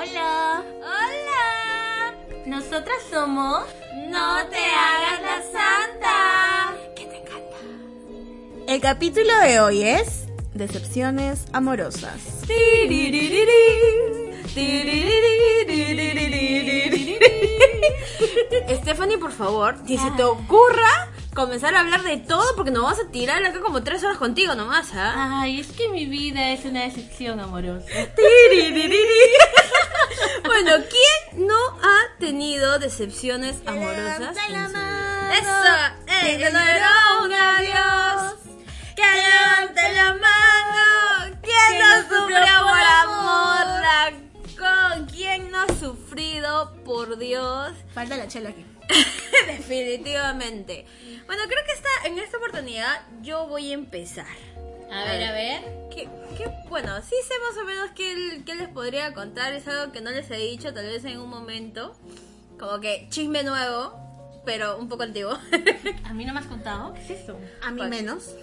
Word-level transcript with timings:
Hola. 0.00 0.64
Hola. 0.78 2.14
Nosotras 2.46 2.96
somos 3.10 3.64
No 4.08 4.46
te 4.46 4.56
hagas 4.56 5.20
la 5.20 5.42
santa. 5.52 6.72
Que 6.96 7.04
te 7.04 7.18
encanta. 7.18 7.56
El 8.66 8.80
capítulo 8.80 9.38
de 9.40 9.60
hoy 9.60 9.82
es 9.82 10.24
Decepciones 10.54 11.44
amorosas. 11.52 12.18
Stephanie, 18.82 19.18
por 19.18 19.32
favor, 19.32 19.76
si 19.86 19.98
se 19.98 20.10
te 20.12 20.24
ocurra 20.24 21.10
comenzar 21.34 21.74
a 21.74 21.80
hablar 21.80 22.02
de 22.04 22.16
todo 22.16 22.56
porque 22.56 22.70
nos 22.70 22.84
vamos 22.84 23.00
a 23.00 23.10
tirar 23.10 23.44
acá 23.44 23.60
como 23.60 23.82
tres 23.82 24.02
horas 24.02 24.16
contigo 24.16 24.54
nomás, 24.54 24.92
¿ah? 24.94 25.40
Ay, 25.42 25.60
es 25.60 25.68
que 25.68 25.90
mi 25.90 26.06
vida 26.06 26.52
es 26.52 26.64
una 26.64 26.84
decepción 26.84 27.38
amorosa. 27.38 27.86
bueno, 30.62 30.84
¿quién 30.90 31.46
no 31.46 31.56
ha 31.56 32.18
tenido 32.18 32.78
decepciones 32.78 33.56
amorosas? 33.64 34.36
la 34.50 34.66
su 34.66 34.72
mano. 34.72 35.28
vida? 35.28 35.38
Eso, 35.38 36.26
¡Ey, 36.26 36.38
que 36.38 36.50
no 36.50 36.58
un 37.24 37.32
adiós. 37.32 38.34
Que 38.94 39.02
levante 39.02 39.92
la 39.94 40.14
mano. 40.14 41.38
¿Quién 41.42 41.78
no 41.78 42.02
sufrió 42.02 42.38
por 42.62 42.82
amor? 42.82 43.66
La 43.80 44.12
con 44.58 45.06
quién 45.06 45.50
no 45.50 45.62
ha 45.62 45.66
sufrido 45.78 46.74
por 46.84 47.16
Dios? 47.16 47.72
Falta 47.94 48.16
la 48.16 48.28
chela 48.28 48.50
aquí. 48.50 48.66
Definitivamente. 49.46 50.84
Bueno, 51.26 51.42
creo 51.46 51.64
que 51.64 51.72
esta, 51.72 51.88
en 52.04 52.18
esta 52.18 52.36
oportunidad 52.36 53.00
yo 53.22 53.46
voy 53.46 53.70
a 53.70 53.74
empezar. 53.74 54.26
A 54.92 55.04
ver, 55.04 55.22
a 55.24 55.32
ver. 55.32 55.62
Que, 55.90 56.08
que, 56.36 56.50
bueno, 56.68 57.00
sí 57.02 57.14
sé 57.26 57.34
más 57.48 57.62
o 57.62 57.64
menos 57.66 57.90
qué, 57.94 58.42
qué 58.44 58.54
les 58.54 58.68
podría 58.68 59.12
contar. 59.14 59.52
Es 59.52 59.66
algo 59.68 59.92
que 59.92 60.00
no 60.00 60.10
les 60.10 60.30
he 60.30 60.36
dicho, 60.36 60.72
tal 60.74 60.86
vez 60.86 61.04
en 61.04 61.18
un 61.18 61.28
momento. 61.28 61.94
Como 62.58 62.80
que 62.80 63.06
chisme 63.10 63.42
nuevo, 63.42 63.94
pero 64.44 64.76
un 64.78 64.88
poco 64.88 65.04
antiguo. 65.04 65.32
¿A 66.04 66.12
mí 66.12 66.24
no 66.24 66.32
me 66.34 66.40
has 66.40 66.46
contado? 66.46 66.92
¿Qué 66.94 67.00
es 67.14 67.22
eso? 67.22 67.38
A 67.62 67.70
mí 67.70 67.78
Pues- 67.78 67.90
menos. 67.90 68.34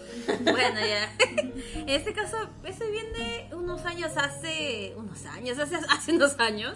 bueno, 0.44 0.80
ya. 0.80 1.12
En 1.76 1.90
este 1.90 2.14
caso, 2.14 2.38
ese 2.64 2.90
viene 2.90 3.50
unos 3.54 3.86
años 3.86 4.12
hace. 4.16 4.94
Unos 4.98 5.26
años, 5.26 5.58
hace, 5.60 5.76
hace 5.90 6.12
unos 6.14 6.40
años. 6.40 6.76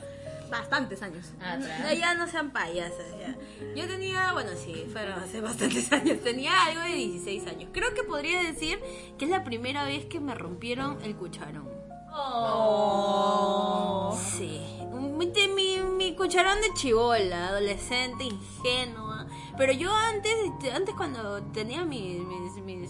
Bastantes 0.52 1.02
años. 1.02 1.28
No, 1.40 1.94
ya 1.94 2.14
no 2.14 2.28
sean 2.28 2.52
payasas, 2.52 3.06
ya. 3.18 3.36
Yo 3.74 3.88
tenía, 3.88 4.34
bueno, 4.34 4.52
sí, 4.62 4.86
fueron 4.92 5.18
hace 5.18 5.40
bastantes 5.40 5.90
años. 5.94 6.20
Tenía 6.22 6.66
algo 6.66 6.82
de 6.82 6.94
16 6.94 7.48
años. 7.48 7.70
Creo 7.74 7.94
que 7.94 8.04
podría 8.04 8.44
decir 8.44 8.80
que 9.18 9.26
es 9.26 9.32
la 9.32 9.46
primera 9.46 9.86
vez 9.86 10.06
que 10.06 10.20
me 10.20 10.36
rompieron 10.36 11.02
el 11.04 11.16
cucharón. 11.16 11.70
Oh. 12.14 14.20
Sí, 14.38 14.60
mi, 14.92 15.32
mi, 15.56 15.78
mi 15.78 16.16
cucharón 16.16 16.60
de 16.60 16.74
chivola, 16.74 17.48
adolescente, 17.48 18.26
ingenua. 18.26 19.28
Pero 19.58 19.72
yo 19.72 19.96
antes, 19.96 20.34
este, 20.46 20.74
antes 20.74 20.94
cuando 20.96 21.42
tenía 21.54 21.86
mis, 21.86 22.20
mis, 22.20 22.56
mis, 22.64 22.90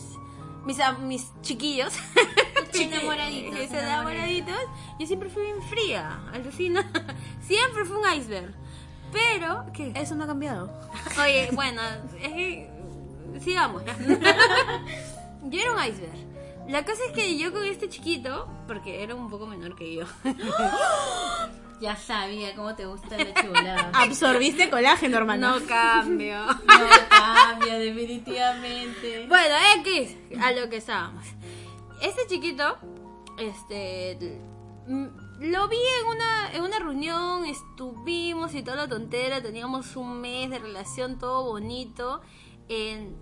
mis, 0.66 0.78
mis 1.02 1.32
chiquillos, 1.42 1.94
Enamoraditos, 2.74 3.60
mis 3.60 3.72
enamoraditos, 3.72 4.21
yo 5.02 5.08
siempre 5.08 5.30
fui 5.30 5.42
bien 5.42 5.62
fría, 5.64 6.22
alucina. 6.32 6.88
Siempre 7.42 7.86
fue 7.86 7.98
un 7.98 8.14
iceberg. 8.18 8.54
Pero, 9.12 9.66
¿qué? 9.74 9.92
Eso 9.96 10.14
no 10.14 10.26
ha 10.26 10.28
cambiado. 10.28 10.72
Oye, 11.20 11.50
bueno, 11.54 11.82
es 12.22 12.32
que, 12.32 12.70
sigamos. 13.44 13.84
yo 15.44 15.60
era 15.60 15.74
un 15.74 15.84
iceberg. 15.84 16.70
La 16.70 16.86
cosa 16.86 17.02
es 17.08 17.14
que 17.14 17.36
yo 17.36 17.52
con 17.52 17.66
este 17.66 17.90
chiquito, 17.90 18.48
porque 18.68 19.04
era 19.04 19.16
un 19.16 19.28
poco 19.28 19.48
menor 19.48 19.76
que 19.76 19.96
yo, 19.96 20.06
Ya 21.82 21.96
sabía 21.96 22.56
cómo 22.56 22.76
te 22.76 22.86
gusta 22.86 23.18
la 23.18 23.34
chivolada. 23.34 23.90
Absorbiste 23.94 24.70
colágeno, 24.70 25.18
hermano. 25.18 25.60
no 25.60 25.66
cambio. 25.66 26.46
No 26.46 26.90
cambia, 27.10 27.80
definitivamente. 27.80 29.26
Bueno, 29.28 29.56
X, 29.78 30.16
a 30.40 30.52
lo 30.52 30.70
que 30.70 30.78
estábamos. 30.78 31.26
Este 32.02 32.28
chiquito, 32.28 32.78
este, 33.40 34.40
lo 34.88 35.68
vi 35.68 35.78
en 35.78 36.08
una, 36.08 36.52
en 36.54 36.64
una 36.64 36.80
reunión, 36.80 37.46
estuvimos 37.46 38.54
y 38.56 38.64
toda 38.64 38.78
la 38.78 38.88
tontera, 38.88 39.42
teníamos 39.42 39.96
un 39.96 40.20
mes 40.22 40.50
de 40.50 40.60
relación, 40.60 41.18
todo 41.20 41.44
bonito. 41.46 42.22
En- 42.68 43.16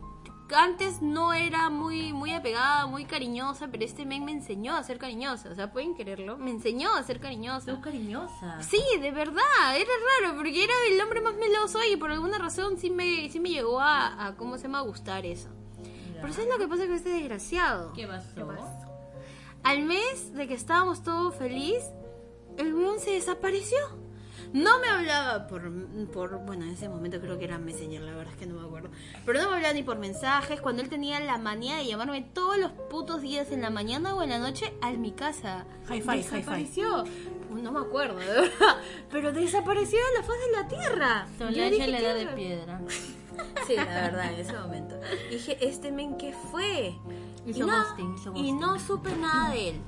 antes 0.56 1.04
no 1.04 1.32
era 1.34 1.70
muy, 1.70 2.12
muy 2.12 2.34
apegada, 2.34 2.88
muy 2.88 3.06
cariñosa, 3.06 3.68
pero 3.68 3.86
este 3.86 4.04
men 4.04 4.26
me 4.26 4.32
enseñó 4.32 4.76
a 4.76 4.84
ser 4.84 4.98
cariñosa, 4.98 5.50
o 5.52 5.56
sea, 5.56 5.72
pueden 5.72 5.94
quererlo, 5.96 6.38
me 6.40 6.50
enseñó 6.50 6.96
a 6.96 7.04
ser 7.04 7.20
cariñosa. 7.20 7.74
Sos 7.76 7.84
cariñosa. 7.84 8.60
Sí, 8.64 8.82
de 9.00 9.12
verdad, 9.12 9.44
era 9.76 9.92
raro, 10.24 10.36
porque 10.38 10.64
era 10.64 10.74
el 10.92 11.00
hombre 11.02 11.22
más 11.22 11.36
meloso 11.36 11.78
y 11.92 11.98
por 11.98 12.10
alguna 12.10 12.40
razón 12.40 12.80
sí 12.80 12.90
me, 12.90 13.30
sí 13.30 13.40
me 13.40 13.50
llegó 13.50 13.80
a, 13.80 14.26
a, 14.26 14.36
¿cómo 14.38 14.58
se 14.58 14.64
llama?, 14.64 14.80
a 14.80 14.82
gustar 14.82 15.24
eso. 15.24 15.50
Pero 16.20 16.34
¿sabes 16.34 16.50
lo 16.50 16.58
que 16.58 16.68
pasa 16.68 16.86
con 16.88 16.96
este 16.96 17.10
desgraciado? 17.10 17.94
¿Qué 17.94 18.08
pasó? 18.08 18.89
Al 19.64 19.84
mes 19.84 20.34
de 20.34 20.48
que 20.48 20.54
estábamos 20.54 21.04
todos 21.04 21.36
feliz, 21.36 21.84
el 22.58 22.74
weón 22.74 23.00
se 23.00 23.12
desapareció. 23.12 23.78
No 24.52 24.80
me 24.80 24.88
hablaba 24.88 25.46
por, 25.46 25.62
por, 26.08 26.40
bueno, 26.44 26.64
en 26.66 26.72
ese 26.72 26.90
momento 26.90 27.22
creo 27.22 27.38
que 27.38 27.46
era 27.46 27.60
Messenger, 27.60 28.02
la 28.02 28.16
verdad 28.16 28.34
es 28.34 28.40
que 28.40 28.48
no 28.48 28.56
me 28.60 28.66
acuerdo. 28.66 28.90
Pero 29.24 29.42
no 29.44 29.50
me 29.50 29.56
hablaba 29.58 29.74
ni 29.76 29.84
por 29.84 30.00
mensajes, 30.00 30.60
cuando 30.60 30.82
él 30.82 30.90
tenía 30.90 31.20
la 31.20 31.38
manía 31.38 31.78
de 31.78 31.86
llamarme 31.86 32.22
todos 32.34 32.58
los 32.58 32.72
putos 32.90 33.22
días 33.22 33.52
en 33.52 33.62
la 33.62 33.70
mañana 33.70 34.16
o 34.16 34.24
en 34.24 34.30
la 34.30 34.40
noche 34.40 34.74
a 34.82 34.92
mi 34.94 35.12
casa. 35.12 35.66
Hi-fi, 35.88 35.98
hi-fi. 36.20 36.36
Desapareció. 36.38 37.04
No 37.52 37.72
me 37.72 37.80
acuerdo, 37.80 38.18
de 38.18 38.26
verdad. 38.26 38.78
Pero 39.12 39.32
desapareció 39.34 40.00
de 40.00 40.18
la 40.20 40.24
faz 40.24 40.36
de 40.40 40.52
la 40.62 40.68
tierra. 40.68 41.28
Yo 41.32 41.46
Solange 41.46 41.70
dije, 41.72 41.88
la 41.88 42.00
edad 42.00 42.14
"¿Qué 42.14 42.20
de 42.20 42.26
raro?". 42.26 42.36
piedra. 42.36 42.82
Sí, 43.68 43.76
la 43.76 43.86
verdad, 43.86 44.34
en 44.34 44.40
ese 44.40 44.54
momento. 44.54 45.00
Dije, 45.30 45.58
¿este 45.62 45.92
men 45.92 46.18
qué 46.18 46.34
fue? 46.52 46.96
Hizo 47.46 47.60
y, 47.60 47.62
no, 47.62 47.84
ghosting, 47.84 48.16
hizo 48.16 48.36
y 48.36 48.52
no 48.52 48.80
supe 48.80 49.16
nada 49.16 49.52
de 49.52 49.70
él. 49.70 49.82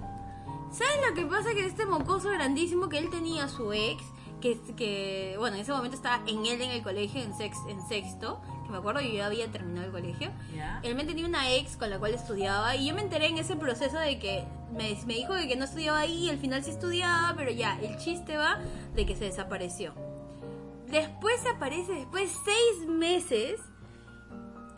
¿Sabes 0.71 0.95
lo 1.09 1.15
que 1.15 1.25
pasa? 1.25 1.53
Que 1.53 1.65
este 1.65 1.85
mocoso 1.85 2.29
grandísimo 2.29 2.87
que 2.87 2.97
él 2.97 3.09
tenía 3.09 3.49
su 3.49 3.73
ex, 3.73 4.01
que, 4.39 4.57
que 4.77 5.35
bueno, 5.37 5.57
en 5.57 5.63
ese 5.63 5.73
momento 5.73 5.97
estaba 5.97 6.23
en 6.27 6.45
él 6.45 6.61
en 6.61 6.71
el 6.71 6.81
colegio, 6.81 7.21
en, 7.21 7.35
sex, 7.35 7.57
en 7.67 7.85
sexto, 7.87 8.41
que 8.63 8.71
me 8.71 8.77
acuerdo, 8.77 9.01
yo 9.01 9.11
ya 9.11 9.25
había 9.25 9.51
terminado 9.51 9.87
el 9.87 9.91
colegio. 9.91 10.31
¿Ya? 10.55 10.79
Él 10.83 10.95
me 10.95 11.03
tenía 11.03 11.25
una 11.25 11.51
ex 11.53 11.75
con 11.75 11.89
la 11.89 11.99
cual 11.99 12.13
estudiaba 12.13 12.75
y 12.77 12.87
yo 12.87 12.95
me 12.95 13.01
enteré 13.01 13.27
en 13.27 13.37
ese 13.37 13.57
proceso 13.57 13.97
de 13.97 14.17
que 14.17 14.45
me, 14.73 14.97
me 15.05 15.15
dijo 15.15 15.33
que 15.33 15.55
no 15.57 15.65
estudiaba 15.65 15.99
ahí 15.99 16.25
y 16.25 16.29
al 16.29 16.37
final 16.37 16.63
sí 16.63 16.71
estudiaba, 16.71 17.33
pero 17.35 17.51
ya, 17.51 17.77
el 17.81 17.97
chiste 17.97 18.37
va 18.37 18.59
de 18.95 19.05
que 19.05 19.15
se 19.15 19.25
desapareció. 19.25 19.93
Después 20.87 21.45
aparece, 21.53 21.93
después 21.93 22.31
de 22.31 22.39
seis 22.45 22.87
meses, 22.87 23.59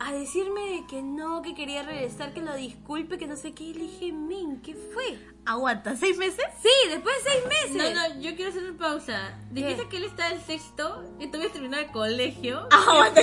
a 0.00 0.12
decirme 0.12 0.60
de 0.60 0.86
que 0.86 1.02
no, 1.02 1.42
que 1.42 1.54
quería 1.54 1.82
regresar, 1.82 2.32
que 2.32 2.40
lo 2.42 2.54
disculpe, 2.54 3.18
que 3.18 3.26
no 3.26 3.36
sé 3.36 3.52
qué. 3.52 3.64
Y 3.64 3.74
le 3.74 3.80
dije, 3.84 4.12
men, 4.12 4.60
¿qué 4.62 4.74
fue? 4.74 5.18
Aguanta, 5.46 5.94
¿seis 5.96 6.16
meses? 6.16 6.44
Sí, 6.62 6.68
después 6.88 7.14
de 7.24 7.30
seis 7.30 7.44
meses. 7.46 7.94
No, 7.94 8.08
no, 8.14 8.20
yo 8.20 8.34
quiero 8.34 8.50
hacer 8.50 8.64
una 8.64 8.78
pausa. 8.78 9.38
Dijiste 9.50 9.88
que 9.88 9.98
él 9.98 10.04
está 10.04 10.30
en 10.30 10.40
sexto 10.44 11.04
y 11.20 11.26
tú 11.28 11.36
habías 11.36 11.52
terminado 11.52 11.82
el 11.82 11.90
colegio. 11.90 12.66
Aguanta, 12.70 13.20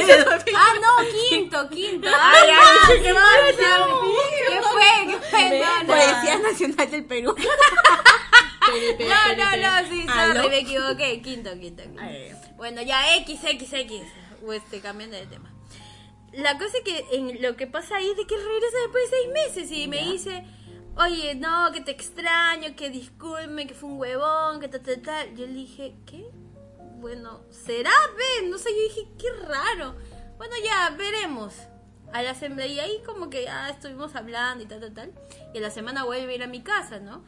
Ah, 0.56 0.74
no, 0.82 1.30
quinto, 1.30 1.70
quinto. 1.70 2.08
Ay, 2.20 2.50
ay, 2.52 2.98
qué. 2.98 3.04
¿Qué 3.04 3.14
fue? 4.62 5.08
¿Qué 5.08 5.18
fue? 5.30 5.60
No, 5.60 5.84
no. 5.84 5.88
Policía 5.88 6.40
Nacional 6.40 6.92
del 6.92 7.06
Perú. 7.06 7.36
No, 8.72 9.36
no, 9.36 9.58
no, 9.58 9.90
sí, 9.90 10.06
¿Aló? 10.08 10.34
sorry, 10.36 10.50
me 10.50 10.60
equivoqué. 10.60 11.22
Quinto, 11.22 11.52
quinto, 11.60 11.84
quinto. 11.84 12.02
Ay. 12.02 12.32
Bueno, 12.56 12.82
ya 12.82 13.16
X, 13.18 13.40
X, 13.44 13.74
X. 13.74 14.02
Pues 14.46 14.64
te 14.66 14.80
cambiando 14.80 15.18
de 15.18 15.26
tema. 15.26 15.52
La 16.34 16.58
cosa 16.58 16.78
es 16.78 16.84
que 16.84 17.06
en 17.12 17.42
lo 17.42 17.58
que 17.58 17.68
pasa 17.68 17.98
ahí 17.98 18.10
es 18.10 18.16
de 18.16 18.26
que 18.26 18.36
él 18.36 18.42
regresa 18.46 18.78
después 18.84 19.12
de 19.12 19.18
seis 19.18 19.34
meses 19.34 19.72
y 19.78 19.88
me 19.88 20.02
dice, 20.04 20.46
oye, 20.96 21.36
no, 21.36 21.72
que 21.74 21.82
te 21.82 21.92
extraño, 21.92 22.76
que 22.76 22.90
disculpe, 22.90 23.68
que 23.68 23.74
fue 23.74 23.90
un 23.90 24.00
huevón, 24.00 24.62
que 24.62 24.70
tal, 24.70 24.82
tal, 24.82 25.02
tal. 25.02 25.36
Yo 25.36 25.46
le 25.46 25.54
dije, 25.54 25.96
¿qué? 26.06 26.26
Bueno, 27.00 27.42
¿será? 27.50 27.92
Ve, 28.16 28.48
no 28.48 28.58
sé, 28.58 28.70
yo 28.70 28.84
dije, 28.84 29.08
qué 29.18 29.28
raro. 29.46 29.96
Bueno, 30.38 30.54
ya, 30.64 30.96
veremos. 30.96 31.54
A 32.14 32.22
la 32.22 32.36
semana, 32.36 32.66
y 32.66 32.80
ahí 32.80 33.02
como 33.06 33.30
que 33.30 33.46
ya 33.46 33.70
estuvimos 33.70 34.16
hablando 34.16 34.64
y 34.64 34.68
tal, 34.68 34.82
tal, 34.82 34.94
tal. 34.94 35.14
Y 35.54 35.58
a 35.58 35.62
la 35.62 35.72
semana 35.72 36.04
vuelve 36.04 36.32
a 36.32 36.36
ir 36.36 36.44
a 36.44 36.48
mi 36.48 36.62
casa, 36.62 37.00
¿no? 37.00 37.24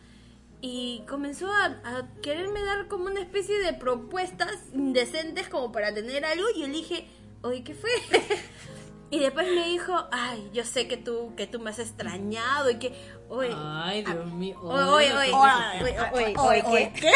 Y 0.62 1.04
comenzó 1.10 1.52
a, 1.52 1.66
a 1.66 2.10
quererme 2.22 2.64
dar 2.64 2.88
como 2.88 3.06
una 3.06 3.22
especie 3.22 3.60
de 3.60 3.74
propuestas 3.74 4.54
indecentes 4.74 5.48
como 5.50 5.72
para 5.72 5.94
tener 5.94 6.26
algo. 6.26 6.46
Y 6.56 6.62
yo 6.62 6.68
le 6.68 6.74
dije, 6.74 7.08
oye, 7.42 7.64
¿qué 7.64 7.74
fue? 7.74 7.92
y 9.16 9.20
después 9.20 9.46
me 9.54 9.68
dijo, 9.68 10.08
ay, 10.12 10.50
yo 10.54 10.66
sé 10.66 10.88
que 10.88 10.98
tú, 10.98 11.34
que 11.38 11.46
tú 11.46 11.60
me 11.60 11.70
has 11.70 11.78
extrañado 11.78 12.72
y 12.72 12.80
que, 12.80 12.94
oye, 13.30 13.54
Ay, 13.56 14.04
Dios 14.04 14.26
mío. 14.32 14.60
oye, 14.64 15.14
oye, 15.14 15.32
oye, 15.32 15.96
oye, 16.12 16.64
oye, 16.66 16.94
¿Qué? 16.96 17.12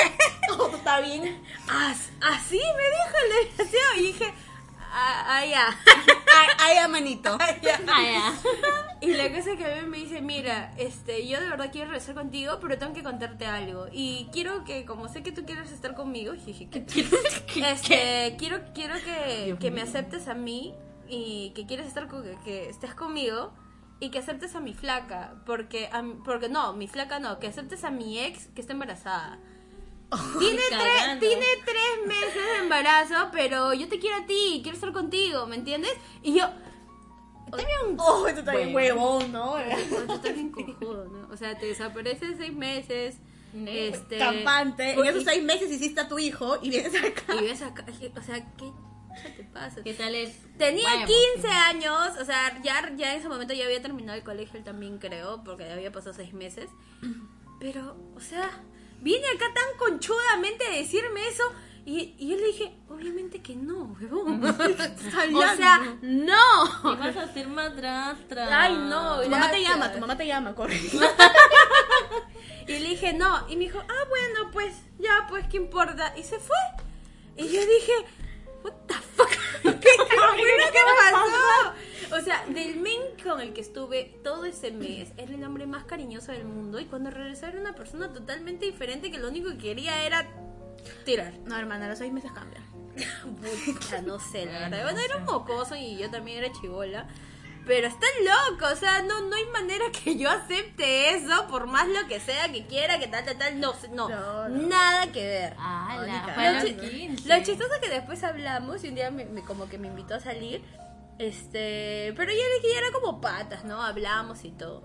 ¿Todo 0.48 0.76
está 0.76 1.00
bien? 1.02 1.42
As- 1.68 2.12
así 2.22 2.58
me 2.60 2.64
dijo 2.64 3.18
el 3.24 3.48
desgraciado. 3.48 3.96
Y 3.98 4.02
dije, 4.02 4.26
ah, 4.92 5.26
ah, 5.28 5.46
ya. 5.46 5.80
Ay, 6.60 6.78
ay, 6.78 6.88
manito. 6.90 7.36
Ah. 7.40 8.34
Y 9.02 9.14
la 9.14 9.32
cosa 9.34 9.56
que 9.56 9.66
a 9.66 9.82
mí 9.82 9.88
me 9.88 9.98
dice, 9.98 10.22
mira, 10.22 10.74
este, 10.78 11.28
yo 11.28 11.40
de 11.40 11.50
verdad 11.50 11.70
quiero 11.72 11.90
regresar 11.90 12.14
contigo, 12.16 12.60
pero 12.62 12.78
tengo 12.78 12.94
que 12.94 13.04
contarte 13.04 13.46
algo. 13.48 13.88
Y 13.92 14.28
quiero 14.32 14.64
que, 14.66 14.86
como 14.86 15.08
sé 15.08 15.24
que 15.24 15.32
tú 15.32 15.46
quieres 15.46 15.72
estar 15.72 15.96
conmigo, 15.96 16.34
dije, 16.34 16.68
este, 16.72 18.36
quiero, 18.38 18.60
quiero 18.74 18.96
que, 19.04 19.56
que 19.60 19.72
me 19.72 19.82
aceptes 19.82 20.28
a 20.28 20.34
mí 20.36 20.76
y 21.09 21.51
que 21.56 21.65
quieres 21.65 21.88
estar 21.88 22.07
con, 22.07 22.24
que 22.44 22.69
estés 22.69 22.94
conmigo 22.94 23.54
y 24.00 24.12
que 24.12 24.19
aceptes 24.19 24.56
a 24.56 24.59
mi 24.59 24.74
flaca, 24.74 25.42
porque, 25.45 25.88
a 25.88 26.04
porque 26.24 26.50
no, 26.50 26.74
mi 26.74 26.88
flaca 26.88 27.19
no, 27.19 27.39
que 27.39 27.48
aceptes 27.48 27.83
a 27.83 27.92
mi 27.92 28.19
ex 28.19 28.48
que 28.48 28.62
está 28.62 28.74
embarazada. 28.74 29.39
Tiene 30.39 30.62
tres, 30.69 31.19
tiene 31.19 31.45
tres 31.65 32.07
meses 32.07 32.33
de 32.36 32.57
embarazo, 32.63 33.30
pero 33.33 33.74
yo 33.74 33.89
te 33.89 34.00
quiero 34.00 34.18
a 34.18 34.25
ti, 34.25 34.62
quiero 34.63 34.75
estar 34.75 34.94
contigo, 34.94 35.48
¿me 35.48 35.57
entiendes? 35.57 35.92
Y 36.24 36.39
yo, 36.39 36.48
Oh, 37.98 38.27
esto 38.27 38.42
está 38.42 38.56
bien 38.56 38.75
huevón, 38.75 39.31
¿no? 39.31 39.53
Oye, 39.53 39.75
tú 39.89 40.13
estás 40.13 40.33
bien 40.33 40.51
cojudo, 40.51 41.06
¿no? 41.06 41.30
O 41.33 41.38
sea, 41.38 41.57
te 41.57 41.68
desapareces 41.68 42.36
seis 42.38 42.53
meses. 42.53 43.18
Este, 43.65 44.18
Campante. 44.18 44.92
En 44.92 45.06
esos 45.06 45.24
seis 45.24 45.44
meses 45.44 45.71
hiciste 45.71 46.01
a 46.01 46.07
tu 46.07 46.19
hijo 46.19 46.57
y 46.62 46.69
vienes 46.69 46.94
acá. 46.95 47.36
Y 47.36 47.45
ves 47.45 47.62
acá, 47.62 47.86
o 48.15 48.21
sea, 48.21 48.45
¿qué 48.57 48.71
te 49.24 49.44
pasa? 49.44 49.84
¿Qué 49.84 49.94
tal 49.94 50.16
es? 50.16 50.38
Tenía 50.58 50.84
Vaya, 50.84 51.06
15 51.34 51.48
años, 51.48 52.18
o 52.19 52.25
sea, 52.25 52.60
ya, 52.62 52.94
ya 52.96 53.14
en 53.14 53.19
ese 53.19 53.30
momento 53.30 53.54
ya 53.54 53.66
había 53.66 53.81
terminado 53.81 54.18
el 54.18 54.24
colegio, 54.24 54.58
él 54.58 54.64
también 54.64 54.98
creo, 54.98 55.44
porque 55.44 55.66
ya 55.66 55.74
había 55.74 55.92
pasado 55.92 56.14
seis 56.14 56.34
meses. 56.34 56.69
Pero, 57.60 57.98
o 58.16 58.19
sea, 58.19 58.50
viene 59.02 59.25
acá 59.28 59.46
tan 59.54 59.78
conchudamente 59.78 60.66
a 60.66 60.72
decirme 60.72 61.28
eso. 61.28 61.44
Y, 61.86 62.16
y 62.18 62.30
yo 62.30 62.36
le 62.36 62.48
dije, 62.48 62.78
obviamente 62.90 63.42
que 63.42 63.56
no, 63.56 63.96
huevón. 64.00 64.44
o 64.44 65.56
sea, 65.56 65.98
no. 66.02 66.94
Y 66.94 66.98
vas 66.98 67.16
a 67.16 67.34
ser 67.34 67.48
madrastra. 67.48 68.62
Ay, 68.62 68.75
no. 68.75 69.22
Tu 69.22 69.30
mamá 69.30 69.50
te 69.50 69.62
llama, 69.62 69.94
tu 69.94 70.00
mamá 70.00 70.18
te 70.18 70.28
llama, 70.28 70.54
corre. 70.54 70.78
Y 72.68 72.80
le 72.80 72.90
dije, 72.90 73.13
no. 73.13 73.48
Y 73.48 73.56
me 73.56 73.63
dijo, 73.63 73.80
ah, 73.80 74.06
bueno, 74.10 74.52
pues, 74.52 74.75
ya, 75.00 75.25
pues, 75.30 75.48
¿qué 75.48 75.58
importa? 75.58 76.13
Y 76.18 76.24
se 76.24 76.38
fue. 76.38 76.58
Y 77.38 77.48
yo 77.48 77.62
dije, 77.62 77.94
what 78.63 78.74
the 78.88 78.94
fuck? 78.94 79.30
¿Qué, 79.63 79.69
fue 79.69 80.71
que 80.71 80.80
pasó? 81.12 82.18
O 82.18 82.21
sea, 82.21 82.45
del 82.48 82.77
men 82.77 83.01
con 83.21 83.42
el 83.42 83.54
que 83.54 83.62
estuve 83.62 84.18
todo 84.24 84.45
ese 84.45 84.71
mes, 84.71 85.12
era 85.18 85.33
el 85.33 85.44
hombre 85.44 85.68
más 85.68 85.83
cariñoso 85.83 86.31
del 86.31 86.45
mundo. 86.45 86.80
Y 86.80 86.86
cuando 86.86 87.09
regresé 87.09 87.48
era 87.48 87.59
una 87.59 87.75
persona 87.75 88.13
totalmente 88.13 88.65
diferente 88.65 89.12
que 89.12 89.18
lo 89.18 89.27
único 89.27 89.50
que 89.51 89.57
quería 89.57 90.06
era 90.06 90.25
tirar. 91.06 91.33
No, 91.45 91.57
hermana, 91.57 91.89
los 91.89 91.98
seis 91.98 92.13
meses 92.13 92.31
cambian. 92.31 92.63
Pucha, 93.65 94.01
no 94.01 94.19
sé, 94.19 94.45
la 94.45 94.69
verdad. 94.69 94.83
Bueno, 94.83 95.00
era 95.00 95.18
un 95.18 95.25
mocoso 95.25 95.75
y 95.75 95.98
yo 95.98 96.10
también 96.10 96.44
era 96.44 96.51
chivola. 96.53 97.07
Pero 97.68 97.88
está 97.88 98.06
loco, 98.24 98.66
o 98.72 98.75
sea, 98.78 99.02
no, 99.04 99.19
no 99.22 99.36
hay 99.36 99.46
manera 99.48 99.84
que 100.04 100.16
yo 100.18 100.30
acepte 100.30 101.16
eso, 101.16 101.48
por 101.50 101.68
más 101.68 101.88
lo 101.90 102.08
que 102.08 102.19
sea 102.22 102.50
que 102.52 102.66
quiera, 102.66 102.98
que 102.98 103.08
tal, 103.08 103.25
tal, 103.25 103.38
tal, 103.38 103.60
no, 103.60 103.74
sé, 103.74 103.90
no, 103.90 104.08
No, 104.10 104.48
no. 104.50 104.68
nada 104.69 105.12
que 105.12 105.24
ver. 105.25 105.54
Ah, 105.60 106.02
la 106.06 106.22
Lo, 106.22 106.34
para 106.34 106.62
chi- 106.64 106.72
los 106.74 106.90
15. 106.90 107.28
lo 107.30 107.44
chistoso 107.44 107.74
es 107.74 107.80
que 107.81 107.90
después 107.90 108.24
hablamos 108.24 108.84
y 108.86 108.88
un 108.90 108.96
día 108.96 109.12
me, 109.12 109.25
me- 109.25 109.44
como 109.44 109.68
que 109.68 109.78
me 109.78 109.88
invitó 109.90 110.16
a 110.16 110.19
salir, 110.22 110.64
este, 111.19 112.14
pero 112.16 112.31
ya 112.31 112.38
ya 112.38 112.78
era 112.80 112.92
como 112.94 113.19
patas, 113.22 113.66
¿no? 113.66 113.84
Hablamos 113.84 114.46
y 114.46 114.52
todo. 114.52 114.84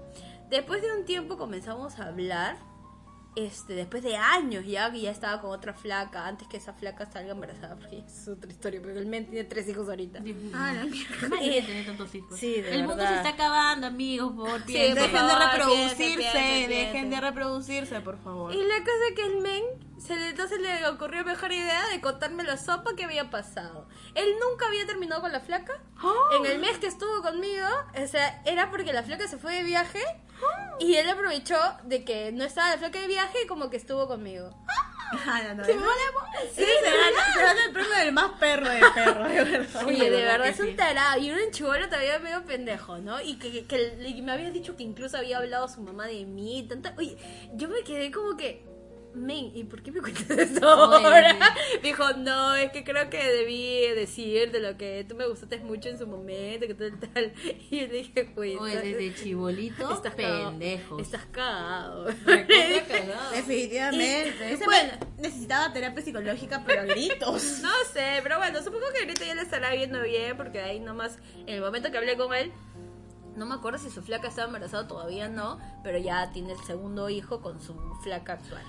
Después 0.51 0.83
de 0.83 0.93
un 0.93 1.05
tiempo 1.05 1.39
comenzamos 1.39 1.99
a 2.01 2.07
hablar, 2.09 2.57
este, 3.35 3.75
después 3.75 4.03
de 4.03 4.17
años 4.17 4.65
ya, 4.67 4.91
que 4.93 5.01
ya 5.01 5.11
estaba 5.11 5.41
con 5.41 5.51
otra 5.51 5.73
flaca, 5.73 6.27
antes 6.27 6.47
que 6.49 6.59
esa 6.59 6.73
flaca 6.75 7.07
salga 7.11 7.33
embarazada, 7.33 7.77
porque 7.77 7.99
es 8.07 8.29
otra 8.29 8.51
historia, 8.51 8.81
pero 8.83 8.99
el 8.99 9.07
men 9.07 9.25
tiene 9.27 9.45
tres 9.45 9.67
hijos 9.69 9.89
ahorita. 9.89 10.19
Ah, 10.55 10.73
mierda. 10.85 11.17
Qué 11.21 11.29
mal 11.29 11.39
que 11.41 11.63
tener 11.63 11.87
tantos 11.87 12.15
hijos. 12.15 12.39
Sí, 12.39 12.61
de 12.61 12.73
El 12.75 12.81
mundo 12.81 12.97
verdad. 12.97 13.11
se 13.11 13.17
está 13.17 13.29
acabando, 13.31 13.87
amigos, 13.87 14.33
por 14.35 14.61
Sí, 14.61 14.67
piensen. 14.67 14.95
por 14.97 15.03
Dejen 15.03 15.13
de 15.13 15.33
favor, 15.33 15.53
reproducirse, 15.53 16.67
dejen 16.69 17.11
de 17.11 17.21
reproducirse, 17.21 18.01
por 18.01 18.19
favor. 18.23 18.53
Y 18.55 18.59
la 18.63 18.79
cosa 18.81 18.91
es 19.09 19.15
que 19.17 19.25
el 19.27 19.41
men 19.41 19.63
se 19.99 20.17
le, 20.17 20.29
entonces 20.31 20.61
le 20.61 20.87
ocurrió 20.89 21.25
mejor 21.25 21.53
idea 21.53 21.87
de 21.89 22.01
contarme 22.01 22.43
la 22.43 22.57
sopa 22.57 22.91
que 22.97 23.05
había 23.05 23.31
pasado. 23.31 23.89
Él 24.15 24.29
nunca 24.47 24.67
había 24.67 24.85
terminado 24.87 25.21
con 25.23 25.33
la 25.33 25.41
flaca. 25.41 25.81
En 26.39 26.45
el 26.47 26.59
mes 26.59 26.79
que 26.79 26.89
estuvo 26.89 27.23
conmigo, 27.23 27.67
o 28.03 28.07
sea, 28.09 28.43
era 28.45 28.69
porque 28.71 28.93
la 28.93 29.03
flaca 29.05 29.29
se 29.29 29.39
fue 29.39 29.55
de 29.55 29.63
viaje 29.63 30.01
y 30.81 30.95
él 30.97 31.09
aprovechó 31.09 31.57
de 31.85 32.05
que 32.05 32.33
no 32.33 32.45
estaba 32.45 32.71
la 32.71 32.79
flaca 32.79 33.01
de 33.01 33.07
viaje 33.07 33.39
y 33.45 33.47
como 33.47 33.71
que 33.71 33.77
estuvo 33.77 34.07
conmigo. 34.09 34.51
Ah, 35.27 35.43
no, 35.49 35.55
no, 35.57 35.65
Sí, 35.65 35.73
no. 35.75 35.85
Sí, 36.55 36.65
el 37.67 37.73
premio 37.73 37.93
del 37.99 38.13
más 38.13 38.31
perro 38.41 38.69
de 38.69 38.81
perro, 38.95 39.29
de 39.29 39.45
verdad. 39.45 39.87
Oye, 39.87 40.11
de 40.11 40.23
verdad 40.23 40.47
es 40.49 40.59
un 40.61 40.75
tarado 40.75 41.21
y 41.21 41.31
un 41.31 41.39
enchivolo 41.39 41.87
todavía 41.87 42.19
medio 42.19 42.43
pendejo, 42.45 42.97
¿no? 42.99 43.21
Y 43.21 43.37
que, 43.39 43.53
que- 43.53 43.67
que 43.67 43.79
le- 43.99 44.23
me 44.23 44.33
había 44.33 44.51
dicho 44.51 44.75
que 44.75 44.83
incluso 44.85 45.19
había 45.19 45.37
hablado 45.39 45.69
su 45.69 45.83
mamá 45.83 46.07
de 46.07 46.25
mí 46.25 46.67
tanta... 46.69 46.95
Oye, 46.97 47.17
yo 47.55 47.69
me 47.69 47.83
quedé 47.85 48.11
como 48.11 48.37
que... 48.39 48.65
Men, 49.15 49.51
¿y 49.55 49.65
por 49.65 49.83
qué 49.83 49.93
me 49.93 50.01
cuentas 50.01 50.31
esto 50.39 50.89
Oye, 50.91 51.05
ahora? 51.05 51.37
Me 51.83 51.89
dijo, 51.89 52.13
no, 52.15 52.55
es 52.55 52.73
que 52.73 52.83
creo 52.83 53.11
que 53.11 53.23
debí 53.23 53.81
decir 53.95 54.51
de 54.51 54.61
lo 54.61 54.79
que 54.79 55.05
tú 55.09 55.15
me 55.15 55.27
gustaste 55.27 55.59
mucho 55.59 55.91
en 55.91 55.99
su 55.99 56.07
momento, 56.07 56.67
que 56.67 56.75
tal, 56.75 56.99
tal. 56.99 57.33
Y 57.71 57.81
yo 57.81 57.87
le 57.89 57.93
dije, 57.99 58.33
oye, 58.37 58.57
Oye, 58.59 58.73
estás- 58.75 58.85
desde 58.85 59.15
chibolito, 59.15 59.93
estás 59.93 60.15
cagado. 60.15 60.51
pendejos. 60.51 61.03
Estás 61.03 61.25
cagado. 61.27 62.07
Cagado. 62.89 63.31
Definitivamente. 63.33 64.53
Y- 64.61 64.65
bueno. 64.65 64.93
necesitaba 65.19 65.73
terapia 65.73 66.03
psicológica, 66.03 66.63
pero 66.67 66.87
gritos. 66.87 67.61
No 67.61 67.71
sé, 67.93 68.21
pero 68.23 68.39
bueno, 68.39 68.59
supongo 68.63 68.87
que 68.95 69.01
ahorita 69.01 69.25
ya 69.25 69.35
le 69.35 69.43
estará 69.43 69.73
viendo 69.73 70.01
bien, 70.03 70.37
porque 70.37 70.61
ahí 70.61 70.81
nomás, 70.81 71.19
en 71.47 71.55
el 71.57 71.61
momento 71.61 71.91
que 71.91 71.99
hablé 71.99 72.17
con 72.17 72.33
él, 72.35 72.51
no 73.37 73.47
me 73.47 73.55
acuerdo 73.55 73.79
si 73.79 73.89
su 73.91 74.03
flaca 74.03 74.29
estaba 74.29 74.47
embarazada 74.49 74.87
todavía 74.87 75.29
no, 75.29 75.59
pero 75.83 75.97
ya 75.99 76.31
tiene 76.33 76.53
el 76.53 76.59
segundo 76.65 77.09
hijo 77.09 77.41
con 77.41 77.61
su 77.63 77.75
flaca 78.03 78.35
actual. 78.35 78.63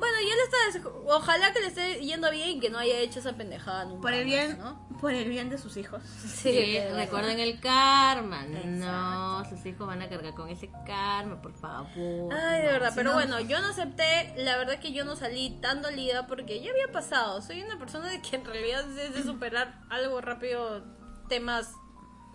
Bueno, 0.00 0.16
ya 0.28 0.34
le 0.34 0.72
está, 0.78 0.90
ojalá 1.06 1.52
que 1.52 1.60
le 1.60 1.66
esté 1.68 2.00
yendo 2.00 2.30
bien 2.30 2.48
y 2.56 2.60
que 2.60 2.70
no 2.70 2.78
haya 2.78 2.98
hecho 2.98 3.20
esa 3.20 3.34
pendejada 3.34 3.84
nunca. 3.84 4.00
Por 4.02 4.12
el 4.14 4.24
más, 4.24 4.26
bien, 4.26 4.58
¿no? 4.58 4.88
por 5.00 5.12
el 5.12 5.28
bien 5.28 5.48
de 5.50 5.58
sus 5.58 5.76
hijos. 5.76 6.02
Sí, 6.04 6.74
verdad. 6.74 6.96
recuerden 6.96 7.38
el 7.38 7.60
karma. 7.60 8.42
No, 8.44 9.44
sus 9.48 9.64
hijos 9.66 9.86
van 9.86 10.02
a 10.02 10.08
cargar 10.08 10.34
con 10.34 10.48
ese 10.48 10.70
karma, 10.86 11.40
por 11.42 11.52
favor. 11.54 12.32
Ay, 12.34 12.62
de 12.62 12.66
No. 12.66 12.72
verdad, 12.72 12.90
si 12.90 12.96
pero 12.96 13.10
no- 13.10 13.16
bueno, 13.16 13.40
yo 13.40 13.60
no 13.60 13.68
acepté, 13.68 14.34
la 14.38 14.56
verdad 14.56 14.78
que 14.80 14.92
yo 14.92 15.04
no 15.04 15.16
salí 15.16 15.58
tan 15.60 15.82
dolida 15.82 16.26
porque 16.26 16.60
ya 16.62 16.70
había 16.70 16.90
pasado. 16.92 17.40
Soy 17.42 17.62
una 17.62 17.78
persona 17.78 18.08
de 18.08 18.20
que 18.22 18.36
en 18.36 18.44
realidad 18.44 18.90
es 18.98 19.14
de 19.14 19.22
superar 19.22 19.80
algo 19.90 20.20
rápido, 20.20 20.82
temas 21.28 21.68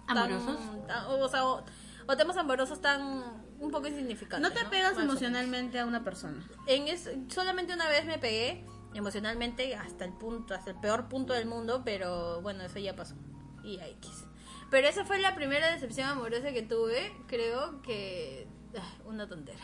tan- 0.08 0.18
¿Amorosos? 0.18 0.58
tan- 0.88 1.06
o, 1.08 1.28
sea, 1.30 1.46
o, 1.46 1.64
o 2.08 2.18
temas 2.18 2.38
amorosos 2.38 2.80
tan 2.82 3.44
un 3.60 3.72
poco 3.72 3.88
insignificantes. 3.88 4.50
No 4.50 4.56
te 4.56 4.66
pegas 4.69 4.98
emocionalmente 4.98 5.80
a 5.80 5.86
una 5.86 6.04
persona. 6.04 6.46
En 6.68 6.88
es, 6.88 7.10
solamente 7.28 7.74
una 7.74 7.88
vez 7.88 8.06
me 8.06 8.18
pegué 8.18 8.66
emocionalmente 8.94 9.75
hasta 9.75 10.06
el 10.06 10.13
punto, 10.13 10.54
hasta 10.54 10.71
el 10.71 10.80
peor 10.80 11.07
punto 11.09 11.33
del 11.33 11.45
mundo, 11.45 11.83
pero 11.83 12.42
bueno, 12.42 12.64
eso 12.64 12.80
ya 12.80 12.95
pasó. 12.95 13.16
Y 13.64 13.80
ahí 13.80 13.97
quise. 14.00 14.26
Pero 14.71 14.88
esa 14.88 15.06
fue 15.06 15.19
la 15.19 15.35
primera 15.35 15.71
decepción 15.71 16.09
amorosa 16.09 16.52
que 16.52 16.62
tuve, 16.62 17.14
creo 17.28 17.81
que 17.81 18.47
ah, 18.78 18.94
una 19.06 19.28
tontera. 19.28 19.64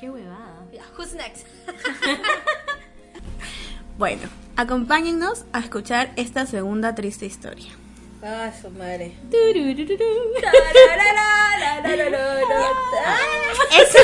Qué 0.00 0.10
huevada. 0.10 0.66
Ya, 0.72 0.84
who's 0.96 1.14
next? 1.14 1.46
Bueno, 4.00 4.30
acompáñennos 4.56 5.44
a 5.52 5.58
escuchar 5.58 6.10
esta 6.16 6.46
segunda 6.46 6.94
triste 6.94 7.26
historia. 7.26 7.70
Ah, 8.22 8.52
su 8.60 8.70
madre. 8.70 9.12
Esto, 13.80 13.98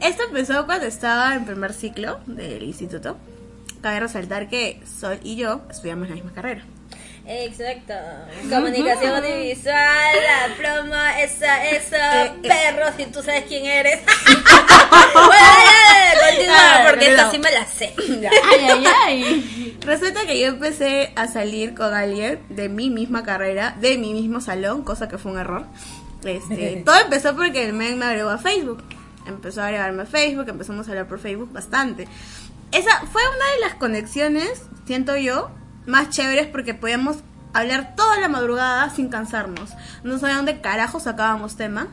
esto 0.00 0.22
empezó 0.24 0.64
cuando 0.66 0.86
estaba 0.86 1.34
en 1.34 1.44
primer 1.44 1.72
ciclo 1.74 2.20
del 2.26 2.62
instituto. 2.62 3.18
Cabe 3.82 4.00
resaltar 4.00 4.48
que 4.48 4.80
Sol 4.86 5.18
y 5.22 5.36
yo 5.36 5.60
estudiamos 5.70 6.08
la 6.08 6.14
misma 6.14 6.32
carrera. 6.32 6.64
Exacto. 7.28 7.94
Comunicación 8.48 9.16
audiovisual, 9.16 9.74
la 9.74 10.54
ploma, 10.56 11.20
esa, 11.20 11.68
esa, 11.70 12.24
Eh, 12.26 12.32
eh. 12.42 12.48
perro, 12.48 12.86
si 12.96 13.06
tú 13.06 13.20
sabes 13.22 13.44
quién 13.48 13.64
eres. 13.66 14.00
continúa, 16.28 16.56
Ah, 16.58 16.84
porque 16.88 17.10
esta 17.10 17.30
sí 17.30 17.38
me 17.38 17.50
la 17.52 17.66
sé. 17.66 17.92
Ay, 17.98 18.68
ay, 18.70 18.84
ay. 19.04 19.78
Resulta 19.80 20.24
que 20.26 20.38
yo 20.38 20.46
empecé 20.46 21.12
a 21.16 21.26
salir 21.28 21.74
con 21.74 21.92
alguien 21.94 22.40
de 22.48 22.68
mi 22.68 22.90
misma 22.90 23.22
carrera, 23.24 23.74
de 23.80 23.98
mi 23.98 24.12
mismo 24.12 24.40
salón, 24.40 24.82
cosa 24.82 25.08
que 25.08 25.18
fue 25.18 25.32
un 25.32 25.38
error. 25.38 25.66
Este, 26.24 26.82
todo 26.86 26.98
empezó 27.00 27.34
porque 27.36 27.64
el 27.66 27.72
men 27.72 27.98
me 27.98 28.06
agregó 28.06 28.30
a 28.30 28.38
Facebook. 28.38 28.82
Empezó 29.26 29.62
a 29.62 29.66
agregarme 29.66 30.02
a 30.04 30.06
Facebook, 30.06 30.48
empezamos 30.48 30.86
a 30.86 30.90
hablar 30.92 31.08
por 31.08 31.18
Facebook 31.18 31.52
bastante. 31.52 32.06
Esa 32.72 33.00
fue 33.12 33.22
una 33.22 33.52
de 33.54 33.60
las 33.62 33.74
conexiones, 33.74 34.62
siento 34.86 35.16
yo, 35.16 35.50
más 35.86 36.10
chéveres 36.10 36.46
porque 36.48 36.74
podíamos 36.74 37.18
hablar 37.52 37.94
toda 37.96 38.18
la 38.20 38.28
madrugada 38.28 38.90
sin 38.90 39.08
cansarnos. 39.08 39.70
No 40.02 40.18
sabía 40.18 40.36
dónde 40.36 40.60
carajo 40.60 41.00
sacábamos 41.00 41.56
tema, 41.56 41.88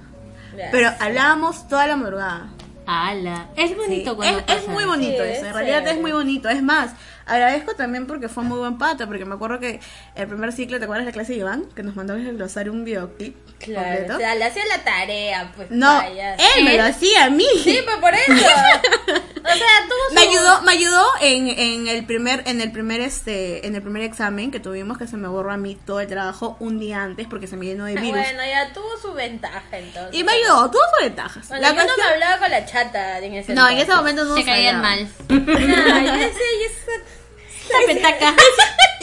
pero 0.72 0.92
hablábamos 1.00 1.68
toda 1.68 1.88
la 1.88 1.96
madrugada. 1.96 2.48
Ala. 2.86 3.48
Es 3.56 3.76
bonito 3.78 4.12
Sí, 4.12 4.16
cuando 4.18 4.40
es, 4.40 4.44
pasa. 4.44 4.60
es 4.60 4.68
muy 4.68 4.84
bonito 4.84 5.24
Sí, 5.24 5.30
eso, 5.30 5.42
es 5.42 5.48
en 5.48 5.54
realidad 5.54 5.88
es 5.88 6.02
muy 6.02 6.12
bonito. 6.12 6.50
Es 6.50 6.62
más, 6.62 6.92
agradezco 7.25 7.75
también 7.75 8.08
porque 8.08 8.30
fue 8.30 8.44
muy 8.44 8.60
buen 8.60 8.77
pata, 8.77 9.06
porque 9.08 9.25
me 9.25 9.36
acuerdo 9.36 9.60
que 9.60 9.80
el 10.15 10.27
primer 10.27 10.51
ciclo, 10.51 10.77
¿te 10.77 10.86
acuerdas 10.86 11.06
de 11.06 11.12
la 11.12 11.13
clase 11.13 11.34
de 11.34 11.39
Iván? 11.39 11.65
Que 11.75 11.84
nos 11.84 11.96
mandó 11.96 12.13
a 12.13 12.18
desglosar 12.18 12.70
un 12.70 12.84
videoclip 12.84 13.36
Claro, 13.60 13.88
completo. 13.88 14.15
o 14.15 14.18
sea, 14.18 14.36
le 14.36 14.44
hacía 14.46 14.63
la 14.65 14.84
tarea, 14.84 15.51
pues. 15.56 15.72
no, 15.72 15.88
vaya. 15.88 16.36
él 16.36 16.65
me 16.65 16.77
lo 16.77 16.84
hacía 16.84 17.25
a 17.25 17.30
mí. 17.30 17.46
Sí, 17.63 17.80
pues 17.86 17.98
por 17.98 18.13
eso. 18.13 18.32
o 18.34 18.36
sea, 18.36 19.68
tuvo 19.88 20.10
su... 20.10 20.15
Me 20.15 20.22
ayudó, 20.22 20.62
me 20.63 20.72
ayudó 20.74 21.06
en, 21.22 21.48
en 21.48 21.88
el 21.88 22.06
primer, 22.06 22.44
en 22.46 22.60
el 22.62 22.72
primer 22.72 23.00
este, 23.01 23.65
en 23.65 23.75
el 23.75 23.82
primer 23.82 24.03
examen 24.03 24.51
que 24.51 24.60
tuvimos 24.60 24.98
que 24.98 25.08
se 25.08 25.15
me 25.18 25.27
borró 25.27 25.51
a 25.51 25.58
mí 25.58 25.77
todo 25.86 26.01
el 26.01 26.08
trabajo 26.08 26.58
un 26.60 26.80
día 26.80 27.01
antes 27.03 27.27
porque 27.27 27.48
se 27.48 27.56
me 27.56 27.65
llenó 27.65 27.86
de 27.86 27.96
virus. 27.96 28.12
Bueno, 28.12 28.44
ya 28.46 28.74
tuvo 28.74 28.98
su 29.01 29.13
ventaja 29.13 29.63
entonces. 29.72 30.13
y 30.20 30.24
me 30.24 30.34
ayudó, 30.34 30.70
tuvo 30.70 30.82
sus 30.98 31.06
ventajas. 31.08 31.48
Bueno, 31.48 31.62
La 31.62 31.70
yo 31.70 31.88
no 31.88 31.98
me 31.98 32.03
hablaba 32.03 32.38
con 32.39 32.51
la 32.51 32.65
chata 32.65 33.20
en 33.20 33.34
ese 33.36 33.53
no, 33.53 33.70
en 33.70 33.77
ese 33.77 33.94
momento 33.96 34.25
no 34.25 34.36
Se 34.36 34.44
caían 34.44 34.82
mal. 34.82 35.08
No, 35.30 35.36
yo 35.38 36.13
decía, 36.13 36.42
La 37.80 37.94
petaca. 37.94 38.36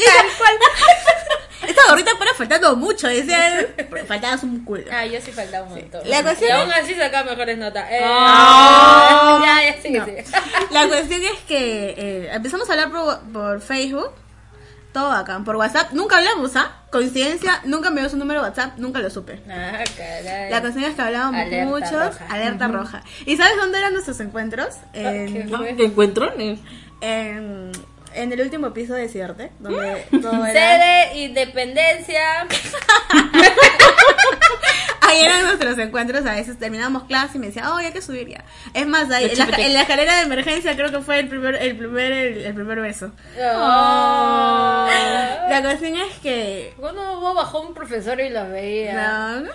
Esta 1.67 1.83
gorrita 1.89 2.13
para 2.19 2.33
faltando 2.35 2.75
mucho, 2.77 3.07
decía 3.07 3.67
Faltabas 4.09 4.43
un 4.43 4.65
culo. 4.65 4.85
Ah, 4.91 5.05
yo 5.07 5.21
sí 5.21 5.31
faltaba 5.31 5.65
un 5.67 5.75
montón. 5.75 6.01
La 6.05 6.23
cuestión 6.23 6.49
y 6.51 6.53
aún 6.61 6.73
así 6.73 6.95
sacaba 6.95 7.31
mejores 7.31 7.59
notas. 7.59 7.87
Eh, 7.91 8.01
Ah. 8.03 9.41
Ya, 9.45 9.71
ya, 9.75 9.83
sigue, 9.83 9.99
No. 9.99 10.05
sigue. 10.07 10.25
La 10.71 10.89
cuestión 10.89 11.23
es 11.23 11.39
que 11.47 11.95
eh, 11.97 12.31
empezamos 12.33 12.69
a 12.69 12.73
hablar 12.73 12.91
por, 12.91 13.21
por 13.33 13.61
Facebook. 13.61 14.11
Todo 14.93 15.11
bacán. 15.11 15.45
Por 15.45 15.55
WhatsApp. 15.57 15.93
Nunca 15.93 16.17
hablamos, 16.19 16.57
¿ah? 16.57 16.73
Coincidencia. 16.91 17.61
Nunca 17.65 17.91
me 17.91 18.01
dio 18.01 18.11
su 18.11 18.17
número 18.17 18.41
de 18.43 18.49
WhatsApp. 18.49 18.77
Nunca 18.79 18.99
lo 18.99 19.09
supe. 19.11 19.41
Ah, 19.49 19.85
caray. 19.97 20.51
La 20.51 20.61
cuestión 20.63 20.85
es 20.87 20.97
que 20.97 21.03
hablábamos 21.03 21.41
Alerta 21.41 21.67
muchos. 21.67 21.93
roja. 22.19 22.27
Alerta 22.29 22.69
roja. 22.69 23.03
¿Y 23.27 23.37
sabes 23.37 23.57
dónde 23.59 23.79
eran 23.79 23.93
nuestros 23.93 24.19
encuentros? 24.19 24.75
En, 24.93 25.33
¿Qué? 25.33 25.45
No, 25.45 25.61
¿Te 25.63 25.85
encuentrones? 25.85 26.59
en, 27.03 27.71
en 28.15 28.33
el 28.33 28.41
último 28.41 28.73
piso 28.73 28.95
de 28.95 29.09
Cierte. 29.09 29.51
Donde 29.59 30.05
todo 30.23 30.45
era... 30.47 30.53
Sede, 30.53 31.19
independencia. 31.25 32.47
Ahí 35.03 35.23
eran 35.23 35.43
nuestros 35.45 35.77
encuentros, 35.79 36.25
a 36.25 36.35
veces 36.35 36.57
terminábamos 36.59 37.05
clase 37.05 37.37
y 37.37 37.41
me 37.41 37.47
decía, 37.49 37.73
oh, 37.73 37.79
hay 37.79 37.91
que 37.91 38.01
subir 38.01 38.29
ya. 38.29 38.45
Es 38.75 38.87
más, 38.87 39.11
ahí, 39.11 39.29
en, 39.29 39.39
la, 39.39 39.45
en 39.59 39.75
la 39.75 39.81
escalera 39.83 40.17
de 40.17 40.23
emergencia 40.23 40.77
creo 40.77 40.91
que 40.93 41.01
fue 41.01 41.19
el 41.19 41.29
primer, 41.29 41.57
el 41.57 41.77
primer, 41.77 42.13
el, 42.13 42.39
el 42.45 42.55
primer 42.55 42.81
beso. 42.81 43.11
Oh. 43.37 44.87
La 45.49 45.61
cuestión 45.63 45.97
es 45.97 46.19
que... 46.19 46.75
Cuando 46.79 47.21
bajó 47.35 47.61
un 47.63 47.75
profesor 47.75 48.21
y 48.21 48.29
lo 48.31 48.49
veía. 48.51 49.41
No, 49.43 49.49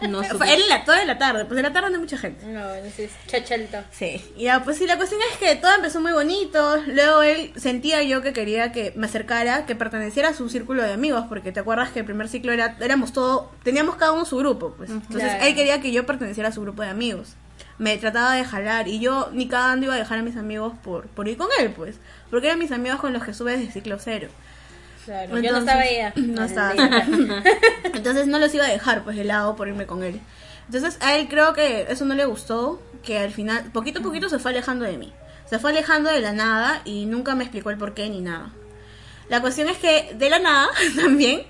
No 0.08 0.18
fue 0.22 0.28
supe. 0.30 0.54
en 0.54 0.68
la, 0.68 0.84
toda 0.84 1.04
la 1.04 1.18
tarde, 1.18 1.44
pues 1.44 1.58
en 1.58 1.64
la 1.64 1.72
tarde 1.72 1.88
no 1.90 1.96
hay 1.96 2.00
mucha 2.00 2.16
gente. 2.18 2.46
No, 2.46 2.62
sí, 2.94 3.02
es 3.04 3.12
chachalto. 3.26 3.78
Sí, 3.90 4.22
ya, 4.36 4.62
pues 4.62 4.78
sí, 4.78 4.86
la 4.86 4.96
cuestión 4.96 5.20
es 5.32 5.38
que 5.38 5.56
todo 5.56 5.74
empezó 5.74 6.00
muy 6.00 6.12
bonito. 6.12 6.76
Luego 6.86 7.22
él 7.22 7.52
sentía 7.56 8.02
yo 8.02 8.22
que 8.22 8.32
quería 8.32 8.72
que 8.72 8.92
me 8.96 9.06
acercara, 9.06 9.66
que 9.66 9.74
perteneciera 9.74 10.28
a 10.30 10.34
su 10.34 10.48
círculo 10.48 10.82
de 10.82 10.92
amigos, 10.92 11.24
porque 11.28 11.52
te 11.52 11.60
acuerdas 11.60 11.90
que 11.90 12.00
el 12.00 12.04
primer 12.04 12.28
ciclo 12.28 12.52
era, 12.52 12.76
éramos 12.80 13.12
todos, 13.12 13.46
teníamos 13.62 13.96
cada 13.96 14.09
uno 14.12 14.24
su 14.24 14.36
grupo, 14.36 14.74
pues. 14.76 14.90
Entonces 14.90 15.30
Claro. 15.30 15.44
él 15.44 15.54
quería 15.54 15.80
que 15.80 15.92
yo 15.92 16.06
perteneciera 16.06 16.48
a 16.48 16.52
su 16.52 16.60
grupo 16.62 16.82
de 16.82 16.88
amigos. 16.88 17.34
Me 17.78 17.96
trataba 17.98 18.34
de 18.34 18.44
jalar 18.44 18.88
y 18.88 19.00
yo 19.00 19.30
ni 19.32 19.48
cagando 19.48 19.86
iba 19.86 19.94
a 19.94 19.98
dejar 19.98 20.18
a 20.18 20.22
mis 20.22 20.36
amigos 20.36 20.74
por, 20.82 21.06
por 21.08 21.28
ir 21.28 21.36
con 21.36 21.48
él, 21.60 21.70
pues. 21.72 21.96
Porque 22.30 22.46
eran 22.48 22.58
mis 22.58 22.72
amigos 22.72 23.00
con 23.00 23.12
los 23.12 23.24
que 23.24 23.32
sube 23.34 23.56
desde 23.56 23.72
ciclo 23.72 23.98
cero. 23.98 24.28
Claro, 25.06 25.38
yo 25.40 25.50
no 25.52 25.58
Entonces, 25.58 25.60
estaba 25.68 25.84
ella. 25.84 26.12
No 26.16 26.44
estaba. 26.44 26.74
Entonces 27.94 28.26
no 28.26 28.38
los 28.38 28.54
iba 28.54 28.64
a 28.64 28.68
dejar 28.68 29.02
pues 29.02 29.16
de 29.16 29.24
lado 29.24 29.56
por 29.56 29.68
irme 29.68 29.86
con 29.86 30.02
él. 30.02 30.20
Entonces 30.66 30.98
a 31.00 31.16
él 31.16 31.26
creo 31.28 31.52
que 31.54 31.86
eso 31.88 32.04
no 32.04 32.14
le 32.14 32.24
gustó, 32.26 32.80
que 33.02 33.18
al 33.18 33.32
final, 33.32 33.64
poquito 33.72 34.00
a 34.00 34.02
poquito 34.02 34.28
se 34.28 34.38
fue 34.38 34.50
alejando 34.52 34.84
de 34.84 34.96
mí. 34.98 35.12
Se 35.48 35.58
fue 35.58 35.70
alejando 35.70 36.10
de 36.10 36.20
la 36.20 36.32
nada 36.32 36.80
y 36.84 37.06
nunca 37.06 37.34
me 37.34 37.44
explicó 37.44 37.70
el 37.70 37.76
por 37.78 37.94
qué 37.94 38.08
ni 38.08 38.20
nada. 38.20 38.50
La 39.30 39.40
cuestión 39.40 39.68
es 39.70 39.78
que 39.78 40.10
de 40.14 40.28
la 40.28 40.38
nada 40.40 40.68
también 40.96 41.46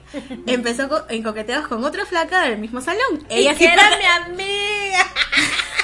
empezó 0.46 0.88
co- 0.88 1.02
en 1.08 1.22
coqueteos 1.22 1.66
con 1.66 1.82
otra 1.84 2.04
flaca 2.06 2.42
del 2.42 2.58
mismo 2.58 2.80
salón. 2.80 3.26
Ella 3.28 3.52
sí, 3.52 3.58
que 3.58 3.72
era 3.72 3.90
mi 3.98 4.04
amiga. 4.04 5.06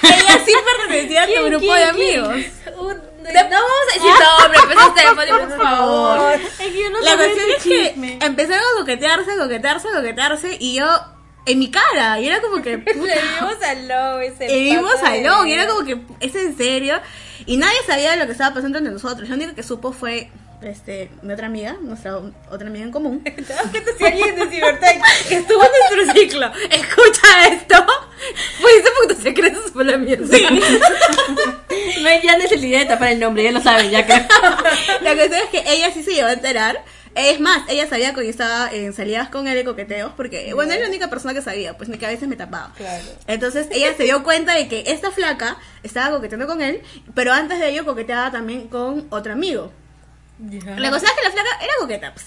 ella 0.03 0.41
sí 0.45 0.53
pertenecía 0.79 1.23
a 1.23 1.27
tu 1.27 1.33
¿Quién, 1.33 1.47
grupo 1.51 1.75
de 1.75 1.85
amigos. 1.85 2.37
Un- 2.79 3.17
no 3.27 3.33
vamos 3.33 3.71
a 3.91 3.95
decir 3.95 4.11
nombre, 4.11 4.59
pues 4.67 4.87
Stephanie, 4.93 5.33
por 5.49 5.57
favor. 5.65 6.33
Es 6.35 6.51
que 6.59 6.79
yo 6.81 6.91
no 6.91 7.01
La 7.01 7.17
cuestión 7.17 7.47
es 7.57 7.63
que 7.65 7.89
chisme. 7.89 8.19
empezaron 8.23 8.63
a 8.75 8.79
coquetearse, 8.81 9.33
a 9.33 9.37
coquetearse, 9.37 9.89
a 9.89 9.93
coquetearse 9.95 10.57
y 10.61 10.75
yo 10.77 10.89
en 11.47 11.59
mi 11.59 11.71
cara. 11.71 12.21
Y 12.21 12.29
era 12.29 12.41
como 12.41 12.63
que... 12.63 12.77
Le 12.77 12.85
puta, 12.95 13.15
dimos 13.41 13.63
al 13.65 13.89
lobo 13.89 14.21
ese 14.21 14.47
mismo 14.47 14.83
pato 14.83 14.97
de- 15.11 15.23
salón, 15.25 15.49
y 15.49 15.53
era 15.55 15.67
como 15.67 15.85
que, 15.85 15.99
¿es 16.21 16.35
en 16.37 16.57
serio? 16.57 17.01
Y 17.47 17.57
nadie 17.57 17.79
sabía 17.87 18.15
lo 18.17 18.27
que 18.27 18.33
estaba 18.33 18.55
pasando 18.55 18.79
entre 18.79 18.93
nosotros. 18.93 19.29
Lo 19.29 19.35
único 19.35 19.55
que 19.57 19.63
supo 19.65 19.93
fue 19.93 20.31
este, 20.63 21.11
mi 21.23 21.33
otra 21.33 21.47
amiga, 21.47 21.77
nuestra 21.81 22.19
otra 22.51 22.67
amiga 22.67 22.85
en 22.85 22.93
común. 22.93 23.23
Si 23.99 24.05
alguien 24.05 24.37
de 24.37 24.47
Cibertech 24.47 25.01
que 25.29 25.35
estuvo 25.39 25.63
en 25.63 25.71
nuestro 25.97 26.15
ciclo 26.15 26.53
escucha 26.71 27.49
esto, 27.49 27.87
pues 28.61 28.75
ese 28.77 28.89
punto 29.01 29.23
secreto 29.23 29.61
fue 29.73 29.85
la 29.85 29.97
mierda. 29.97 30.27
No 32.01 32.09
hay 32.09 32.21
ya 32.23 32.37
necesidad 32.37 32.81
de 32.81 32.87
tapar 32.87 33.09
el 33.11 33.21
nombre, 33.21 33.43
ya 33.43 33.53
lo 33.53 33.61
saben, 33.61 33.91
ya 33.91 34.05
creo. 34.05 34.27
La 35.03 35.15
cuestión 35.15 35.41
es 35.43 35.51
que 35.51 35.63
ella 35.73 35.91
sí 35.93 36.03
se 36.03 36.15
llegó 36.15 36.29
a 36.29 36.33
enterar. 36.33 36.83
Es 37.15 37.41
más, 37.41 37.63
ella 37.69 37.89
sabía 37.89 38.13
que 38.13 38.23
yo 38.25 38.31
estaba 38.31 38.71
en 38.71 38.93
salidas 38.93 39.29
con 39.29 39.49
él 39.49 39.55
de 39.55 39.65
coqueteos, 39.65 40.13
porque, 40.17 40.53
bueno, 40.53 40.73
es 40.73 40.81
la 40.81 40.89
única 40.89 41.09
persona 41.09 41.33
que 41.33 41.43
sabía, 41.43 41.77
pues 41.77 41.89
ni 41.89 41.97
que 41.97 42.07
a 42.07 42.11
veces 42.11 42.29
me 42.29 42.37
tapaba. 42.37 42.73
Claro. 42.77 43.05
Entonces 43.27 43.69
ella 43.71 43.95
se 43.97 44.05
dio 44.05 44.23
cuenta 44.23 44.55
de 44.55 44.69
que 44.69 44.85
esta 44.87 45.11
flaca 45.11 45.57
estaba 45.83 46.15
coqueteando 46.15 46.47
con 46.47 46.61
él, 46.61 46.83
pero 47.15 47.33
antes 47.33 47.59
de 47.59 47.71
ello 47.71 47.85
coqueteaba 47.85 48.31
también 48.31 48.69
con 48.69 49.07
otro 49.11 49.33
amigo. 49.33 49.73
La 50.39 50.91
cosa 50.91 51.07
es 51.07 51.13
que 51.13 51.23
la 51.25 51.31
flaca 51.31 51.49
era 51.63 51.73
coqueta, 51.81 52.13
pues. 52.13 52.27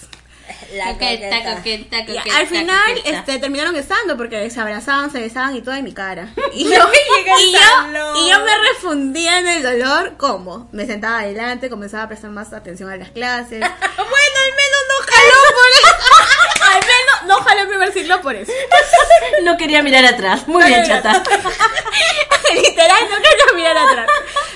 La 0.74 0.94
Coqueta, 0.94 1.30
coqueta. 1.30 1.56
coqueta, 1.58 2.00
Y 2.00 2.06
coqueta. 2.18 2.38
al 2.38 2.48
final 2.48 2.96
coqueta. 2.96 3.18
este, 3.20 3.38
terminaron 3.40 3.76
estando 3.76 4.18
porque 4.18 4.50
se 4.50 4.60
abrazaban, 4.60 5.12
se 5.12 5.20
besaban 5.20 5.56
y 5.56 5.62
todo 5.62 5.76
en 5.76 5.84
mi 5.84 5.94
cara. 5.94 6.30
Y 6.54 6.64
yo, 6.64 6.72
y 6.72 7.52
yo, 7.54 7.60
y 8.18 8.30
yo 8.30 8.40
me 8.44 8.58
refundía 8.74 9.40
en 9.40 9.48
el 9.48 9.62
dolor. 9.64 10.16
¿Cómo? 10.18 10.68
Me 10.72 10.88
sentaba 10.88 11.20
adelante, 11.20 11.70
comenzaba 11.70 12.04
a 12.04 12.08
prestar 12.08 12.32
más 12.32 12.52
atención 12.52 12.90
a 12.90 12.98
las 12.98 13.10
clases. 13.12 13.60
bueno, 13.60 13.70
al 13.70 14.52
menos 14.56 14.82
no 14.90 14.96
jaló 15.08 15.40
por 15.54 15.70
eso. 15.72 15.94
Al 16.66 16.80
menos 16.80 17.09
no 17.28 17.36
jaló 17.36 17.62
el 17.62 17.68
primer 17.68 17.92
ciclo 17.92 18.22
por 18.22 18.36
eso. 18.36 18.52
No 19.44 19.56
quería 19.58 19.82
mirar 19.84 20.06
atrás. 20.06 20.48
Muy 20.48 20.64
bien, 20.66 20.84
chata. 20.86 21.24
Literal, 22.56 22.98
no 23.10 23.18
quería 23.18 23.54
mirar 23.56 23.78
atrás. 23.78 24.08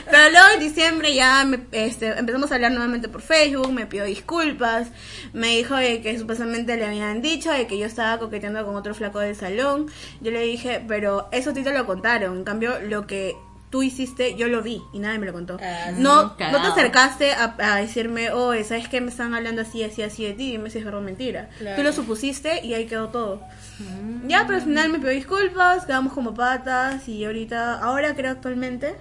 Pero 0.09 0.29
luego 0.31 0.47
en 0.53 0.59
diciembre 0.59 1.13
ya 1.13 1.43
me- 1.45 1.65
este, 1.71 2.07
empezamos 2.17 2.51
a 2.51 2.55
hablar 2.55 2.71
nuevamente 2.71 3.07
por 3.07 3.21
Facebook, 3.21 3.71
me 3.71 3.85
pidió 3.85 4.03
disculpas, 4.05 4.87
me 5.31 5.47
dijo 5.49 5.75
de 5.75 6.01
que 6.01 6.17
supuestamente 6.17 6.75
le 6.75 6.85
habían 6.85 7.21
dicho 7.21 7.51
de 7.51 7.67
que 7.67 7.77
yo 7.77 7.85
estaba 7.85 8.17
coqueteando 8.19 8.65
con 8.65 8.75
otro 8.75 8.93
flaco 8.93 9.19
del 9.19 9.35
salón. 9.35 9.91
Yo 10.21 10.31
le 10.31 10.41
dije, 10.41 10.83
pero 10.87 11.29
eso 11.31 11.51
a 11.51 11.53
ti 11.53 11.63
te 11.63 11.71
lo 11.71 11.85
contaron, 11.85 12.37
en 12.39 12.43
cambio 12.43 12.79
lo 12.81 13.07
que 13.07 13.35
tú 13.73 13.81
hiciste 13.81 14.35
yo 14.35 14.49
lo 14.49 14.61
vi 14.61 14.83
y 14.93 14.99
nadie 14.99 15.17
me 15.17 15.25
lo 15.25 15.33
contó. 15.33 15.57
Ah, 15.59 15.89
no, 15.97 16.25
no 16.25 16.61
te 16.61 16.67
acercaste 16.67 17.31
a, 17.31 17.55
a 17.57 17.77
decirme, 17.77 18.29
oh, 18.29 18.53
¿sabes 18.63 18.87
qué? 18.87 19.01
Me 19.01 19.09
están 19.09 19.33
hablando 19.33 19.63
así, 19.63 19.83
así, 19.83 20.03
así 20.03 20.25
de 20.25 20.33
ti, 20.33 20.51
dime 20.51 20.69
si 20.69 20.77
es 20.77 20.85
verdad 20.85 21.01
mentira. 21.01 21.49
Claro. 21.57 21.77
Tú 21.77 21.81
lo 21.81 21.91
supusiste 21.91 22.63
y 22.63 22.75
ahí 22.75 22.85
quedó 22.85 23.09
todo. 23.09 23.41
Ya, 24.27 24.43
pero 24.45 24.59
al 24.59 24.63
final 24.63 24.91
me 24.91 24.99
pidió 24.99 25.09
disculpas, 25.09 25.87
quedamos 25.87 26.13
como 26.13 26.35
patas 26.35 27.09
y 27.09 27.25
ahorita, 27.25 27.79
ahora 27.79 28.13
creo 28.13 28.33
actualmente, 28.33 28.93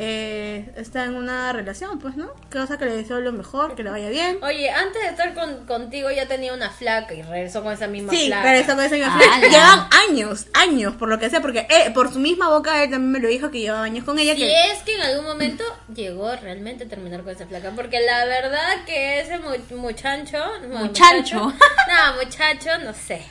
eh, 0.00 0.72
está 0.76 1.04
en 1.04 1.16
una 1.16 1.52
relación, 1.52 1.98
pues, 1.98 2.14
¿no? 2.16 2.30
Cosa 2.52 2.78
que 2.78 2.84
le 2.84 2.96
deseo 2.96 3.18
lo 3.20 3.32
mejor, 3.32 3.74
que 3.74 3.82
le 3.82 3.90
vaya 3.90 4.08
bien. 4.08 4.38
Oye, 4.42 4.70
antes 4.70 5.02
de 5.02 5.08
estar 5.08 5.34
con, 5.34 5.66
contigo 5.66 6.08
ya 6.12 6.26
tenía 6.28 6.54
una 6.54 6.70
flaca 6.70 7.14
y 7.14 7.22
regresó 7.22 7.64
con 7.64 7.72
esa 7.72 7.88
misma 7.88 8.12
Sí, 8.12 8.26
flaca. 8.28 8.42
pero 8.44 8.58
esta 8.60 8.76
cosa 8.76 8.90
misma 8.90 9.12
Ah, 9.16 9.18
flaca. 9.18 9.48
Llevan 9.48 9.88
años, 10.08 10.46
años, 10.54 10.94
por 10.94 11.08
lo 11.08 11.18
que 11.18 11.28
sé, 11.30 11.40
porque 11.40 11.66
eh, 11.68 11.90
por 11.92 12.12
su 12.12 12.20
misma 12.20 12.48
boca 12.48 12.82
él 12.84 12.90
también 12.90 13.10
me 13.10 13.18
lo 13.18 13.26
dijo 13.28 13.50
que 13.50 13.58
llevaba 13.58 13.82
años 13.82 14.04
con 14.04 14.18
ella. 14.20 14.36
Que 14.36 14.70
es 14.70 14.82
que 14.84 14.94
en 14.94 15.02
algún 15.02 15.24
momento 15.26 15.64
llegó 15.92 16.34
realmente 16.36 16.84
a 16.84 16.88
terminar 16.88 17.22
con 17.24 17.32
esa 17.34 17.46
flaca. 17.46 17.72
Porque 17.74 17.98
la 18.00 18.24
verdad 18.24 18.84
que 18.86 19.20
ese 19.20 19.38
mu- 19.40 19.76
muchacho. 19.80 20.38
no, 20.68 20.78
Muchacho. 20.78 21.52
No, 21.88 22.22
muchacho, 22.22 22.70
no 22.84 22.94
sé. 22.94 23.22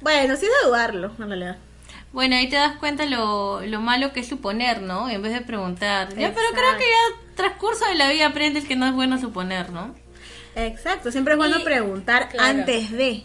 Bueno, 0.00 0.36
sí 0.36 0.46
es 0.46 0.52
de 0.62 0.68
dudarlo, 0.68 1.12
en 1.18 1.28
realidad. 1.28 1.56
Bueno, 2.14 2.36
ahí 2.36 2.48
te 2.48 2.54
das 2.56 2.76
cuenta 2.76 3.04
lo, 3.06 3.60
lo 3.66 3.80
malo 3.80 4.12
que 4.12 4.20
es 4.20 4.28
suponer, 4.28 4.80
¿no? 4.82 5.10
En 5.10 5.20
vez 5.20 5.32
de 5.32 5.40
preguntar. 5.40 6.08
Ya, 6.14 6.32
pero 6.32 6.46
creo 6.52 6.76
que 6.78 6.84
ya 6.84 7.34
transcurso 7.34 7.84
de 7.86 7.96
la 7.96 8.08
vida 8.08 8.26
aprendes 8.28 8.64
que 8.66 8.76
no 8.76 8.86
es 8.86 8.92
bueno 8.92 9.18
suponer, 9.18 9.70
¿no? 9.70 9.94
Exacto, 10.54 11.10
siempre 11.10 11.34
es 11.34 11.38
bueno 11.38 11.58
Y- 11.58 11.64
preguntar 11.64 12.28
claro. 12.28 12.60
antes 12.60 12.92
de. 12.92 13.24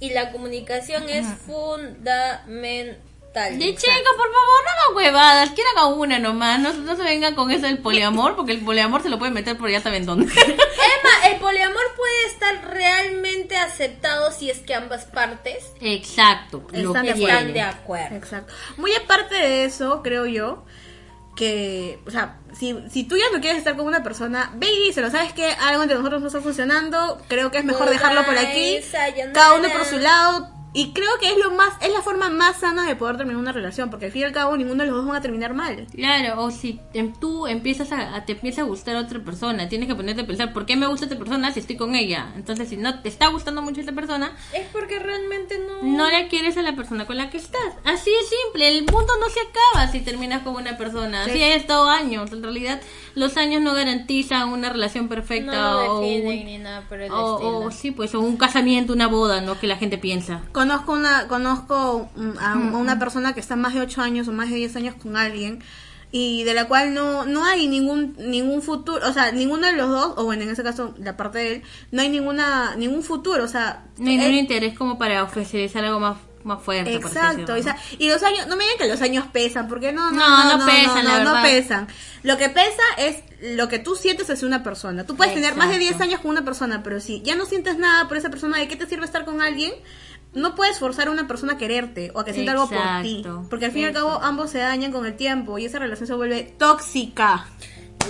Y 0.00 0.10
la 0.10 0.30
comunicación 0.30 1.08
es 1.08 1.26
fundamental. 1.46 2.98
De 3.46 3.74
chicos, 3.74 4.14
por 4.16 4.26
favor, 4.26 4.64
no 4.64 4.70
hagan 4.70 4.96
huevadas, 4.96 5.50
quieren 5.50 5.72
hagan 5.76 5.98
una 5.98 6.18
nomás, 6.18 6.60
no, 6.60 6.72
no 6.72 6.96
se 6.96 7.02
vengan 7.02 7.34
con 7.34 7.50
eso 7.50 7.66
del 7.66 7.78
poliamor, 7.78 8.36
porque 8.36 8.52
el 8.52 8.60
poliamor 8.60 9.02
se 9.02 9.08
lo 9.08 9.18
pueden 9.18 9.34
meter 9.34 9.56
por 9.56 9.70
ya 9.70 9.80
saben 9.80 10.06
dónde. 10.06 10.32
Emma, 10.32 11.28
el 11.30 11.38
poliamor 11.40 11.82
puede 11.96 12.26
estar 12.26 12.68
realmente 12.70 13.56
aceptado 13.56 14.30
si 14.32 14.50
es 14.50 14.58
que 14.60 14.74
ambas 14.74 15.04
partes 15.04 15.72
Exacto, 15.80 16.66
lo 16.72 16.90
Están 16.90 17.06
de 17.06 17.12
que 17.14 17.18
acuerdo. 17.18 17.38
están 17.38 17.52
de 17.52 17.60
acuerdo. 17.62 18.16
Exacto. 18.16 18.54
Muy 18.76 18.94
aparte 18.94 19.34
de 19.34 19.64
eso, 19.64 20.02
creo 20.02 20.26
yo, 20.26 20.64
que, 21.36 22.00
o 22.06 22.10
sea, 22.10 22.38
si, 22.58 22.76
si 22.90 23.04
tú 23.04 23.16
ya 23.16 23.26
no 23.32 23.40
quieres 23.40 23.58
estar 23.58 23.76
con 23.76 23.86
una 23.86 24.02
persona, 24.02 24.50
ve 24.56 24.66
y 24.72 24.86
díselo, 24.86 25.08
¿sabes 25.10 25.32
que 25.32 25.46
Algo 25.52 25.82
entre 25.82 25.96
nosotros 25.96 26.20
no 26.20 26.26
está 26.26 26.40
funcionando, 26.40 27.22
creo 27.28 27.50
que 27.52 27.58
es 27.58 27.64
mejor 27.64 27.88
dejarlo 27.88 28.24
por 28.24 28.36
aquí, 28.36 28.80
cada 29.32 29.54
uno 29.54 29.68
por 29.70 29.84
su 29.84 29.98
lado, 29.98 30.50
y 30.80 30.92
creo 30.92 31.10
que 31.20 31.30
es 31.32 31.38
lo 31.38 31.50
más, 31.52 31.70
es 31.80 31.92
la 31.92 32.02
forma 32.02 32.28
más 32.30 32.60
sana 32.60 32.86
de 32.86 32.94
poder 32.96 33.16
terminar 33.16 33.40
una 33.40 33.52
relación, 33.52 33.90
porque 33.90 34.06
al 34.06 34.12
fin 34.12 34.22
y 34.22 34.24
al 34.24 34.32
cabo 34.32 34.56
ninguno 34.56 34.82
de 34.84 34.90
los 34.90 34.98
dos 34.98 35.06
van 35.06 35.16
a 35.16 35.20
terminar 35.20 35.54
mal. 35.54 35.86
Claro, 35.94 36.42
o 36.42 36.50
si 36.50 36.80
em- 36.94 37.12
tú 37.18 37.46
empiezas 37.46 37.92
a, 37.92 38.14
a- 38.16 38.24
te 38.24 38.32
empieza 38.32 38.62
a 38.62 38.64
gustar 38.64 38.96
otra 38.96 39.18
persona, 39.20 39.68
tienes 39.68 39.88
que 39.88 39.94
ponerte 39.94 40.22
a 40.22 40.26
pensar, 40.26 40.52
¿por 40.52 40.66
qué 40.66 40.76
me 40.76 40.86
gusta 40.86 41.06
esta 41.06 41.18
persona 41.18 41.52
si 41.52 41.60
estoy 41.60 41.76
con 41.76 41.94
ella? 41.94 42.32
Entonces, 42.36 42.68
si 42.68 42.76
no 42.76 43.00
te 43.00 43.08
está 43.08 43.28
gustando 43.28 43.62
mucho 43.62 43.80
esta 43.80 43.92
persona, 43.92 44.32
Es 44.52 44.66
porque 44.72 44.98
realmente 44.98 45.58
no... 45.58 45.82
no 45.82 46.10
le 46.10 46.28
quieres 46.28 46.56
a 46.56 46.62
la 46.62 46.74
persona 46.76 47.06
con 47.06 47.16
la 47.16 47.30
que 47.30 47.38
estás. 47.38 47.60
Así 47.84 48.10
de 48.10 48.16
simple, 48.44 48.68
el 48.68 48.82
mundo 48.84 49.12
no 49.20 49.28
se 49.30 49.40
acaba 49.40 49.90
si 49.90 50.00
terminas 50.00 50.42
con 50.42 50.54
una 50.54 50.76
persona. 50.76 51.22
Así 51.22 51.32
Sí. 51.32 51.42
ha 51.42 51.54
estado 51.54 51.88
años. 51.88 52.30
En 52.32 52.42
realidad, 52.42 52.80
los 53.14 53.36
años 53.36 53.62
no 53.62 53.74
garantizan 53.74 54.48
una 54.50 54.70
relación 54.70 55.08
perfecta 55.08 55.52
No 55.52 55.78
o, 55.94 56.00
un- 56.00 56.24
ni 56.44 56.58
nada 56.58 56.82
por 56.88 57.00
el 57.00 57.10
o- 57.10 57.64
o 57.64 57.70
sí, 57.70 57.90
pues, 57.90 58.14
o 58.14 58.20
un 58.20 58.36
casamiento, 58.36 58.92
una 58.92 59.08
boda, 59.08 59.40
¿no? 59.40 59.58
Que 59.58 59.66
la 59.66 59.76
gente 59.76 59.98
piensa. 59.98 60.42
Conozco 60.68 60.92
una, 60.92 61.28
conozco 61.28 62.10
a 62.40 62.56
una 62.56 62.98
persona 62.98 63.32
que 63.32 63.40
está 63.40 63.56
más 63.56 63.72
de 63.72 63.80
8 63.80 64.02
años 64.02 64.28
o 64.28 64.32
más 64.32 64.50
de 64.50 64.56
10 64.56 64.76
años 64.76 64.94
con 65.00 65.16
alguien 65.16 65.62
y 66.12 66.42
de 66.44 66.52
la 66.54 66.68
cual 66.68 66.92
no, 66.94 67.24
no 67.24 67.44
hay 67.44 67.68
ningún, 67.68 68.14
ningún 68.18 68.60
futuro, 68.62 69.06
o 69.08 69.12
sea, 69.12 69.32
ninguno 69.32 69.66
de 69.66 69.74
los 69.74 69.88
dos, 69.88 70.14
o 70.16 70.24
bueno, 70.24 70.42
en 70.42 70.50
ese 70.50 70.62
caso, 70.62 70.94
la 70.98 71.16
parte 71.16 71.38
de 71.38 71.52
él, 71.56 71.62
no 71.90 72.02
hay 72.02 72.08
ninguna, 72.08 72.76
ningún 72.76 73.02
futuro, 73.02 73.44
o 73.44 73.48
sea, 73.48 73.84
No 73.98 74.08
hay 74.10 74.16
ningún 74.16 74.34
interés 74.34 74.76
como 74.76 74.98
para 74.98 75.22
ofrecer 75.22 75.70
algo 75.84 76.00
más, 76.00 76.16
más 76.44 76.62
fuerte. 76.62 76.94
Exacto, 76.94 77.54
y 77.98 78.08
los 78.08 78.22
años, 78.22 78.46
no 78.46 78.56
me 78.56 78.64
digan 78.64 78.78
que 78.78 78.88
los 78.88 79.02
años 79.02 79.26
pesan, 79.32 79.68
porque 79.68 79.92
no, 79.92 80.10
no, 80.10 80.18
No, 80.18 80.44
no, 80.44 80.58
no 80.58 80.66
pesan, 80.66 81.04
la 81.04 81.18
no, 81.18 81.24
no 81.24 81.32
verdad. 81.34 81.42
pesan. 81.42 81.88
Lo 82.22 82.38
que 82.38 82.48
pesa 82.48 82.82
es 82.96 83.22
lo 83.56 83.68
que 83.68 83.78
tú 83.78 83.94
sientes 83.94 84.30
hacia 84.30 84.48
una 84.48 84.62
persona. 84.62 85.04
Tú 85.04 85.14
puedes 85.14 85.34
tener 85.34 85.56
más 85.56 85.68
de 85.70 85.78
10 85.78 85.92
Exacto. 85.92 86.04
años 86.10 86.20
con 86.20 86.30
una 86.30 86.44
persona, 86.44 86.82
pero 86.82 87.00
si 87.00 87.20
ya 87.20 87.36
no 87.36 87.44
sientes 87.44 87.76
nada 87.76 88.08
por 88.08 88.16
esa 88.16 88.30
persona, 88.30 88.58
¿de 88.58 88.66
qué 88.66 88.76
te 88.76 88.86
sirve 88.86 89.04
estar 89.04 89.24
con 89.26 89.42
alguien? 89.42 89.72
No 90.34 90.54
puedes 90.54 90.78
forzar 90.78 91.08
a 91.08 91.10
una 91.10 91.26
persona 91.26 91.54
a 91.54 91.58
quererte 91.58 92.10
o 92.14 92.20
a 92.20 92.24
que 92.24 92.32
sienta 92.32 92.52
algo 92.52 92.68
por 92.68 93.02
ti. 93.02 93.24
Porque 93.48 93.66
al 93.66 93.72
fin 93.72 93.82
y 93.82 93.84
al 93.86 93.92
cabo 93.92 94.20
ambos 94.22 94.50
se 94.50 94.58
dañan 94.58 94.92
con 94.92 95.06
el 95.06 95.16
tiempo 95.16 95.58
y 95.58 95.64
esa 95.64 95.78
relación 95.78 96.06
se 96.06 96.14
vuelve 96.14 96.42
tóxica. 96.58 97.46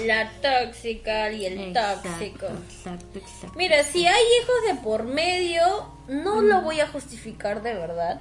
La 0.04 0.30
tóxica 0.40 1.32
y 1.32 1.46
el 1.46 1.58
Exacto, 1.58 2.08
tóxico. 2.08 2.46
Exacto, 2.46 3.18
exacto. 3.18 3.52
Mira, 3.56 3.82
si 3.82 4.06
hay 4.06 4.24
hijos 4.42 4.56
de 4.68 4.82
por 4.82 5.04
medio, 5.04 5.62
no 6.08 6.40
lo 6.42 6.62
voy 6.62 6.80
a 6.80 6.88
justificar 6.88 7.62
de 7.62 7.74
verdad, 7.74 8.20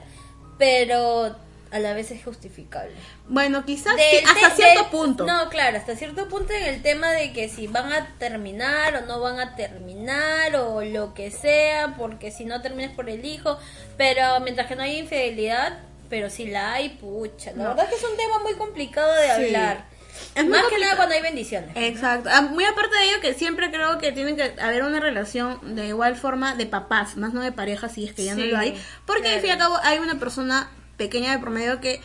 pero 0.57 1.35
a 1.71 1.79
la 1.79 1.93
vez 1.93 2.12
es 2.12 2.24
justificable. 2.24 2.91
Bueno, 3.27 3.65
quizás 3.65 3.93
sí, 3.95 4.17
hasta 4.25 4.55
cierto 4.55 4.81
del- 4.83 4.91
punto. 4.91 5.25
No, 5.25 5.50
claro, 5.50 5.77
hasta 5.77 5.95
cierto 5.95 6.27
punto 6.27 6.53
en 6.53 6.63
el 6.63 6.81
tema 6.81 7.12
de 7.12 7.33
que 7.33 7.50
si 7.50 7.67
van 7.67 7.91
a 7.91 8.15
terminar 8.17 8.95
o 8.95 9.01
no 9.05 9.19
van 9.19 9.39
a 9.39 9.55
terminar 9.55 10.55
o 10.55 10.83
lo 10.83 11.13
que 11.13 11.31
sea, 11.31 11.95
porque 11.97 12.31
si 12.31 12.45
no 12.45 12.62
terminas 12.62 12.91
por 12.93 13.09
el 13.09 13.25
hijo, 13.25 13.57
pero 13.97 14.39
mientras 14.41 14.67
que 14.67 14.75
no 14.75 14.83
haya 14.83 14.97
infidelidad, 14.97 15.79
pero 16.09 16.29
si 16.29 16.45
la 16.47 16.74
hay, 16.74 16.89
pucha, 16.89 17.51
la 17.51 17.63
No. 17.63 17.69
verdad 17.69 17.89
que 17.89 17.95
es 17.95 18.03
un 18.03 18.15
tema 18.17 18.39
muy 18.39 18.53
complicado 18.53 19.13
de 19.15 19.25
Sí. 19.27 19.31
hablar. 19.31 19.86
Es 20.33 20.45
Más 20.47 20.63
que 20.67 20.79
nada 20.79 20.95
cuando 20.95 21.13
hay 21.13 21.21
bendiciones. 21.21 21.69
Exacto. 21.75 22.29
Ah, 22.31 22.41
Muy 22.41 22.65
aparte 22.65 22.95
de 22.95 23.03
ello 23.05 23.21
que 23.21 23.33
siempre 23.36 23.69
creo 23.69 24.00
que 24.00 24.12
tiene 24.12 24.36
que 24.36 24.59
haber 24.59 24.83
una 24.83 25.00
relación 25.00 25.75
de 25.75 25.88
igual 25.88 26.15
forma 26.15 26.55
de 26.55 26.65
papás, 26.65 27.17
más 27.17 27.33
no 27.33 27.41
de 27.41 27.51
pareja 27.51 27.88
si 27.88 28.05
es 28.05 28.13
que 28.13 28.24
ya 28.25 28.33
no 28.36 28.43
lo 28.43 28.57
hay. 28.57 28.75
Porque 29.05 29.27
al 29.29 29.39
fin 29.41 29.50
y 29.50 29.51
al 29.53 29.59
cabo 29.59 29.77
hay 29.83 30.00
una 30.00 30.15
persona 30.19 30.71
pequeña 30.97 31.31
de 31.31 31.39
promedio 31.39 31.79
que 31.79 32.01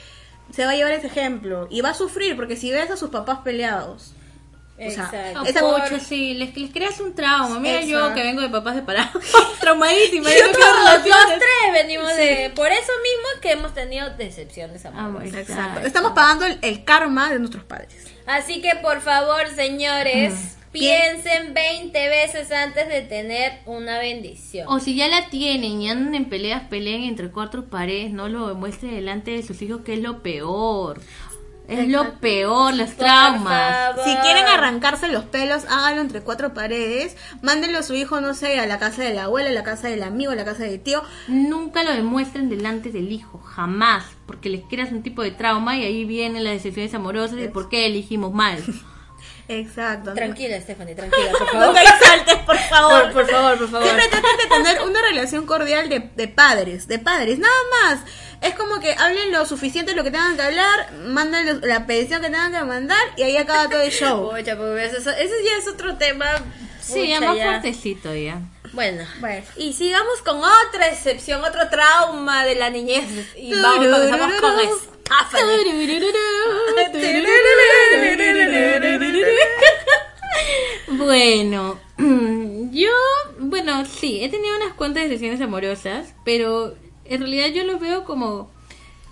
se 0.53 0.65
va 0.67 0.73
a 0.73 0.77
llevar 0.77 0.93
ese 0.93 1.07
ejemplo 1.07 1.67
y 1.71 1.81
va 1.81 1.91
a 1.91 1.95
sufrir 1.95 2.37
porque 2.37 2.57
si 2.57 2.71
ves 2.71 2.91
a 2.91 2.97
sus 2.97 3.11
papás 3.11 3.39
peleados. 3.43 4.13
o 4.75 4.91
sea, 4.91 5.05
Exacto. 5.05 5.45
esa 5.47 5.61
Pucha, 5.61 5.91
mucho- 5.91 6.05
sí, 6.05 6.35
les, 6.35 6.57
les 6.57 6.71
creas 6.73 6.99
un 7.01 7.15
trauma. 7.15 7.59
Mira 7.61 7.83
yo 7.83 8.13
que 8.15 8.23
vengo 8.23 8.41
de 8.43 8.49
papás 8.49 8.75
separados, 8.77 9.23
traumadísima. 9.61 10.29
Yo 10.31 10.51
todos, 10.53 11.05
los 11.07 11.27
tres 11.39 11.73
venimos 11.73 12.15
de... 12.17 12.51
Por 12.55 12.69
eso 12.73 12.93
mismo 13.03 13.41
que 13.41 13.53
hemos 13.53 13.73
tenido 13.75 14.11
decepciones 14.17 14.85
Ah, 14.87 14.91
amorosas. 14.95 15.35
Exacto. 15.49 15.81
Estamos 15.87 16.13
pagando 16.13 16.47
el, 16.47 16.59
el 16.63 16.85
karma 16.85 17.31
de 17.31 17.39
nuestros 17.39 17.65
padres. 17.65 17.95
Así 18.27 18.61
que 18.61 18.75
por 18.77 19.01
favor, 19.01 19.49
señores, 19.55 20.57
piensen 20.73 21.55
20 21.55 22.09
veces 22.09 22.51
antes 22.51 22.89
de 22.89 23.03
tener 23.03 23.61
una 23.67 23.99
bendición. 23.99 24.67
O 24.69 24.81
si 24.81 24.97
ya 24.97 25.09
la 25.09 25.29
tienen 25.29 25.81
y 25.83 25.91
andan 25.91 26.15
en 26.15 26.25
peleas, 26.25 26.63
peleen 26.69 27.05
entre 27.05 27.31
cuatro 27.31 27.67
paredes, 27.67 28.11
no 28.13 28.29
lo 28.29 28.55
muestren 28.55 28.95
delante 28.95 29.33
de 29.33 29.43
sus 29.43 29.61
hijos, 29.63 29.83
que 29.83 29.95
es 29.95 30.01
lo 30.01 30.23
peor. 30.23 31.01
Es 31.69 31.89
lo 31.89 32.15
peor, 32.19 32.75
los 32.75 32.91
Por 32.91 33.07
traumas. 33.07 33.95
Si 34.05 34.15
quieren 34.17 34.45
arrancarse 34.47 35.09
los 35.09 35.25
pelos, 35.25 35.65
háganlo 35.71 36.03
entre 36.03 36.21
cuatro 36.21 36.53
paredes. 36.53 37.17
Mándenlo 37.41 37.79
a 37.79 37.83
su 37.83 37.95
hijo, 37.95 38.21
no 38.21 38.35
sé, 38.35 38.59
a 38.59 38.67
la 38.67 38.79
casa 38.79 39.03
de 39.03 39.15
la 39.15 39.25
abuela, 39.25 39.49
a 39.49 39.53
la 39.53 39.63
casa 39.63 39.89
del 39.89 40.03
amigo, 40.03 40.33
a 40.33 40.35
la 40.35 40.45
casa 40.45 40.65
del 40.65 40.81
tío. 40.81 41.03
Nunca 41.29 41.85
lo 41.85 41.93
demuestren 41.93 42.51
delante 42.51 42.91
del 42.91 43.13
hijo, 43.13 43.39
jamás, 43.39 44.05
porque 44.27 44.51
les 44.51 44.65
creas 44.65 44.91
un 44.91 45.03
tipo 45.03 45.23
de 45.23 45.31
trauma 45.31 45.77
y 45.77 45.85
ahí 45.85 46.05
vienen 46.05 46.45
las 46.45 46.55
decepciones 46.55 46.95
amorosas 46.95 47.39
y 47.39 47.49
por 47.49 47.69
qué 47.69 47.87
elegimos 47.87 48.33
mal. 48.33 48.63
Exacto. 49.49 50.15
Tranquila, 50.15 50.61
Stephanie, 50.61 50.95
tranquila, 50.95 51.33
por 51.33 51.41
No 51.55 51.61
favor. 51.61 51.75
te 51.75 51.83
exaltes, 51.83 52.37
por 52.47 52.59
favor. 52.59 53.03
Por, 53.05 53.13
por 53.13 53.31
favor, 53.31 53.59
por 53.59 53.69
favor. 53.71 53.85
Siempre 53.87 54.09
traten 54.09 54.37
de 54.37 54.47
tener 54.57 54.83
una 54.83 55.03
relación 55.03 55.47
cordial 55.47 55.89
de, 55.89 56.11
de 56.15 56.29
padres, 56.29 56.87
de 56.89 56.99
padres, 56.99 57.39
nada 57.39 57.55
más. 57.83 58.01
Es 58.41 58.55
como 58.55 58.81
que 58.81 58.93
hablen 58.95 59.31
lo 59.31 59.47
suficiente 59.47 59.95
lo 59.95 60.03
que 60.03 60.11
tengan 60.11 60.35
que 60.37 60.43
hablar, 60.43 60.93
mandan 61.07 61.61
la 61.63 61.87
petición 61.87 62.21
que 62.23 62.29
tengan 62.29 62.53
que 62.53 62.65
mandar 62.65 62.99
y 63.17 63.23
ahí 63.23 63.37
acaba 63.37 63.69
todo 63.69 63.83
el 63.83 63.91
show. 63.93 64.31
Pues, 64.33 64.93
eso, 64.95 65.11
ya 65.11 65.59
es 65.59 65.69
otro 65.69 65.97
tema. 65.97 66.27
Sí, 66.81 67.09
ya 67.09 67.21
más 67.21 67.37
fuertecito 67.37 68.13
ya. 68.15 68.41
Bueno, 68.73 69.05
Bueno. 69.21 69.45
y 69.57 69.73
sigamos 69.75 70.21
con 70.25 70.39
otra 70.39 70.89
excepción, 70.89 71.45
otro 71.45 71.69
trauma 71.69 72.45
de 72.45 72.55
la 72.57 72.71
niñez. 72.71 73.05
Y 73.37 73.53
vamos, 73.61 73.87
comenzamos 73.87 74.33
con 74.41 74.59
Bueno, 80.89 81.79
yo, 82.73 82.91
bueno, 83.39 83.85
sí, 83.85 84.23
he 84.23 84.29
tenido 84.29 84.57
unas 84.57 84.75
cuantas 84.75 85.05
decisiones 85.05 85.41
amorosas, 85.41 86.15
pero 86.25 86.75
en 87.05 87.21
realidad 87.21 87.49
yo 87.49 87.65
lo 87.65 87.79
veo 87.79 88.05
como... 88.05 88.51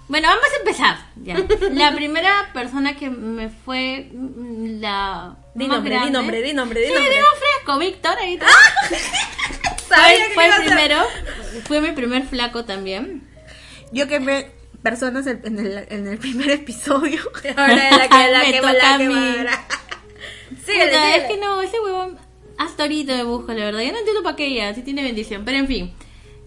Bueno, 0.08 0.26
vamos 0.26 0.44
a 0.52 0.56
empezar. 0.58 0.96
Ya. 1.22 1.36
La 1.70 1.94
primera 1.94 2.50
persona 2.52 2.96
que 2.96 3.08
me 3.10 3.48
fue 3.48 4.08
mm, 4.12 4.80
la 4.80 5.36
Di 5.54 5.66
más 5.68 5.76
nombre, 5.76 5.92
di 5.94 5.96
grande- 6.00 6.12
nombre, 6.18 6.42
di 6.42 6.52
nombre, 6.52 6.80
di 6.80 6.86
Sí, 6.88 6.92
nombre. 6.94 7.12
digo 7.14 7.26
fresco, 7.38 7.78
Víctor, 7.78 8.18
ahí 8.18 8.34
está. 8.34 8.46
Sabía 9.88 10.16
fue, 10.16 10.26
que 10.26 10.34
fue 10.34 10.46
el 10.46 10.64
primero, 10.64 10.96
fue 11.68 11.80
mi 11.80 11.92
primer 11.92 12.24
flaco 12.26 12.64
también. 12.64 13.28
Yo 13.92 14.08
quemé 14.08 14.50
personas 14.82 15.26
en 15.26 15.40
en 15.44 15.58
el, 15.58 15.86
en 15.88 16.06
el 16.06 16.18
primer 16.18 16.50
episodio. 16.62 17.20
Ahora 17.56 17.90
la 17.96 18.08
que 18.08 18.30
la 18.30 18.38
Me 18.44 18.52
que 18.52 18.60
toca 18.60 18.72
la 18.72 18.94
a 18.94 18.98
que 18.98 19.08
mí. 19.08 19.14
síguele. 20.64 21.16
es 21.16 21.24
que 21.24 21.36
no, 21.38 21.62
ese 21.62 21.80
huevón 21.80 22.18
hasta 22.58 22.82
ahorita 22.82 23.14
me 23.14 23.54
la 23.54 23.64
verdad. 23.64 23.80
Yo 23.80 23.92
no 23.92 23.98
entiendo 23.98 24.22
para 24.22 24.36
qué 24.36 24.54
ya, 24.54 24.74
si 24.74 24.82
tiene 24.82 25.02
bendición. 25.02 25.44
Pero 25.46 25.56
en 25.58 25.66
fin, 25.66 25.92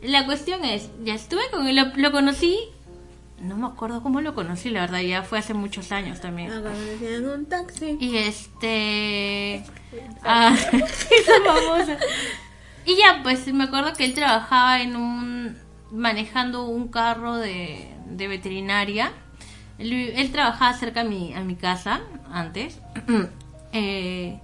la 0.04 0.26
cuestión 0.26 0.64
es, 0.64 0.90
ya 1.04 1.16
estuve 1.16 1.42
con 1.52 1.68
él, 1.68 1.76
lo, 1.76 1.86
lo 1.96 2.12
conocí, 2.12 2.60
no 3.44 3.58
me 3.58 3.68
acuerdo 3.68 4.02
cómo 4.02 4.22
lo 4.22 4.34
conocí, 4.34 4.70
la 4.70 4.82
verdad, 4.82 5.02
ya 5.02 5.24
fue 5.24 5.40
hace 5.40 5.54
muchos 5.54 5.92
años 5.92 6.22
también. 6.22 6.50
Me 6.64 6.70
decían 6.70 7.28
un 7.28 7.46
taxi. 7.46 7.98
Y 8.00 8.16
este... 8.18 9.66
Ah, 10.24 10.56
famosa. 11.44 11.98
Y 12.86 12.96
ya, 12.96 13.20
pues 13.22 13.52
me 13.54 13.66
acuerdo 13.66 13.94
que 13.94 14.06
él 14.06 14.14
trabajaba 14.14 14.82
en 14.82 14.96
un... 14.96 15.58
manejando 15.92 16.66
un 16.68 16.88
carro 16.88 17.36
de, 17.36 17.93
de 18.08 18.28
veterinaria. 18.28 19.12
Él, 19.80 20.30
trabajaba 20.32 20.74
cerca 20.74 21.02
a 21.02 21.04
mi, 21.04 21.34
a 21.34 21.42
mi 21.42 21.56
casa 21.56 22.02
antes. 22.32 22.80
Eh, 23.76 24.40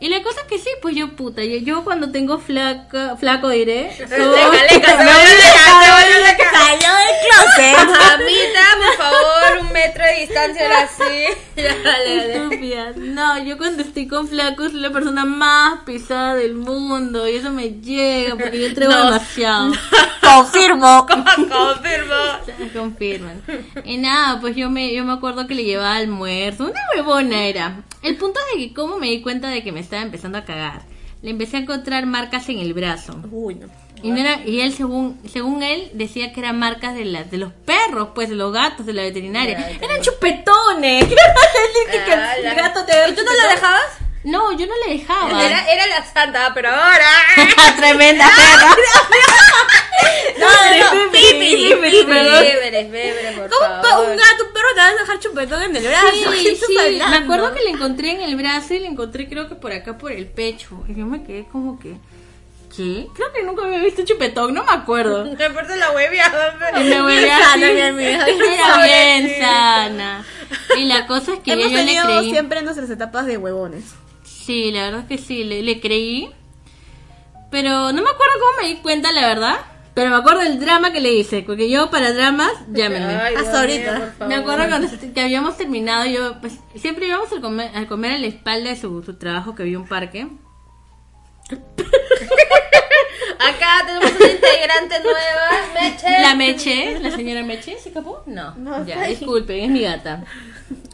y 0.00 0.08
la 0.08 0.22
cosa 0.22 0.40
es 0.42 0.46
que 0.46 0.58
sí, 0.58 0.70
pues 0.80 0.94
yo 0.94 1.16
puta, 1.16 1.42
yo, 1.44 1.58
yo 1.58 1.84
cuando 1.84 2.10
tengo 2.10 2.38
flaca, 2.38 3.16
flaco 3.16 3.48
diré. 3.48 3.90
Leca, 3.98 4.16
leca, 4.16 4.98
se 4.98 5.04
leca. 5.04 6.50
Salió 6.52 6.88
del 6.94 7.16
closet. 7.24 7.76
Mamita, 8.18 8.64
por 8.78 8.96
favor, 8.96 9.60
un 9.66 9.72
metro 9.72 10.04
de 10.04 10.20
distancia 10.20 10.62
ahora 10.66 10.88
sí. 10.88 11.38
Ya, 11.58 11.74
dale, 11.82 12.16
dale. 12.16 12.34
Estúpidas. 12.36 12.96
No, 12.96 13.42
yo 13.42 13.58
cuando 13.58 13.82
estoy 13.82 14.06
con 14.06 14.28
flacos 14.28 14.70
soy 14.70 14.80
la 14.80 14.90
persona 14.90 15.24
más 15.24 15.80
pesada 15.84 16.36
del 16.36 16.54
mundo 16.54 17.26
y 17.28 17.34
eso 17.34 17.50
me 17.50 17.70
llega 17.80 18.36
porque 18.36 18.60
yo 18.60 18.66
entrego 18.68 18.92
No. 18.92 19.04
demasiado. 19.06 19.72
Confirmo. 20.22 21.04
Confirmo. 21.06 22.14
Confirman. 22.72 23.42
Y 23.84 23.96
nada, 23.96 24.40
pues 24.40 24.54
yo 24.54 24.70
me, 24.70 24.94
yo 24.94 25.04
me 25.04 25.14
acuerdo 25.14 25.48
que 25.48 25.54
le 25.56 25.64
llevaba 25.64 25.96
almuerzo. 25.96 26.64
Una 26.66 26.80
huevona 26.94 27.44
era. 27.46 27.82
El 28.02 28.16
punto 28.16 28.38
es 28.40 28.58
de 28.58 28.68
que 28.68 28.74
cómo 28.74 28.98
me 28.98 29.08
di 29.08 29.20
cuenta 29.22 29.48
de 29.48 29.62
que 29.62 29.72
me 29.72 29.80
estaba 29.80 30.02
empezando 30.02 30.38
a 30.38 30.44
cagar. 30.44 30.82
Le 31.22 31.30
empecé 31.30 31.56
a 31.56 31.60
encontrar 31.60 32.06
marcas 32.06 32.48
en 32.48 32.58
el 32.58 32.72
brazo. 32.74 33.20
Uy, 33.30 33.56
no. 33.56 33.66
Y, 34.02 34.12
no 34.12 34.18
era, 34.18 34.40
y 34.46 34.60
él, 34.60 34.72
según 34.72 35.20
según 35.28 35.64
él, 35.64 35.90
decía 35.92 36.32
que 36.32 36.38
eran 36.38 36.56
marcas 36.58 36.94
de, 36.94 37.04
la, 37.04 37.24
de 37.24 37.36
los 37.36 37.52
perros, 37.52 38.10
pues, 38.14 38.28
de 38.28 38.36
los 38.36 38.52
gatos, 38.52 38.86
de 38.86 38.92
la 38.92 39.02
veterinaria. 39.02 39.70
Eran 39.80 40.00
chupetones. 40.00 41.04
¿Qué 41.06 41.14
vas 41.16 41.26
a 41.26 41.90
decir 41.90 42.04
que 42.04 42.12
Ah, 42.12 42.36
el 42.36 42.54
gato 42.54 42.84
te 42.84 42.92
¿Y 43.10 43.14
tú 43.14 43.22
no 43.24 43.32
la 43.34 43.54
dejabas? 43.54 44.07
No, 44.30 44.52
yo 44.52 44.66
no 44.66 44.74
le 44.86 44.98
dejaba. 44.98 45.44
Era, 45.44 45.72
era 45.72 45.86
la 45.86 46.04
santa, 46.04 46.52
pero 46.54 46.68
ahora. 46.68 47.06
Tremenda 47.76 48.26
perra. 48.36 48.76
No, 50.38 50.46
no, 50.46 51.10
perdón. 51.10 52.40
Bébere, 52.40 52.84
bébere, 52.88 53.32
por 53.36 53.48
¿Cómo 53.50 53.66
un, 53.74 53.82
pa- 53.82 53.88
favor. 53.88 54.08
un 54.10 54.16
gato, 54.16 54.44
un 54.46 54.52
perro 54.52 54.68
te 54.74 54.80
vas 54.80 54.92
a 54.92 54.96
dejar 55.00 55.18
chupetón 55.18 55.62
en 55.64 55.76
el 55.76 55.82
brazo? 55.82 56.30
¿Qué 56.30 56.38
Sí, 56.38 56.56
sí, 56.66 56.76
me 57.10 57.16
acuerdo 57.16 57.52
que 57.54 57.60
le 57.62 57.70
encontré 57.70 58.12
en 58.12 58.20
el 58.22 58.36
brazo 58.36 58.74
y 58.74 58.78
le 58.80 58.86
encontré 58.86 59.28
creo 59.28 59.48
que 59.48 59.56
por 59.56 59.72
acá 59.72 59.98
por 59.98 60.12
el 60.12 60.26
pecho. 60.26 60.84
Y 60.88 60.94
yo 60.94 61.06
me 61.06 61.24
quedé 61.24 61.44
como 61.50 61.78
que, 61.80 61.96
¿qué? 62.76 63.08
Creo 63.14 63.32
que 63.32 63.42
nunca 63.42 63.64
había 63.64 63.78
visto 63.80 64.04
chupetón, 64.04 64.54
no 64.54 64.62
me 64.64 64.72
acuerdo. 64.72 65.22
Aparte 65.22 65.76
la 65.76 65.90
hueveada. 65.90 66.56
Me 66.76 66.82
Bien 67.02 67.30
así. 67.30 67.42
sana, 67.44 67.72
mi 67.72 67.80
amiga, 67.80 68.26
Era 68.28 68.84
bien 68.84 69.36
sana. 69.40 70.24
Y 70.76 70.84
la 70.84 71.06
cosa 71.08 71.34
es 71.34 71.40
que 71.40 71.52
Hemos 71.52 71.64
yo 71.64 71.70
le 71.78 71.84
tenido 71.84 72.04
creí. 72.04 72.30
siempre 72.30 72.62
nuestras 72.62 72.88
etapas 72.90 73.26
de 73.26 73.36
huevones. 73.38 73.84
Sí, 74.48 74.72
la 74.72 74.84
verdad 74.84 75.00
es 75.02 75.08
que 75.08 75.18
sí, 75.18 75.44
le, 75.44 75.62
le 75.62 75.78
creí. 75.78 76.30
Pero 77.50 77.92
no 77.92 78.02
me 78.02 78.08
acuerdo 78.08 78.32
cómo 78.40 78.62
me 78.62 78.68
di 78.68 78.76
cuenta, 78.76 79.12
la 79.12 79.26
verdad. 79.26 79.56
Pero 79.92 80.08
me 80.08 80.16
acuerdo 80.16 80.40
del 80.40 80.58
drama 80.58 80.90
que 80.90 81.02
le 81.02 81.12
hice. 81.12 81.42
Porque 81.42 81.68
yo 81.68 81.90
para 81.90 82.14
dramas, 82.14 82.52
llámenme. 82.72 83.14
Ay, 83.14 83.34
Hasta 83.34 83.60
ahorita. 83.60 84.14
Me 84.26 84.36
acuerdo 84.36 84.66
cuando 84.70 84.88
que 85.12 85.20
habíamos 85.20 85.58
terminado, 85.58 86.06
yo 86.06 86.40
pues 86.40 86.54
siempre 86.76 87.08
íbamos 87.08 87.30
a 87.30 87.42
comer, 87.42 87.76
a 87.76 87.86
comer 87.86 88.12
a 88.12 88.18
la 88.18 88.26
espalda 88.26 88.70
de 88.70 88.76
su, 88.76 89.02
su 89.02 89.18
trabajo 89.18 89.54
que 89.54 89.64
había 89.64 89.78
un 89.78 89.86
parque. 89.86 90.26
Acá 91.50 91.58
tenemos 93.86 94.12
una 94.18 94.30
integrante 94.30 94.94
nueva, 95.02 95.50
Meche. 95.74 96.20
La 96.22 96.34
Meche, 96.34 96.98
la 97.00 97.10
señora 97.10 97.42
Meche, 97.42 97.78
¿se 97.78 97.90
escapó? 97.90 98.22
No, 98.24 98.54
No, 98.54 98.86
ya, 98.86 99.06
disculpen, 99.08 99.60
es 99.60 99.68
mi 99.70 99.82
gata. 99.82 100.24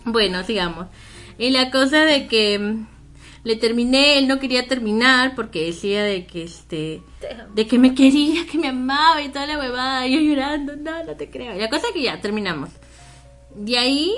Bueno, 0.05 0.43
sigamos. 0.43 0.89
Y 1.39 1.51
la 1.51 1.71
cosa 1.71 2.05
de 2.05 2.27
que 2.27 2.85
le 3.45 3.57
terminé, 3.57 4.19
él 4.19 4.27
no 4.27 4.39
quería 4.41 4.67
terminar 4.67 5.35
porque 5.37 5.67
decía 5.67 6.03
de 6.03 6.27
que 6.27 6.45
este 6.45 7.03
de 7.55 7.67
que 7.67 7.79
me 7.79 7.95
quería, 7.95 8.47
que 8.47 8.59
me 8.59 8.69
amaba 8.69 9.23
y 9.23 9.29
toda 9.29 9.47
la 9.47 9.59
huevada, 9.59 10.07
y 10.07 10.15
yo 10.15 10.21
llorando, 10.21 10.77
no, 10.77 11.05
no 11.05 11.17
te 11.17 11.31
creo. 11.31 11.55
Y 11.55 11.61
la 11.61 11.71
cosa 11.71 11.89
es 11.89 11.93
que 11.93 12.03
ya 12.03 12.21
terminamos. 12.21 12.71
De 13.55 13.79
ahí 13.79 14.13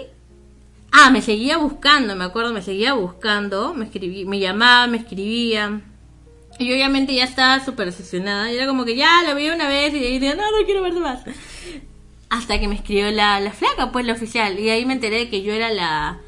Ah, 0.99 1.11
me 1.11 1.21
seguía 1.21 1.59
buscando, 1.59 2.17
me 2.17 2.25
acuerdo, 2.25 2.55
me 2.55 2.63
seguía 2.63 2.95
buscando, 2.95 3.75
me 3.75 3.85
escribí, 3.85 4.25
me 4.25 4.39
llamaba, 4.39 4.87
me 4.87 4.97
escribía. 4.97 5.83
Y 6.59 6.73
obviamente 6.73 7.15
ya 7.15 7.25
estaba 7.25 7.63
súper 7.63 7.87
decepcionada. 7.87 8.51
Y 8.51 8.57
era 8.57 8.67
como 8.67 8.87
que 8.87 8.97
ya 8.97 9.23
la 9.23 9.35
vi 9.35 9.51
una 9.51 9.69
vez 9.69 9.93
y 9.93 9.99
de 10.01 10.07
ahí 10.07 10.19
dije, 10.19 10.35
no, 10.35 10.43
no 10.43 10.65
quiero 10.65 10.81
verte 10.83 11.01
más. 11.01 11.21
Hasta 12.31 12.59
que 12.59 12.67
me 12.67 12.77
escribió 12.77 13.11
la, 13.11 13.41
la 13.41 13.53
flaca, 13.53 13.93
pues 13.93 14.07
la 14.07 14.15
oficial. 14.15 14.59
Y 14.59 14.71
ahí 14.71 14.87
me 14.87 14.95
enteré 14.95 15.19
de 15.19 15.29
que 15.29 15.43
yo 15.43 15.53
era 15.53 15.71
la, 15.71 16.19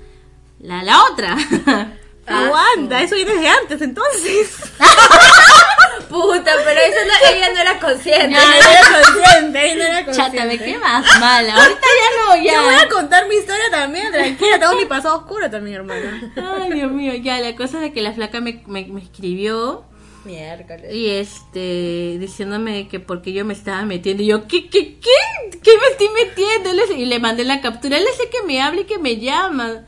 la, 0.61 0.83
la 0.83 1.03
otra. 1.05 1.37
Aguanta, 2.29 3.03
eso 3.03 3.15
viene 3.15 3.35
de 3.37 3.49
antes 3.49 3.81
entonces. 3.83 4.57
Puta, 6.09 6.53
pero 6.65 6.81
eso 6.81 6.99
no, 7.07 7.35
ella 7.37 7.53
no 7.53 7.61
era 7.61 7.79
consciente. 7.79 8.31
Ya, 8.31 8.41
no 8.41 8.71
era 8.71 9.03
consciente, 9.03 9.59
ahí 9.59 9.75
no 9.77 9.83
era 9.85 10.05
consciente. 10.05 10.37
Chata, 10.39 10.49
me 10.49 10.59
quedé 10.59 10.79
más 10.79 11.21
mala. 11.21 11.55
Ahorita 11.55 11.81
ya 11.81 12.25
no, 12.25 12.37
Yo 12.37 12.63
voy 12.65 12.75
ya. 12.75 12.81
a 12.83 12.89
contar 12.89 13.29
mi 13.29 13.35
historia 13.37 13.65
también, 13.71 14.11
tranquila, 14.11 14.59
tengo 14.59 14.75
mi 14.77 14.87
pasado 14.87 15.17
oscuro 15.19 15.51
también, 15.51 15.77
hermana. 15.77 16.33
Ay, 16.37 16.73
Dios 16.73 16.91
mío, 16.91 17.15
ya. 17.15 17.41
La 17.41 17.55
cosa 17.57 17.77
es 17.77 17.83
de 17.83 17.93
que 17.93 18.01
la 18.01 18.13
flaca 18.13 18.41
me, 18.41 18.63
me, 18.67 18.87
me 18.87 19.03
escribió. 19.03 19.85
Miércoles. 20.25 20.95
Y 20.95 21.11
este, 21.11 22.17
diciéndome 22.19 22.89
que 22.89 23.01
porque 23.01 23.33
yo 23.33 23.45
me 23.45 23.53
estaba 23.55 23.83
metiendo. 23.83 24.23
Y 24.23 24.27
yo, 24.27 24.47
¿qué, 24.49 24.69
qué, 24.69 24.99
qué? 24.99 25.59
¿Qué 25.63 25.71
me 25.79 25.87
estoy 25.91 26.09
metiendo? 26.09 26.71
Y 26.95 27.05
le 27.07 27.19
mandé 27.19 27.45
la 27.45 27.61
captura. 27.61 27.97
Él 27.99 28.05
dice 28.11 28.29
que 28.31 28.43
me 28.47 28.61
hable 28.63 28.83
y 28.83 28.85
que 28.85 28.99
me 28.99 29.19
llama. 29.19 29.85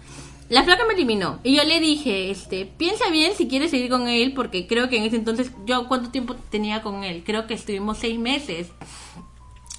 La 0.51 0.65
flaca 0.65 0.85
me 0.85 0.95
eliminó. 0.95 1.39
Y 1.45 1.57
yo 1.57 1.63
le 1.63 1.79
dije, 1.79 2.31
este, 2.31 2.67
piensa 2.67 3.09
bien 3.09 3.35
si 3.37 3.47
quieres 3.47 3.71
seguir 3.71 3.89
con 3.89 4.09
él, 4.09 4.35
porque 4.35 4.67
creo 4.67 4.89
que 4.89 4.97
en 4.97 5.05
ese 5.05 5.15
entonces, 5.15 5.53
yo 5.65 5.87
cuánto 5.87 6.11
tiempo 6.11 6.35
tenía 6.51 6.83
con 6.83 7.05
él. 7.05 7.23
Creo 7.25 7.47
que 7.47 7.55
estuvimos 7.55 7.99
seis 7.99 8.19
meses. 8.19 8.67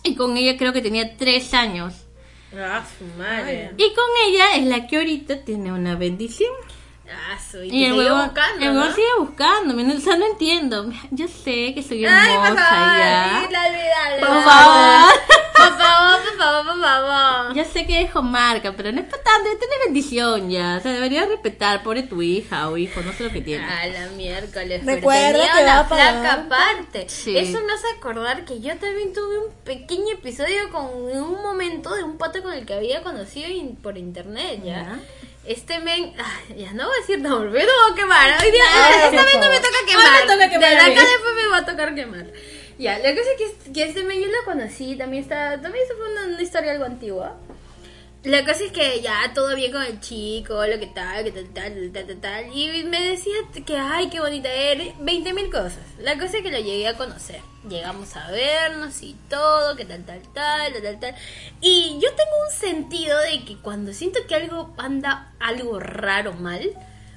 Y 0.03 0.15
con 0.15 0.37
ella 0.37 0.57
creo 0.57 0.71
que 0.71 0.81
tenía 0.81 1.17
tres 1.17 1.53
años. 1.53 2.05
Ah, 2.57 2.85
su 2.97 3.03
madre. 3.19 3.71
Y 3.77 3.93
con 3.93 4.05
ella 4.27 4.55
es 4.55 4.65
la 4.65 4.87
que 4.87 4.95
ahorita 4.95 5.43
tiene 5.43 5.73
una 5.73 5.95
bendición. 5.95 6.53
Ah, 7.13 7.37
su. 7.39 7.63
Y, 7.63 7.85
el 7.85 7.93
huevón, 7.93 8.25
buscando, 8.25 8.65
el 8.65 8.73
¿no? 8.75 8.91
sigue 8.93 9.07
buscándome, 9.19 9.83
no, 9.83 9.93
o 9.95 9.99
sea, 9.99 10.15
no 10.17 10.25
entiendo. 10.25 10.91
Yo 11.11 11.27
sé 11.27 11.73
que 11.73 11.83
soy 11.83 12.05
Ay, 12.05 12.35
por 12.37 12.45
hermosa 12.47 12.65
favor, 12.65 12.97
ya. 12.97 13.49
Por 14.19 14.43
favor. 14.43 15.11
Por 15.61 15.77
favor, 15.77 16.19
por 16.23 16.37
favor, 16.37 16.65
por 16.73 16.81
favor. 16.81 17.53
Ya 17.55 17.65
sé 17.65 17.85
que 17.85 17.99
dejo 17.99 18.23
marca, 18.23 18.73
pero 18.75 18.91
no 18.91 18.99
es 19.01 19.05
para 19.07 19.21
tanto, 19.21 19.47
ya 19.53 19.59
tienes 19.59 19.77
bendición 19.85 20.49
ya. 20.49 20.77
O 20.77 20.79
sea, 20.81 20.91
deberías 20.91 21.27
respetar, 21.27 21.83
pobre 21.83 22.01
tu 22.01 22.19
hija 22.23 22.67
o 22.69 22.77
hijo, 22.77 23.01
no 23.01 23.13
sé 23.13 23.25
lo 23.25 23.29
que 23.29 23.41
tiene. 23.41 23.63
A 23.63 23.85
la 23.85 24.07
miércoles. 24.07 24.83
Recuerda 24.83 25.31
pero 25.33 25.37
tenía 25.37 25.53
que 25.53 25.63
va 25.63 25.71
una 25.73 25.79
a 25.81 25.87
pagar. 25.89 26.19
flaca 26.19 26.33
aparte. 26.45 27.09
Sí. 27.09 27.37
Eso 27.37 27.59
me 27.63 27.73
hace 27.73 27.85
acordar 27.95 28.43
que 28.43 28.59
yo 28.59 28.75
también 28.77 29.13
tuve 29.13 29.37
un 29.37 29.53
pequeño 29.63 30.13
episodio 30.13 30.71
con 30.71 30.85
un 30.85 31.41
momento 31.43 31.93
de 31.93 32.03
un 32.03 32.17
pato 32.17 32.41
con 32.41 32.53
el 32.53 32.65
que 32.65 32.73
había 32.73 33.03
conocido 33.03 33.47
in- 33.51 33.75
por 33.75 33.99
internet, 33.99 34.61
¿ya? 34.63 34.73
Ya. 34.73 34.99
Este 35.43 35.79
men, 35.79 36.13
ay, 36.19 36.55
ya 36.55 36.71
no 36.73 36.85
voy 36.85 36.95
a 36.95 37.01
decir 37.01 37.19
nombre, 37.19 37.65
no 37.65 37.71
voy 37.83 37.91
a 37.91 37.95
quemar. 37.95 38.43
Hoy 38.43 38.51
día, 38.51 38.63
Ay, 38.69 38.93
esta 39.05 39.23
vez 39.23 39.33
no 39.33 39.49
me 39.49 39.57
toca 39.57 39.77
quemar. 39.87 40.21
me 40.21 40.33
toca 40.33 40.49
quemar 40.49 40.69
De 40.69 40.77
acá 40.77 41.01
después 41.01 41.35
me 41.35 41.47
va 41.47 41.57
a 41.57 41.65
tocar 41.65 41.95
quemar. 41.95 42.25
Ya, 42.77 42.99
la 42.99 43.15
cosa 43.15 43.29
es 43.31 43.37
que, 43.65 43.71
que 43.73 43.83
este 43.83 44.03
men 44.03 44.21
yo 44.21 44.27
lo 44.27 44.43
conocí, 44.45 44.95
también 44.95 45.23
está, 45.23 45.59
también 45.61 45.83
eso 45.85 45.95
fue 45.97 46.11
una, 46.11 46.25
una 46.25 46.41
historia 46.41 46.71
algo 46.71 46.85
antigua. 46.85 47.37
La 48.23 48.45
cosa 48.45 48.63
es 48.65 48.71
que 48.71 49.01
ya 49.01 49.31
todo 49.33 49.55
bien 49.55 49.71
con 49.71 49.81
el 49.81 49.99
chico, 49.99 50.63
lo 50.67 50.79
que 50.79 50.85
tal, 50.87 51.23
que 51.23 51.31
tal, 51.31 51.47
tal, 51.47 51.91
tal, 51.91 52.05
tal, 52.05 52.17
tal. 52.21 52.55
Y 52.55 52.83
me 52.83 53.01
decía 53.09 53.33
que, 53.65 53.75
ay, 53.77 54.09
qué 54.09 54.19
bonita 54.19 54.47
eres. 54.47 54.93
20 54.99 55.33
mil 55.33 55.49
cosas. 55.49 55.79
La 55.99 56.13
cosa 56.19 56.37
es 56.37 56.43
que 56.43 56.51
lo 56.51 56.59
llegué 56.59 56.87
a 56.87 56.93
conocer. 56.95 57.41
Llegamos 57.67 58.15
a 58.15 58.29
vernos 58.29 59.01
y 59.01 59.15
todo, 59.27 59.75
que 59.75 59.85
tal, 59.85 60.05
tal, 60.05 60.21
tal, 60.35 60.71
tal, 60.73 60.81
tal, 60.83 60.99
tal. 60.99 61.15
Y 61.61 61.97
yo 61.99 62.09
tengo 62.13 62.31
un 62.47 62.51
sentido 62.55 63.17
de 63.19 63.43
que 63.43 63.57
cuando 63.57 63.91
siento 63.91 64.19
que 64.27 64.35
algo 64.35 64.71
anda 64.77 65.31
algo 65.39 65.79
raro 65.79 66.33
mal, 66.33 66.69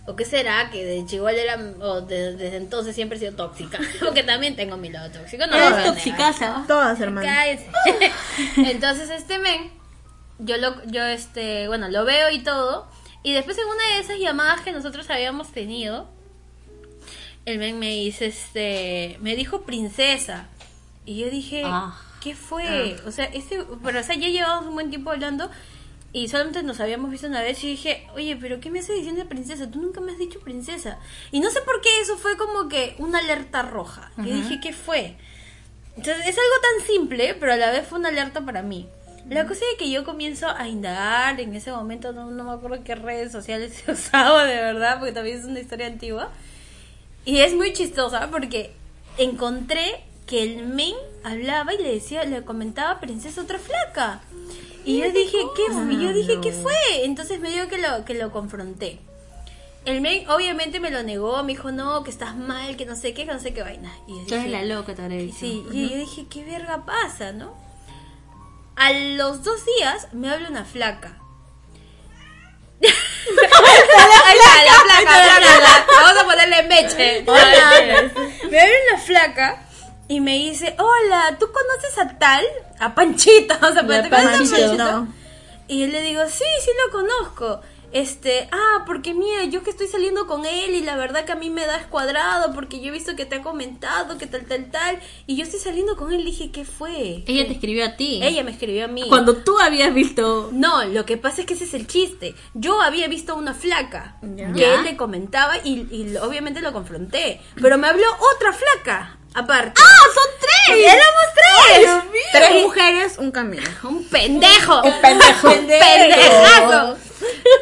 o 0.07 0.17
qué 0.17 0.25
será, 0.25 0.71
que 0.71 0.85
de 0.87 1.05
chihuahua 1.05 1.33
era, 1.33 1.57
o 1.81 2.01
de- 2.01 2.35
desde 2.35 2.57
entonces 2.57 2.95
siempre 2.95 3.19
he 3.19 3.21
sido 3.21 3.35
tóxica. 3.35 3.79
o 4.09 4.15
que 4.15 4.23
también 4.23 4.57
tengo 4.57 4.79
mi 4.79 4.89
lado 4.89 5.11
tóxico. 5.11 5.47
No 5.47 5.55
Eres 5.55 5.85
toxicaza. 5.85 6.65
Todas, 6.67 6.99
hermana. 6.99 7.27
Cállese. 7.29 7.67
Entonces 8.71 9.11
este 9.11 9.39
men, 9.39 9.71
yo 10.39 10.57
lo, 10.57 10.85
yo 10.87 11.05
este, 11.05 11.69
bueno, 11.69 11.89
lo 11.89 12.05
veo 12.05 12.31
y 12.31 12.43
todo. 12.43 12.87
Y 13.23 13.33
después 13.33 13.57
en 13.59 13.67
una 13.67 13.95
de 13.95 14.01
esas 14.01 14.19
llamadas 14.19 14.61
que 14.61 14.73
nosotros 14.73 15.09
habíamos 15.11 15.51
tenido, 15.53 16.09
el 17.47 17.59
men 17.59 17.79
me 17.79 17.91
dice, 17.91 18.27
este, 18.27 19.19
me 19.21 19.37
dijo 19.37 19.63
princesa. 19.63 20.49
Y 21.07 21.19
yo 21.21 21.31
dije, 21.31 21.63
Ah. 21.65 21.99
¿qué 22.23 22.35
fue? 22.35 22.97
O 23.07 23.11
sea, 23.11 23.27
este, 23.27 23.63
pero 23.83 24.01
o 24.01 24.03
sea, 24.03 24.15
ya 24.17 24.29
llevamos 24.29 24.67
un 24.67 24.75
buen 24.75 24.89
tiempo 24.91 25.11
hablando 25.11 25.51
y 26.13 26.29
solamente 26.29 26.63
nos 26.63 26.81
habíamos 26.81 27.11
visto 27.11 27.27
una 27.27 27.43
vez 27.43 27.63
y 27.65 27.69
dije, 27.69 28.07
oye, 28.15 28.37
pero 28.37 28.61
¿qué 28.61 28.71
me 28.71 28.79
hace 28.79 28.93
diciendo 28.93 29.27
princesa? 29.29 29.71
Tú 29.71 29.81
nunca 29.81 30.01
me 30.01 30.13
has 30.13 30.19
dicho 30.19 30.41
princesa. 30.41 30.99
Y 31.33 31.41
no 31.41 31.51
sé 31.51 31.61
por 31.63 31.81
qué 31.81 32.01
eso 32.01 32.17
fue 32.17 32.37
como 32.37 32.69
que 32.69 32.95
una 32.99 33.19
alerta 33.19 33.63
roja. 33.63 34.11
Y 34.19 34.29
yo 34.29 34.37
dije, 34.37 34.61
¿qué 34.61 34.73
fue? 34.73 35.17
Entonces, 35.97 36.27
es 36.27 36.37
algo 36.39 36.61
tan 36.63 36.87
simple, 36.87 37.35
pero 37.39 37.53
a 37.53 37.57
la 37.57 37.71
vez 37.73 37.87
fue 37.87 37.99
una 37.99 38.09
alerta 38.11 38.41
para 38.45 38.63
mí. 38.63 38.89
La 39.29 39.47
cosa 39.47 39.61
es 39.73 39.79
que 39.79 39.91
yo 39.91 40.05
comienzo 40.05 40.49
a 40.49 40.69
indagar, 40.69 41.41
en 41.41 41.55
ese 41.55 41.73
momento 41.73 42.13
no, 42.13 42.31
no 42.31 42.45
me 42.45 42.53
acuerdo 42.53 42.85
qué 42.85 42.95
redes 42.95 43.33
sociales 43.33 43.83
he 43.87 43.93
usado 43.93 44.39
de 44.39 44.55
verdad, 44.55 44.99
porque 44.99 45.13
también 45.13 45.39
es 45.39 45.45
una 45.45 45.61
historia 45.61 45.87
antigua. 45.87 46.31
Y 47.25 47.39
es 47.39 47.55
muy 47.55 47.73
chistosa 47.73 48.31
porque 48.31 48.73
encontré 49.17 50.05
que 50.27 50.43
el 50.43 50.67
men 50.67 50.95
hablaba 51.23 51.73
y 51.75 51.79
le 51.79 51.95
decía, 51.95 52.25
le 52.25 52.43
comentaba 52.43 53.01
princesa 53.01 53.41
otra 53.43 53.59
flaca. 53.59 54.21
Y 54.85 54.99
yo 54.99 55.11
dije, 55.11 55.39
¿qué, 55.57 55.93
y 55.93 56.03
yo 56.03 56.13
dije, 56.13 56.41
¿qué 56.43 56.53
fue? 56.53 56.75
Entonces 57.05 57.41
me 57.41 57.51
dio 57.51 57.69
que 57.69 57.79
lo, 57.79 58.05
que 58.05 58.15
lo 58.15 58.31
confronté. 58.31 58.99
El 59.87 60.01
men 60.01 60.29
obviamente 60.31 60.81
me 60.81 60.91
lo 60.91 61.03
negó, 61.03 61.43
me 61.43 61.53
dijo, 61.53 61.73
no, 61.73 62.05
que 62.05 62.11
estás 62.11 62.37
mal, 62.37 62.77
que 62.77 62.85
no 62.85 62.97
sé 62.97 63.15
qué, 63.15 63.25
que 63.27 63.33
no 63.33 63.41
sé 63.41 63.55
qué 63.55 63.63
vaina. 63.63 63.95
Y 64.07 64.13
yo 64.13 64.27
Tú 64.27 64.35
eres 64.35 64.47
dije, 64.47 64.51
la 64.51 64.65
loca, 64.65 64.95
te 64.95 65.03
habré 65.03 65.19
dicho. 65.19 65.39
Sí, 65.41 65.63
y 65.73 65.89
yo 65.89 65.97
dije, 65.97 66.27
¿qué 66.29 66.45
verga 66.45 66.85
pasa, 66.85 67.33
no? 67.33 67.55
A 68.77 68.93
los 68.93 69.45
dos 69.45 69.65
días 69.65 70.09
me 70.13 70.31
habla 70.31 70.49
una 70.49 70.65
flaca. 70.65 71.19
La 72.81 72.91
flaca, 73.39 74.65
la 74.65 75.41
flaca. 75.41 75.87
Vamos 76.03 76.23
a 76.23 76.25
ponerle 76.25 76.63
meche. 76.65 77.23
Me 78.51 78.61
habla 78.61 78.75
una 78.91 79.01
flaca 79.01 79.63
y 80.09 80.21
me 80.21 80.35
dice, 80.35 80.77
hola, 80.79 81.37
¿tú 81.39 81.47
conoces 81.51 81.99
a 81.99 82.19
tal? 82.19 82.45
A 82.79 82.95
Panchito. 82.95 83.55
O 83.55 83.73
sea, 83.73 83.83
¿te 83.87 83.87
conoces 83.87 84.07
a 84.07 84.11
Panchito. 84.11 84.57
Panchito? 84.57 85.07
Y 85.67 85.81
yo 85.81 85.87
le 85.87 86.03
digo, 86.03 86.23
sí, 86.29 86.45
sí 86.63 86.71
lo 86.85 86.93
conozco. 86.93 87.63
Este, 87.95 88.49
ah, 88.53 88.83
porque 88.87 89.15
mira, 89.15 89.45
yo 89.45 89.63
que 89.63 89.71
estoy 89.71 89.87
saliendo 89.87 90.27
con 90.27 90.45
él 90.45 90.75
y 90.75 90.81
la 90.83 90.97
verdad 90.97 91.25
que 91.25 91.33
a 91.33 91.37
mí 91.37 91.49
me 91.49 91.65
da 91.65 91.77
escuadrado 91.79 92.53
porque 92.53 92.81
yo 92.81 92.89
he 92.89 92.91
visto 92.91 93.15
que 93.17 93.25
te 93.25 93.37
ha 93.37 93.43
comentado 93.43 94.19
que 94.19 94.27
tal, 94.27 94.45
tal, 94.47 94.71
tal, 94.71 94.99
y 95.27 95.37
yo 95.37 95.45
estoy 95.45 95.61
saliendo 95.61 95.97
con 95.97 96.13
él 96.13 96.21
y 96.23 96.25
dije, 96.25 96.51
¿qué 96.51 96.65
fue? 96.65 97.23
Ella 97.27 97.47
te 97.47 97.53
escribió 97.53 97.85
a 97.87 97.97
ti. 97.97 98.19
Ella 98.23 98.43
me 98.43 98.51
escribió 98.51 98.85
a 98.85 98.89
mí. 98.89 99.05
Cuando 99.09 99.37
tú 99.37 99.59
habías 99.61 99.95
visto. 99.95 100.51
No, 100.53 100.85
lo 100.85 101.07
que 101.07 101.17
pasa 101.17 101.43
es 101.43 101.47
que 101.47 101.55
ese 101.55 101.65
es 101.65 101.75
el 101.75 101.87
chiste. 101.87 102.35
Yo 102.53 102.83
había 102.83 103.07
visto 103.09 103.33
a 103.33 103.37
una 103.37 103.55
flaca 103.55 104.19
Ya. 104.23 104.53
que 104.53 104.61
Ya. 104.61 104.75
él 104.75 104.85
le 104.85 104.97
comentaba 104.97 105.55
y, 105.65 105.87
y 105.91 106.17
obviamente 106.17 106.61
lo 106.61 106.73
confronté. 106.73 107.41
Pero 107.63 107.79
me 107.79 107.87
habló 107.87 108.07
otra 108.35 108.53
flaca, 108.53 109.19
aparte. 109.35 109.81
¡Ah, 109.85 110.07
son 110.15 110.25
tres! 110.41 110.79
¡Éramos 110.79 111.25
tres! 111.35 111.89
Tres 112.33 112.63
mujeres, 112.63 113.19
un 113.19 113.31
camino. 113.31 113.63
Un 113.85 114.05
pendejo. 114.09 114.83
Un 114.83 115.01
pendejo. 115.01 115.49
Un 115.49 115.67
pendejazo. 115.67 116.97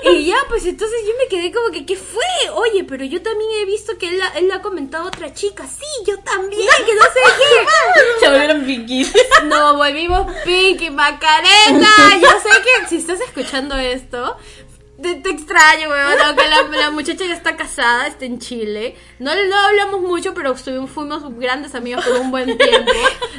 Y 0.05 0.27
ya, 0.27 0.37
pues 0.49 0.65
entonces 0.67 0.99
yo 1.07 1.13
me 1.19 1.29
quedé 1.29 1.53
como 1.53 1.71
que, 1.71 1.87
¿qué 1.87 1.97
fue? 1.97 2.51
Oye, 2.55 2.83
pero 2.83 3.05
yo 3.05 3.23
también 3.23 3.49
he 3.61 3.65
visto 3.65 3.97
que 3.97 4.09
él, 4.09 4.19
la- 4.19 4.29
él 4.39 4.49
le 4.49 4.55
ha 4.55 4.61
comentado 4.63 5.05
a 5.05 5.07
otra 5.09 5.33
chica. 5.33 5.65
Sí, 5.67 5.85
yo 6.05 6.19
también, 6.19 6.67
que 6.87 6.95
no 6.95 7.03
sé 7.03 7.21
qué. 7.39 8.21
Se 8.21 8.29
volvieron 8.29 8.65
pinkies. 8.65 9.13
Nos 9.45 9.77
volvimos 9.77 10.33
Pinky 10.45 10.91
Macarena. 10.91 11.89
Yo 12.21 12.29
sé 12.41 12.49
que 12.63 12.89
si 12.89 12.97
estás 12.97 13.21
escuchando 13.21 13.77
esto, 13.79 14.37
te, 15.01 15.15
te 15.17 15.31
extraño, 15.31 15.89
weón. 15.89 16.21
Aunque 16.27 16.49
la, 16.49 16.63
la 16.79 16.91
muchacha 16.91 17.25
ya 17.25 17.35
está 17.35 17.57
casada, 17.57 18.07
está 18.07 18.25
en 18.25 18.39
Chile. 18.39 18.97
No, 19.19 19.33
no 19.35 19.57
hablamos 19.57 20.01
mucho, 20.03 20.35
pero 20.35 20.53
estuvimos, 20.53 20.91
fuimos 20.91 21.23
grandes 21.39 21.75
amigos 21.75 22.05
por 22.05 22.17
un 22.21 22.31
buen 22.31 22.57
tiempo. 22.59 22.93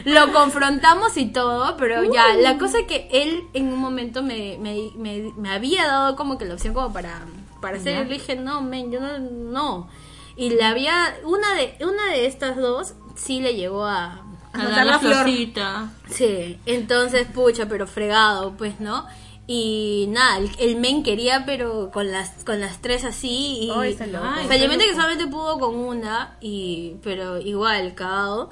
Lo 0.05 0.31
confrontamos 0.33 1.15
y 1.17 1.27
todo, 1.27 1.77
pero 1.77 2.03
ya, 2.11 2.33
la 2.35 2.57
cosa 2.57 2.79
es 2.79 2.87
que 2.87 3.07
él 3.11 3.43
en 3.53 3.71
un 3.71 3.79
momento 3.79 4.23
me, 4.23 4.57
me, 4.59 4.91
me, 4.95 5.31
me 5.37 5.49
había 5.51 5.85
dado 5.87 6.15
como 6.15 6.37
que 6.37 6.45
la 6.45 6.55
opción 6.55 6.73
como 6.73 6.91
para, 6.91 7.21
para 7.61 7.77
hacer. 7.77 8.05
Y 8.05 8.09
le 8.09 8.13
dije, 8.15 8.35
no, 8.35 8.61
men, 8.61 8.91
yo 8.91 8.99
no, 8.99 9.19
no. 9.19 9.89
Y 10.35 10.49
le 10.49 10.63
había, 10.63 11.15
una 11.23 11.53
de, 11.53 11.77
una 11.85 12.07
de 12.07 12.25
estas 12.25 12.57
dos 12.57 12.93
sí 13.15 13.39
le 13.39 13.55
llegó 13.55 13.85
a, 13.85 14.23
A 14.53 14.63
dar 14.65 14.85
la 14.85 14.93
la 14.93 14.99
flor. 14.99 15.13
florcita. 15.13 15.91
Sí, 16.09 16.57
entonces, 16.65 17.27
pucha, 17.27 17.67
pero 17.67 17.85
fregado, 17.87 18.53
pues, 18.57 18.79
¿no? 18.79 19.05
Y 19.45 20.05
nada, 20.09 20.37
el, 20.37 20.51
el 20.59 20.75
men 20.77 21.03
quería, 21.03 21.43
pero 21.45 21.91
con 21.91 22.11
las 22.11 22.43
con 22.45 22.61
las 22.61 22.81
tres 22.81 23.03
así. 23.03 23.59
Y 23.63 23.71
Ay, 23.75 23.91
está 23.91 24.07
loco. 24.07 24.25
Ay, 24.25 24.47
felizmente 24.47 24.85
que 24.85 24.93
solamente 24.95 25.27
pudo 25.27 25.59
con 25.59 25.75
una, 25.75 26.37
y 26.39 26.95
pero 27.03 27.39
igual, 27.39 27.93
cagado. 27.93 28.51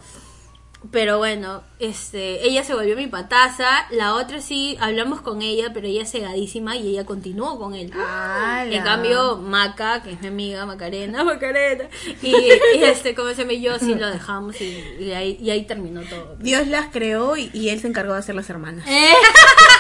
Pero 0.90 1.20
bueno, 1.20 1.62
este, 1.78 2.48
ella 2.48 2.64
se 2.64 2.74
volvió 2.74 2.96
mi 2.96 3.06
pataza, 3.06 3.86
la 3.92 4.16
otra 4.16 4.42
sí, 4.42 4.78
hablamos 4.80 5.22
con 5.22 5.44
ella, 5.44 5.70
pero 5.76 5.86
ella 5.86 6.08
cegadísima 6.08 6.76
y 6.76 6.90
ella 6.90 7.06
continuó 7.06 7.60
con 7.60 7.76
él. 7.76 7.94
Ala. 7.94 8.66
En 8.66 8.84
cambio, 8.84 9.38
Maca, 9.38 10.02
que 10.02 10.14
es 10.14 10.22
mi 10.22 10.30
amiga, 10.30 10.66
Macarena, 10.66 11.24
Macarena, 11.24 11.84
y, 12.24 12.36
y 12.36 12.84
este, 12.84 13.14
como 13.14 13.30
se 13.30 13.44
llama, 13.44 13.54
yo 13.54 13.78
sí 13.78 13.94
lo 13.94 14.10
dejamos 14.10 14.60
y, 14.60 14.84
y 15.00 15.12
ahí, 15.12 15.38
y 15.40 15.52
ahí 15.52 15.66
terminó 15.68 16.02
todo. 16.02 16.36
Dios 16.40 16.66
las 16.66 16.88
creó 16.88 17.38
y, 17.38 17.52
y 17.54 17.70
él 17.70 17.80
se 17.80 17.88
encargó 17.88 18.14
de 18.14 18.20
hacer 18.20 18.34
las 18.34 18.50
hermanas. 18.50 18.84
Eh, 18.88 19.14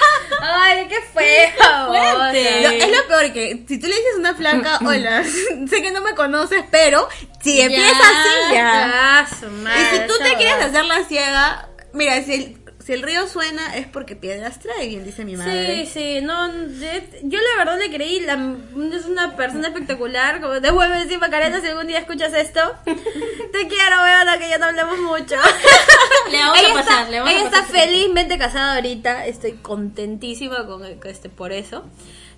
Ay, 0.41 0.87
qué 0.87 0.95
feo. 1.13 1.87
Fuerte. 1.87 2.61
No, 2.63 2.69
es 2.69 2.97
lo 2.97 3.07
peor 3.07 3.33
que 3.33 3.63
si 3.67 3.79
tú 3.79 3.87
le 3.87 3.95
dices 3.95 4.15
a 4.15 4.19
una 4.19 4.35
flaca, 4.35 4.79
hola, 4.85 5.23
sé 5.23 5.81
que 5.81 5.91
no 5.91 6.01
me 6.01 6.15
conoces, 6.15 6.63
pero 6.71 7.07
si 7.41 7.61
empieza 7.61 7.91
así 7.91 8.53
ya. 8.53 8.91
Ah, 8.93 9.27
su 9.27 9.47
madre, 9.49 9.81
Y 9.81 9.99
si 9.99 10.07
tú 10.07 10.13
te 10.21 10.35
quieres 10.35 10.63
hacer 10.63 10.85
la 10.85 11.03
ciega, 11.05 11.69
mira, 11.93 12.21
si 12.23 12.33
el, 12.33 12.60
si 12.91 12.95
el 12.95 13.03
río 13.03 13.25
suena 13.25 13.77
es 13.77 13.87
porque 13.87 14.17
piedras 14.17 14.59
trae, 14.59 14.85
bien 14.89 15.05
dice 15.05 15.23
mi 15.23 15.37
madre. 15.37 15.85
Sí, 15.85 15.93
sí, 15.93 16.21
no, 16.21 16.51
yo 16.51 17.39
la 17.39 17.57
verdad 17.57 17.79
le 17.79 17.89
creí, 17.89 18.19
la, 18.19 18.33
es 18.93 19.05
una 19.05 19.37
persona 19.37 19.69
espectacular, 19.69 20.41
como 20.41 20.59
devuelve 20.59 20.99
decir 20.99 21.17
Macarena 21.17 21.61
si 21.61 21.67
algún 21.67 21.87
día 21.87 21.99
escuchas 21.99 22.33
esto, 22.33 22.59
te 22.85 23.67
quiero, 23.69 24.01
weona, 24.03 24.37
que 24.37 24.49
ya 24.49 24.57
no 24.57 24.65
hablamos 24.65 24.99
mucho. 24.99 25.35
Le 26.31 26.37
vamos 26.39 26.59
ella 26.59 26.71
a 26.71 26.73
pasar, 26.73 26.99
está, 26.99 27.09
le 27.11 27.19
vamos 27.19 27.33
ella 27.33 27.41
a 27.43 27.45
está 27.45 27.61
pasar. 27.61 27.75
felizmente 27.77 28.37
casada 28.37 28.75
ahorita, 28.75 29.25
estoy 29.25 29.53
contentísima 29.53 30.65
con 30.65 30.83
este 30.85 31.29
por 31.29 31.53
eso. 31.53 31.85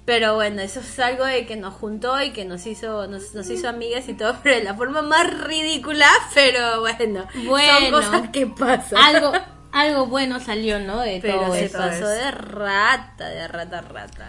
Pero 0.05 0.35
bueno, 0.35 0.61
eso 0.61 0.81
es 0.81 0.99
algo 0.99 1.25
de 1.25 1.47
que 1.47 1.55
nos 1.55 1.73
juntó 1.73 2.21
y 2.21 2.31
que 2.31 2.45
nos 2.45 2.67
hizo, 2.67 3.07
nos, 3.07 3.33
nos 3.33 3.49
hizo 3.49 3.69
amigas 3.69 4.07
y 4.07 4.13
todo, 4.13 4.37
pero 4.43 4.57
de 4.57 4.63
la 4.63 4.75
forma 4.75 5.01
más 5.01 5.33
ridícula, 5.45 6.09
pero 6.35 6.81
bueno, 6.81 7.25
Bueno. 7.45 7.79
son 7.79 7.91
cosas 7.91 8.29
que 8.29 8.45
pasan. 8.45 8.99
algo, 9.01 9.31
algo 9.73 10.05
bueno 10.07 10.39
salió, 10.39 10.79
¿no? 10.79 10.99
De 11.01 11.19
pero 11.21 11.41
todo 11.41 11.53
se 11.55 11.65
eso. 11.65 11.77
pasó 11.77 12.07
de 12.07 12.31
rata, 12.31 13.27
de 13.29 13.47
rata, 13.47 13.81
rata. 13.81 14.27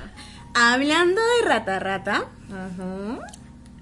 Hablando 0.55 1.21
de 1.21 1.49
rata 1.49 1.79
rata, 1.79 2.25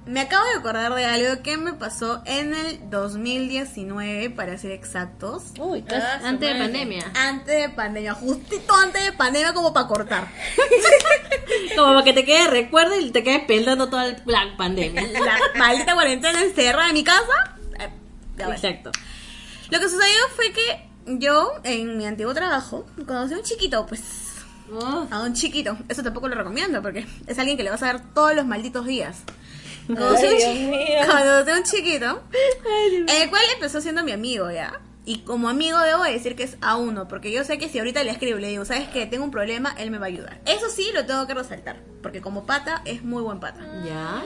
me 0.05 0.21
acabo 0.21 0.45
de 0.47 0.59
acordar 0.59 0.93
de 0.95 1.05
algo 1.05 1.43
que 1.45 1.57
me 1.57 1.75
pasó 1.75 2.23
en 2.27 2.55
el 2.55 2.91
2019, 2.91 4.31
para 4.31 4.59
ser 4.59 4.73
exactos. 4.73 5.53
Uy, 5.61 5.85
Ah, 5.93 6.21
antes 6.25 6.53
de 6.53 6.59
pandemia. 6.59 7.05
Antes 7.15 7.63
de 7.63 7.69
pandemia, 7.69 8.15
justito 8.15 8.75
antes 8.75 9.05
de 9.05 9.13
pandemia 9.13 9.53
como 9.55 9.73
para 9.73 9.87
cortar. 9.87 10.29
Como 11.77 11.89
para 11.93 12.05
que 12.05 12.13
te 12.13 12.25
quede 12.25 12.49
recuerdo 12.49 12.99
y 12.99 13.11
te 13.11 13.23
quedes 13.23 13.45
pensando 13.45 13.89
toda 13.89 14.07
la 14.27 14.57
pandemia. 14.57 15.03
La 15.13 15.39
maldita 15.59 15.95
cuarentena 15.95 16.41
encerrada 16.43 16.89
en 16.89 16.95
mi 16.95 17.05
casa. 17.05 17.57
eh, 17.79 17.91
ya. 18.37 18.49
Exacto. 18.49 18.91
Lo 19.71 19.79
que 19.79 19.89
sucedió 19.89 20.29
fue 20.35 20.53
que 20.53 20.89
yo, 21.07 21.53
en 21.65 21.97
mi 21.99 22.07
antiguo 22.07 22.33
trabajo, 22.35 22.87
conocí 23.07 23.35
a 23.35 23.39
un 23.39 23.43
chiquito, 23.43 23.87
pues. 23.87 24.03
Oh, 24.73 25.07
A 25.11 25.21
un 25.23 25.35
chiquito. 25.35 25.77
Eso 25.89 26.03
tampoco 26.03 26.29
lo 26.29 26.35
recomiendo 26.35 26.81
porque 26.81 27.07
es 27.27 27.39
alguien 27.39 27.57
que 27.59 27.63
le 27.63 27.71
vas 27.71 27.83
a 27.83 27.93
ver 27.93 28.03
todos 28.15 28.35
los 28.35 28.47
malditos 28.47 28.87
días. 28.87 29.19
Conocí, 29.87 30.25
un, 30.27 30.37
chi- 30.39 31.07
conocí 31.07 31.51
a 31.51 31.57
un 31.57 31.63
chiquito, 31.65 32.23
el 33.09 33.29
cual 33.31 33.43
empezó 33.55 33.81
siendo 33.81 34.03
mi 34.05 34.13
amigo 34.13 34.51
ya. 34.51 34.81
Y 35.05 35.19
como 35.25 35.49
amigo 35.49 35.79
debo 35.81 36.05
decir 36.05 36.37
que 36.37 36.45
es 36.45 36.57
a 36.61 36.77
uno, 36.77 37.09
porque 37.09 37.33
yo 37.33 37.43
sé 37.43 37.59
que 37.59 37.69
si 37.69 37.81
ahorita 37.81 38.05
le 38.05 38.13
escribo 38.13 38.39
y 38.39 38.43
le 38.43 38.49
digo, 38.49 38.65
¿sabes 38.65 38.89
qué? 38.89 39.05
Tengo 39.05 39.25
un 39.25 39.33
problema, 39.33 39.75
él 39.77 39.91
me 39.91 39.99
va 39.99 40.07
a 40.07 40.09
ayudar. 40.09 40.41
Eso 40.47 40.67
sí, 40.71 40.91
lo 40.95 41.05
tengo 41.05 41.27
que 41.27 41.35
resaltar, 41.35 41.81
porque 42.03 42.21
como 42.23 42.47
pata 42.47 42.83
es 42.85 43.03
muy 43.03 43.21
buen 43.23 43.41
pata. 43.41 43.61
ya. 43.85 44.23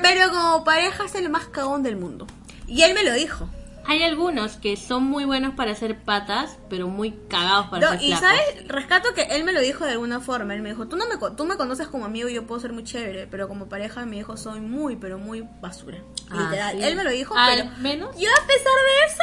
Pero 0.00 0.30
como 0.30 0.62
pareja 0.62 1.04
es 1.06 1.14
el 1.16 1.28
más 1.28 1.46
cagón 1.46 1.82
del 1.82 1.96
mundo. 1.96 2.28
Y 2.68 2.82
él 2.82 2.94
me 2.94 3.02
lo 3.02 3.12
dijo. 3.14 3.48
Hay 3.84 4.02
algunos 4.04 4.56
que 4.56 4.76
son 4.76 5.04
muy 5.04 5.24
buenos 5.24 5.54
para 5.54 5.72
hacer 5.72 5.98
patas, 6.02 6.58
pero 6.70 6.88
muy 6.88 7.12
cagados 7.28 7.66
para 7.66 7.86
No, 7.88 7.92
hacer 7.94 8.02
y 8.02 8.12
flacos. 8.12 8.28
sabes, 8.28 8.68
rescato 8.68 9.12
que 9.14 9.22
él 9.22 9.44
me 9.44 9.52
lo 9.52 9.60
dijo 9.60 9.84
de 9.84 9.92
alguna 9.92 10.20
forma. 10.20 10.54
Él 10.54 10.62
me 10.62 10.70
dijo, 10.70 10.86
tú, 10.88 10.96
no 10.96 11.04
me, 11.08 11.16
tú 11.36 11.44
me 11.44 11.56
conoces 11.56 11.88
como 11.88 12.04
amigo 12.04 12.28
y 12.28 12.34
yo 12.34 12.46
puedo 12.46 12.60
ser 12.60 12.72
muy 12.72 12.84
chévere, 12.84 13.26
pero 13.26 13.48
como 13.48 13.68
pareja 13.68 14.06
me 14.06 14.16
dijo, 14.16 14.36
soy 14.36 14.60
muy, 14.60 14.96
pero 14.96 15.18
muy 15.18 15.46
basura. 15.60 15.98
Ah, 16.30 16.36
Literal. 16.44 16.76
sí. 16.78 16.82
Él 16.84 16.96
me 16.96 17.04
lo 17.04 17.10
dijo, 17.10 17.34
Al 17.36 17.56
pero 17.56 17.70
menos. 17.78 18.16
yo 18.16 18.28
a 18.30 18.46
pesar 18.46 18.72
de 18.72 19.06
eso, 19.06 19.22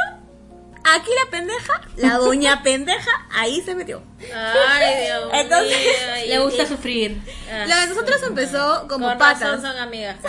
aquí 0.83 1.09
la 1.23 1.29
pendeja, 1.31 1.81
la 1.97 2.13
doña 2.17 2.61
pendeja, 2.63 3.11
ahí 3.31 3.61
se 3.61 3.75
metió. 3.75 4.01
Ay, 4.33 5.05
Dios 5.05 5.29
Entonces, 5.33 5.77
mío. 5.77 6.25
Le 6.27 6.39
gusta 6.39 6.65
sufrir. 6.65 7.21
Lo 7.67 7.75
de 7.75 7.87
nosotros 7.87 8.21
empezó 8.23 8.85
como 8.89 9.07
Con 9.07 9.17
patas. 9.17 9.41
razón 9.41 9.61
son 9.61 9.77
amigas. 9.77 10.17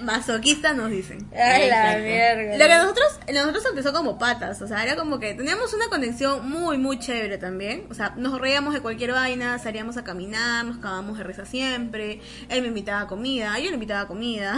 Masoquistas 0.00 0.76
nos 0.76 0.90
dicen. 0.90 1.28
Ay, 1.32 1.68
la 1.68 1.98
Exacto. 1.98 2.02
mierda. 2.04 2.52
Lo 2.58 2.66
que 2.66 2.74
nosotros, 2.76 3.18
nosotros 3.34 3.64
empezó 3.68 3.92
como 3.92 4.18
patas, 4.18 4.62
o 4.62 4.68
sea, 4.68 4.82
era 4.84 4.96
como 4.96 5.18
que 5.18 5.34
teníamos 5.34 5.72
una 5.74 5.88
conexión 5.88 6.48
muy, 6.48 6.78
muy 6.78 6.98
chévere 6.98 7.36
también. 7.38 7.86
O 7.90 7.94
sea, 7.94 8.14
nos 8.16 8.40
reíamos 8.40 8.74
de 8.74 8.80
cualquier 8.80 9.12
vaina, 9.12 9.58
salíamos 9.58 9.96
a 9.96 10.04
caminar, 10.04 10.64
nos 10.64 10.78
cagábamos 10.78 11.18
de 11.18 11.24
risa 11.24 11.44
siempre. 11.44 12.20
Él 12.48 12.62
me 12.62 12.68
invitaba 12.68 13.02
a 13.02 13.06
comida, 13.08 13.58
yo 13.58 13.66
le 13.68 13.74
invitaba 13.74 14.02
a 14.02 14.06
comida. 14.06 14.56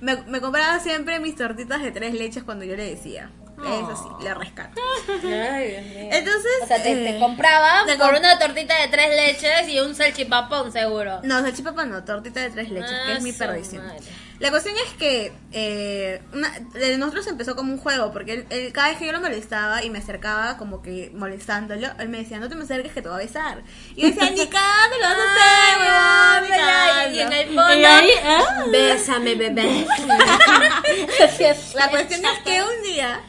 me, 0.00 0.16
me 0.26 0.40
compraba 0.40 0.80
siempre 0.80 1.20
mis 1.20 1.36
tortitas 1.36 1.80
de 1.82 1.92
tres 1.92 2.14
leches 2.14 2.42
cuando 2.42 2.64
yo 2.64 2.69
le 2.76 2.90
decía. 2.94 3.30
Eso 3.58 3.94
sí, 3.94 4.24
le 4.24 4.32
rescato. 4.32 4.80
Ay, 5.22 5.68
Dios 5.70 5.84
mío. 5.84 6.08
Entonces, 6.12 6.50
O 6.62 6.66
sea, 6.66 6.82
te, 6.82 6.92
eh, 6.92 7.12
te 7.12 7.18
compraba 7.18 7.84
te 7.84 7.98
por 7.98 8.14
comp- 8.14 8.18
una 8.20 8.38
tortita 8.38 8.80
de 8.80 8.88
tres 8.88 9.14
leches 9.14 9.68
y 9.68 9.80
un 9.80 9.94
salchipapón, 9.94 10.72
seguro. 10.72 11.20
No, 11.24 11.42
salchipapa 11.42 11.84
no, 11.84 12.02
tortita 12.02 12.40
de 12.40 12.48
tres 12.48 12.70
leches, 12.70 12.90
que 12.90 13.12
Ah, 13.12 13.16
es 13.18 13.22
mi 13.22 13.32
su 13.32 13.38
perdición. 13.38 13.86
madre. 13.86 14.00
La 14.40 14.48
cuestión 14.50 14.74
es 14.86 14.92
que 14.94 15.32
eh, 15.52 16.22
una- 16.32 16.58
de 16.72 16.96
nosotros 16.96 17.26
empezó 17.26 17.54
como 17.54 17.72
un 17.74 17.78
juego, 17.78 18.10
porque 18.10 18.32
él, 18.32 18.46
él- 18.48 18.72
cada 18.72 18.88
vez 18.88 18.96
que 18.96 19.04
yo 19.06 19.12
lo 19.12 19.20
molestaba 19.20 19.84
y 19.84 19.90
me 19.90 19.98
acercaba 19.98 20.56
como 20.56 20.80
que 20.80 21.10
molestándolo, 21.14 21.88
él 21.98 22.08
me 22.08 22.18
decía, 22.18 22.38
no 22.40 22.48
te 22.48 22.54
me 22.54 22.64
acerques 22.64 22.92
que 22.92 23.02
te 23.02 23.08
voy 23.10 23.20
a 23.20 23.24
besar. 23.26 23.62
Y 23.94 24.00
yo 24.02 24.08
decía, 24.08 24.30
ni 24.30 24.46
cagando 24.48 24.96
lo 24.96 25.02
vas 25.02 25.18
a 25.18 26.40
hacer, 26.40 26.48
weón, 26.48 26.60
Ay, 26.62 27.16
y 27.16 27.20
en 27.20 27.28
cagando". 27.28 27.36
el 27.36 27.46
fondo, 27.54 27.74
Y 27.76 27.84
ahí, 27.84 28.10
ah. 28.24 28.64
bésame, 28.72 29.34
bebé. 29.34 29.86
La 31.74 31.88
cuestión 31.90 32.20
es 32.24 32.38
que 32.44 32.62
un 32.62 32.82
día 32.82 33.20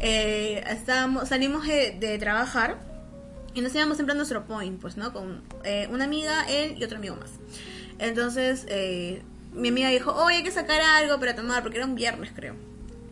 eh, 0.00 0.64
estábamos, 0.68 1.28
salimos 1.28 1.66
de, 1.66 1.92
de 1.92 2.18
trabajar 2.18 2.78
y 3.54 3.60
nos 3.60 3.74
íbamos 3.74 3.96
siempre 3.96 4.14
a 4.14 4.16
nuestro 4.16 4.44
point, 4.46 4.80
pues, 4.80 4.96
¿no? 4.96 5.12
Con 5.12 5.42
eh, 5.64 5.88
una 5.92 6.04
amiga, 6.04 6.44
él 6.48 6.74
y 6.78 6.84
otro 6.84 6.98
amigo 6.98 7.16
más. 7.16 7.30
Entonces, 7.98 8.64
eh, 8.68 9.22
mi 9.52 9.68
amiga 9.68 9.88
dijo, 9.88 10.12
oye, 10.14 10.38
hay 10.38 10.42
que 10.42 10.50
sacar 10.50 10.80
algo 10.80 11.18
para 11.18 11.34
tomar, 11.34 11.62
porque 11.62 11.78
era 11.78 11.86
un 11.86 11.94
viernes, 11.94 12.30
creo. 12.34 12.54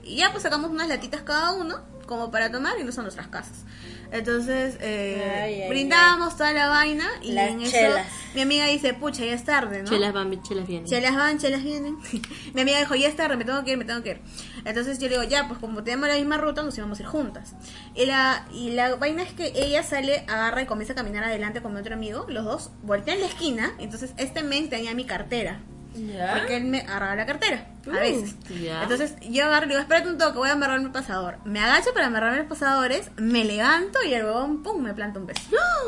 Y 0.04 0.16
ya, 0.16 0.30
pues 0.30 0.42
sacamos 0.42 0.70
unas 0.70 0.88
latitas 0.88 1.22
cada 1.22 1.52
uno 1.52 1.80
como 2.06 2.30
para 2.30 2.50
tomar 2.50 2.78
y 2.80 2.84
no 2.84 2.92
son 2.92 3.04
nuestras 3.04 3.28
casas. 3.28 3.64
Entonces, 4.10 4.78
eh, 4.80 5.42
Ay, 5.44 5.62
ay, 5.62 5.68
brindamos 5.68 6.34
toda 6.38 6.54
la 6.54 6.68
vaina 6.68 7.06
y 7.20 7.32
Las 7.32 7.50
en 7.50 7.62
chelas. 7.64 8.06
eso 8.06 8.18
mi 8.34 8.40
amiga 8.40 8.66
dice, 8.66 8.94
pucha, 8.94 9.24
ya 9.24 9.34
es 9.34 9.44
tarde, 9.44 9.82
¿no? 9.82 9.90
Chelas 9.90 10.14
van, 10.14 10.42
chelas 10.42 10.66
vienen. 10.66 10.88
Chelas 10.88 11.14
van, 11.14 11.38
chelas 11.38 11.62
vienen. 11.62 11.98
Mi 12.54 12.60
amiga 12.62 12.78
dijo, 12.78 12.94
ya 12.94 13.08
es 13.08 13.16
tarde, 13.16 13.36
me 13.36 13.44
tengo 13.44 13.62
que 13.64 13.72
ir, 13.72 13.76
me 13.78 13.84
tengo 13.84 14.02
que 14.02 14.12
ir. 14.12 14.20
Entonces 14.64 14.98
yo 14.98 15.08
le 15.08 15.18
digo, 15.18 15.24
ya, 15.24 15.46
pues 15.48 15.60
como 15.60 15.82
tenemos 15.82 16.08
la 16.08 16.14
misma 16.14 16.38
ruta, 16.38 16.62
nos 16.62 16.76
íbamos 16.78 16.98
a 16.98 17.02
ir 17.02 17.08
juntas. 17.08 17.54
Y 17.94 18.06
la, 18.06 18.46
y 18.52 18.70
la 18.70 18.94
vaina 18.96 19.22
es 19.22 19.32
que 19.32 19.52
ella 19.54 19.82
sale, 19.82 20.24
agarra 20.28 20.62
y 20.62 20.66
comienza 20.66 20.92
a 20.94 20.96
caminar 20.96 21.24
adelante 21.24 21.60
con 21.60 21.74
mi 21.74 21.80
otro 21.80 21.94
amigo, 21.94 22.24
los 22.28 22.44
dos, 22.44 22.70
voltean 22.82 23.20
la 23.20 23.26
esquina, 23.26 23.72
entonces 23.78 24.12
este 24.16 24.42
men 24.42 24.70
tenía 24.70 24.94
mi 24.94 25.04
cartera. 25.04 25.60
¿Ya? 25.94 26.34
Porque 26.38 26.56
él 26.58 26.64
me 26.64 26.80
agarraba 26.82 27.16
la 27.16 27.26
cartera, 27.26 27.66
a 27.86 27.88
Uh, 27.88 27.92
veces. 27.92 28.34
ya. 28.60 28.82
Entonces 28.82 29.14
yo 29.22 29.46
agarro 29.46 29.66
y 29.66 29.68
digo, 29.70 29.80
espérate 29.80 30.08
un 30.08 30.18
toque, 30.18 30.38
voy 30.38 30.48
a 30.48 30.52
amarrarme 30.52 30.84
el 30.86 30.92
pasador. 30.92 31.38
Me 31.44 31.60
agacho 31.60 31.92
para 31.94 32.06
amarrarme 32.06 32.38
los 32.38 32.46
pasadores, 32.46 33.10
me 33.16 33.44
levanto 33.44 33.98
y 34.04 34.14
el 34.14 34.24
huevón, 34.24 34.62
pum, 34.62 34.80
me 34.82 34.94
planta 34.94 35.18
un 35.18 35.26
beso. 35.26 35.40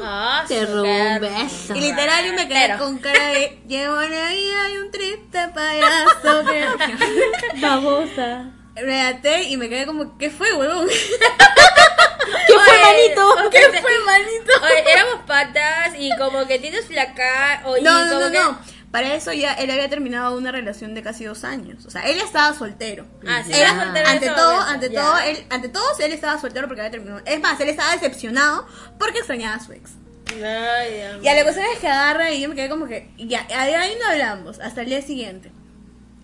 Ah, 0.03 0.45
Te 0.49 0.65
robó 0.67 0.83
un 0.91 1.21
beso. 1.21 1.75
Y 1.77 1.81
literal 1.81 2.25
yo 2.27 2.33
me 2.33 2.49
quedé 2.49 2.67
Pero- 2.67 2.79
con 2.79 2.99
cara 2.99 3.27
de 3.29 3.63
llevo 3.69 3.95
una 3.95 4.07
vida 4.31 4.69
y 4.73 4.79
un 4.79 4.91
triste 4.91 5.49
payaso 5.55 6.45
que... 6.51 7.61
Babosa. 7.61 8.51
Me 8.85 9.03
até 9.03 9.43
y 9.45 9.57
me 9.57 9.69
quedé 9.69 9.85
como, 9.87 10.17
¿qué 10.17 10.31
fue, 10.31 10.53
huevón? 10.55 10.89
¿Qué 12.47 12.55
fue, 12.55 12.63
Oye, 12.63 12.83
manito? 12.83 13.31
ok, 13.47 13.51
¿Qué 13.51 13.81
fue, 13.81 13.99
manito? 14.07 14.53
Oye, 14.63 14.93
éramos 14.93 15.21
patas 15.27 15.93
y 15.99 16.11
como 16.17 16.47
que 16.47 16.59
tienes 16.59 16.87
flaca. 16.87 17.63
No, 17.83 18.05
no, 18.07 18.09
como 18.13 18.21
no, 18.27 18.31
que- 18.33 18.39
no. 18.39 18.59
Para 18.91 19.15
eso 19.15 19.33
ya 19.33 19.53
él 19.55 19.71
había 19.71 19.89
terminado 19.89 20.37
una 20.37 20.51
relación 20.51 20.95
de 20.95 21.03
casi 21.03 21.25
dos 21.25 21.45
años. 21.45 21.87
O 21.87 21.91
sea, 21.91 22.03
él 22.03 22.19
estaba 22.19 22.53
soltero. 22.55 23.07
Ah, 23.27 23.43
sí, 23.47 23.53
era 23.53 23.85
soltero 23.85 24.09
ante 24.09 24.29
todo, 24.31 24.53
momento. 24.53 24.71
ante 24.73 24.91
Ya. 24.91 25.01
todo, 25.01 25.19
él, 25.19 25.47
ante 25.51 25.69
todos 25.69 26.01
él 26.01 26.13
estaba 26.13 26.41
soltero 26.41 26.67
porque 26.67 26.81
había 26.81 26.91
terminado. 26.91 27.23
Es 27.25 27.41
más, 27.41 27.61
él 27.61 27.69
estaba 27.69 27.93
decepcionado 27.93 28.67
porque 28.99 29.19
extrañaba 29.19 29.57
a 29.57 29.61
su 29.61 29.73
ex. 29.73 29.93
Ay, 30.33 31.19
Y 31.23 31.29
a 31.29 31.35
la 31.35 31.45
cosa 31.45 31.61
es 31.73 31.79
que 31.79 31.89
agarra 31.89 32.31
y 32.33 32.41
yo 32.41 32.49
me 32.49 32.55
quedé 32.55 32.69
como 32.69 32.87
que, 32.87 33.11
ya, 33.19 33.47
ahí 33.57 33.97
no 34.01 34.07
hablamos, 34.11 34.59
hasta 34.61 34.83
el 34.83 34.89
día 34.89 35.03
siguiente. 35.03 35.53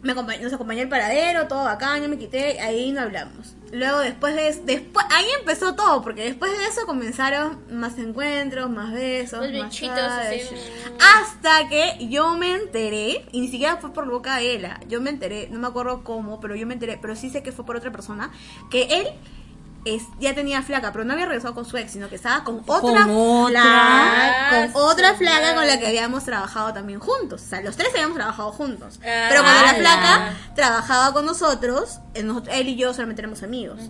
Me 0.07 0.13
acompañó, 0.13 0.45
nos 0.45 0.53
acompañó 0.53 0.83
el 0.83 0.89
paradero, 0.89 1.49
todo 1.49 1.65
bacán, 1.65 2.01
yo 2.01 2.09
me 2.09 2.17
quité, 2.17 2.61
ahí 2.61 2.93
no 2.93 3.01
hablamos. 3.01 3.57
Luego 3.73 3.99
después 3.99 4.37
de 4.37 4.53
después 4.63 5.05
ahí 5.11 5.27
empezó 5.41 5.75
todo, 5.75 6.01
porque 6.01 6.23
después 6.23 6.57
de 6.57 6.65
eso 6.65 6.87
comenzaron 6.87 7.65
más 7.73 7.99
encuentros, 7.99 8.71
más 8.71 8.93
besos, 8.93 9.51
Los 9.51 9.61
más 9.61 9.65
bichitos 9.65 9.99
así. 9.99 10.43
Hasta 11.01 11.69
que 11.69 12.07
yo 12.09 12.37
me 12.37 12.55
enteré, 12.55 13.27
y 13.33 13.41
ni 13.41 13.49
siquiera 13.49 13.79
fue 13.79 13.93
por 13.93 14.09
boca 14.09 14.37
de 14.37 14.53
ella, 14.53 14.79
yo 14.87 15.01
me 15.01 15.11
enteré, 15.11 15.49
no 15.51 15.59
me 15.59 15.67
acuerdo 15.67 16.05
cómo, 16.05 16.39
pero 16.39 16.55
yo 16.55 16.69
me 16.69 16.75
enteré, 16.75 17.01
pero 17.03 17.17
sí 17.17 17.29
sé 17.29 17.43
que 17.43 17.51
fue 17.51 17.67
por 17.67 17.75
otra 17.75 17.91
persona, 17.91 18.31
que 18.71 18.83
él 18.85 19.09
es, 19.87 20.03
ya 20.19 20.35
tenía 20.35 20.63
flaca, 20.63 20.93
pero 20.93 21.05
no 21.05 21.13
había 21.13 21.27
regresado 21.27 21.55
con 21.55 21.65
su 21.65 21.77
ex, 21.77 21.93
sino 21.93 22.09
que 22.09 22.17
estaba 22.17 22.45
con 22.45 22.63
otra 22.67 23.07
otra? 23.07 23.51
flaca, 23.51 24.73
con 24.73 24.83
otra 24.83 25.15
flaca 25.15 25.55
con 25.55 25.67
la 25.67 25.79
que 25.79 25.87
habíamos 25.87 26.25
trabajado 26.25 26.75
también 26.75 26.99
juntos. 26.99 27.43
O 27.43 27.47
sea, 27.47 27.61
los 27.61 27.77
tres 27.77 27.91
habíamos 27.95 28.17
trabajado 28.17 28.53
juntos. 28.53 28.99
Ah, 29.03 29.27
pero 29.29 29.43
cuando 29.43 29.63
la 29.63 29.75
flaca 29.75 30.33
trabajaba 30.55 31.13
con 31.13 31.25
nosotros, 31.25 32.01
eh, 32.15 32.27
él 32.51 32.69
y 32.69 32.77
yo 32.77 32.93
solamente 32.93 33.23
éramos 33.23 33.43
amigos. 33.43 33.81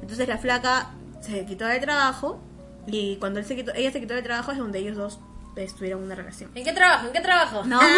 Entonces 0.00 0.28
la 0.28 0.38
flaca 0.38 0.90
se 1.20 1.46
quitó 1.46 1.66
del 1.66 1.80
trabajo 1.80 2.40
y 2.86 3.16
cuando 3.16 3.40
él 3.40 3.46
se 3.46 3.56
quitó, 3.56 3.72
ella 3.74 3.90
se 3.90 4.00
quitó 4.00 4.14
del 4.14 4.22
trabajo 4.22 4.52
es 4.52 4.58
donde 4.58 4.78
ellos 4.78 4.96
dos 4.96 5.18
estuvieron 5.56 6.00
en 6.00 6.06
una 6.06 6.14
relación. 6.14 6.50
¿En 6.54 6.64
qué 6.64 6.72
trabajo? 6.72 7.06
¿En 7.06 7.12
qué 7.12 7.20
trabajo? 7.20 7.62
No, 7.64 7.80
no, 7.82 7.88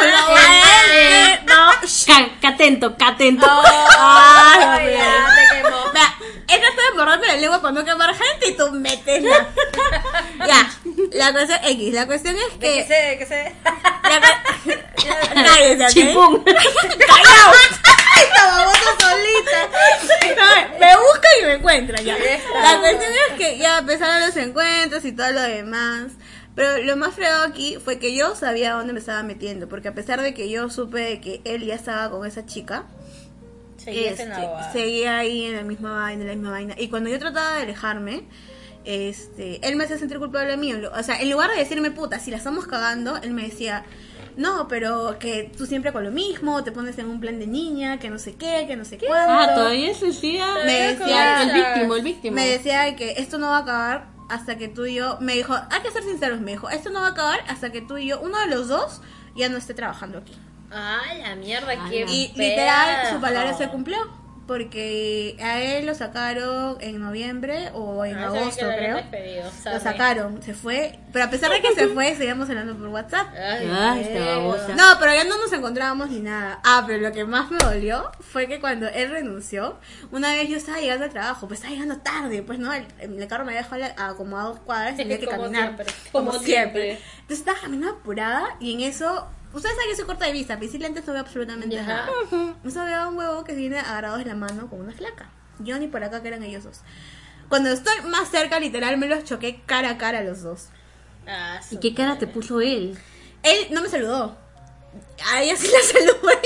eh, 0.93 1.41
no. 1.47 1.71
Ca- 2.07 2.31
Catento, 2.41 2.97
catento. 2.97 3.47
Ay, 3.99 4.95
ya, 4.97 5.27
te 5.35 5.57
quemó. 5.63 5.93
Vea, 5.93 6.15
esta 6.49 6.69
está 6.69 6.83
borrando 6.95 7.27
la 7.27 7.37
lengua 7.37 7.61
para 7.61 7.73
no 7.73 7.85
quemar 7.85 8.15
gente 8.15 8.49
y 8.51 8.57
tú 8.57 8.71
metes 8.73 9.23
la. 9.23 9.47
ya, 10.47 10.71
la 11.13 11.33
cuestión 11.33 11.59
X, 11.65 11.95
la 11.95 12.07
cuestión 12.07 12.37
es 12.37 12.59
¿De 12.59 12.59
qué 12.59 12.75
que. 12.77 12.87
sé? 12.87 12.95
¿De 12.95 13.19
qué 13.19 13.27
sé? 13.27 13.55
Cállese, 15.35 15.85
¿ok? 15.85 15.91
Chipún. 15.91 16.45
¡Callao! 16.45 17.53
Esta 18.17 18.47
babosa 18.47 18.97
solita. 19.01 19.69
No, 20.37 20.79
me 20.79 20.97
busca 20.97 21.29
y 21.41 21.45
me 21.47 21.53
encuentra 21.55 22.01
ya. 22.03 22.17
La 22.63 22.79
cuestión 22.81 23.13
es 23.31 23.37
que 23.39 23.59
ya 23.59 23.79
empezaron 23.79 24.21
los 24.27 24.37
encuentros 24.37 25.05
y 25.05 25.13
todo 25.13 25.31
lo 25.33 25.43
demás. 25.43 26.13
Pero 26.59 26.85
lo 26.85 26.97
más 26.97 27.15
fregado 27.15 27.45
aquí 27.45 27.77
fue 27.83 27.99
que 27.99 28.15
yo 28.17 28.35
sabía 28.35 28.73
dónde 28.75 28.93
me 28.93 28.99
estaba 28.99 29.23
metiendo. 29.23 29.69
Porque 29.69 29.89
a 29.89 29.95
pesar 29.95 30.21
de 30.21 30.35
que 30.35 30.51
yo 30.51 30.69
supe 30.71 31.21
que 31.21 31.41
él 31.45 31.65
ya 31.65 31.75
estaba 31.77 32.11
con 32.11 32.27
esa 32.27 32.45
chica, 32.47 32.85
Seguías 33.77 34.19
en 34.19 34.33
este, 34.33 34.43
seguía 34.73 35.19
ahí 35.19 35.45
en 35.45 35.55
la 35.57 35.63
misma 35.63 35.93
vaina, 35.93 36.23
en 36.23 36.29
la 36.29 36.35
misma 36.35 36.51
vaina. 36.51 36.75
Y 36.77 36.89
cuando 36.89 37.09
yo 37.11 37.19
trataba 37.21 37.55
de 37.55 37.63
alejarme, 37.63 38.25
este, 38.85 39.67
él 39.67 39.77
me 39.77 39.85
hacía 39.85 39.99
sentir 39.99 40.19
culpable 40.19 40.53
a 40.53 40.57
mí. 40.57 40.75
O 40.75 41.03
sea, 41.03 41.21
en 41.21 41.31
lugar 41.31 41.51
de 41.51 41.57
decirme, 41.59 41.91
puta, 41.93 42.19
si 42.19 42.31
la 42.31 42.39
estamos 42.39 42.67
cagando, 42.67 43.17
él 43.19 43.33
me 43.35 43.43
decía, 43.43 43.85
no, 44.37 44.67
pero 44.69 45.19
que 45.19 45.51
tú 45.57 45.65
siempre 45.67 45.93
con 45.93 46.03
lo 46.05 46.11
mismo, 46.11 46.65
te 46.65 46.73
pones 46.73 46.99
en 46.99 47.07
un 47.09 47.21
plan 47.21 47.39
de 47.39 47.47
niña, 47.47 47.99
que 47.99 48.11
no 48.11 48.19
sé 48.19 48.35
qué, 48.35 48.65
que 48.67 48.77
no 48.77 48.85
sé 48.85 48.99
cuánto. 48.99 49.33
Ah, 49.33 49.55
todavía 49.55 49.95
se 49.95 50.07
decía. 50.07 50.55
Me 50.65 50.73
decía- 50.95 51.43
El 51.43 51.53
víctimo, 51.53 51.95
el 51.97 52.03
víctimo. 52.03 52.35
Me 52.35 52.49
decía 52.49 52.97
que 52.97 53.13
esto 53.19 53.39
no 53.39 53.49
va 53.49 53.59
a 53.59 53.61
acabar 53.61 54.18
hasta 54.29 54.59
que 54.59 54.69
tú 54.69 54.85
y 54.87 54.95
yo, 54.95 55.19
me 55.21 55.35
dijo, 55.35 55.55
hay 55.55 55.81
que 55.83 55.91
ser 55.91 56.03
sinceros, 56.03 56.41
me 56.41 56.53
dijo, 56.53 56.69
esto 56.71 56.91
no 56.91 57.01
va 57.01 57.09
a 57.09 57.11
acabar 57.11 57.41
hasta 57.49 57.71
que 57.73 57.81
tú 57.81 57.97
y 57.99 58.09
yo, 58.09 58.21
uno 58.21 58.39
de 58.41 58.47
los 58.47 58.69
dos, 58.69 59.01
ya 59.35 59.49
no 59.49 59.57
esté 59.57 59.75
trabajando 59.75 60.19
aquí. 60.19 60.37
Ay, 60.71 61.23
la 61.23 61.35
mierda, 61.35 61.73
qué 61.89 62.05
Y 62.09 62.29
pedazo. 62.29 62.39
literal, 62.43 63.15
su 63.15 63.21
palabra 63.21 63.55
se 63.57 63.69
cumplió. 63.69 63.97
Porque 64.49 65.37
a 65.41 65.61
él 65.61 65.85
lo 65.87 65.95
sacaron 65.95 66.79
en 66.81 66.99
noviembre 67.01 67.71
o 67.75 68.05
en 68.07 68.17
Ah, 68.17 68.25
agosto, 68.29 68.67
creo. 68.67 68.99
Lo 69.73 69.79
sacaron, 69.79 70.43
se 70.43 70.55
fue. 70.55 70.99
Pero 71.13 71.27
a 71.27 71.31
pesar 71.31 71.51
de 71.53 71.61
que 71.61 71.73
se 71.75 71.87
fue, 71.89 72.15
seguíamos 72.17 72.49
hablando 72.49 72.75
por 72.75 72.89
WhatsApp. 72.89 73.29
Ay, 73.35 73.71
Ay, 73.71 74.01
esta. 74.01 74.75
No, 74.75 74.99
pero 74.99 75.13
ya 75.15 75.25
no 75.25 75.37
nos 75.37 75.53
encontrábamos 75.53 76.09
ni 76.11 76.21
nada. 76.21 76.61
Ah, 76.65 76.83
pero 76.87 76.99
lo 77.01 77.13
que 77.13 77.25
más 77.25 77.51
me 77.51 77.59
dolió 77.59 78.11
fue 78.21 78.49
que 78.49 78.59
cuando 78.59 78.89
él 78.89 79.11
renunció, 79.11 79.79
una 80.11 80.33
vez 80.33 80.49
yo 80.49 80.57
estaba 80.57 80.79
llegando 80.81 81.05
al 81.05 81.11
trabajo, 81.11 81.47
pues 81.47 81.61
estaba 81.61 81.75
llegando 81.75 81.99
tarde, 81.99 82.43
pues 82.43 82.59
no, 82.59 82.73
el, 82.73 82.87
el 83.01 83.29
carro 83.29 83.45
me 83.45 83.53
dejó 83.55 83.77
a, 83.99 84.15
como 84.17 84.39
a 84.39 84.45
dos 84.45 84.61
cuadras 84.61 84.95
y 84.95 84.97
tenía 84.97 85.19
que 85.21 85.27
Como 85.27 85.43
caminar. 85.43 85.63
siempre, 85.75 85.87
como 86.11 86.33
siempre. 86.33 86.91
Entonces 87.21 87.39
estaba 87.41 87.59
caminando 87.61 87.99
apurada 87.99 88.57
y 88.61 88.73
en 88.73 88.81
eso, 88.81 89.29
ustedes 89.53 89.75
saben 89.77 89.91
que 89.91 89.97
soy 89.97 90.05
corta 90.07 90.27
de 90.27 90.33
vista, 90.33 90.59
sin 90.61 90.81
lentes 90.83 91.07
no 91.07 91.13
veo 91.13 91.23
absolutamente 91.23 91.75
Ya. 91.77 91.83
nada. 91.85 92.09
Eso 92.65 92.85
veo 92.85 93.09
un 93.09 93.17
huevo 93.17 93.45
que 93.45 93.55
viene 93.55 93.79
agarrados 93.79 94.19
de 94.19 94.25
la 94.27 94.35
mano 94.35 94.69
con 94.69 94.81
una 94.81 94.93
flaca. 94.93 95.31
Yo 95.61 95.79
ni 95.79 95.89
por 95.89 96.03
acá 96.05 96.23
que 96.23 96.29
eran 96.29 96.43
ellos 96.43 96.65
dos. 96.65 96.81
Cuando 97.49 97.71
estoy 97.71 97.95
más 98.09 98.29
cerca, 98.31 98.61
literal, 98.61 98.97
me 98.99 99.09
los 99.09 99.25
choqué 99.25 99.63
cara 99.67 99.91
a 99.91 99.99
cara 99.99 100.19
a 100.19 100.23
los 100.23 100.43
dos. 100.43 100.67
Ah, 101.27 101.61
¿Y 101.71 101.75
su- 101.75 101.81
qué 101.81 101.95
cara 101.95 102.19
te 102.19 102.27
puso 102.27 102.61
él? 102.61 102.99
Él 103.43 103.67
no 103.71 103.83
me 103.83 103.89
saludó. 103.89 104.37
A 105.33 105.43
ella 105.43 105.57
sí 105.57 105.67
la 105.67 105.81
saludé. 106.01 106.39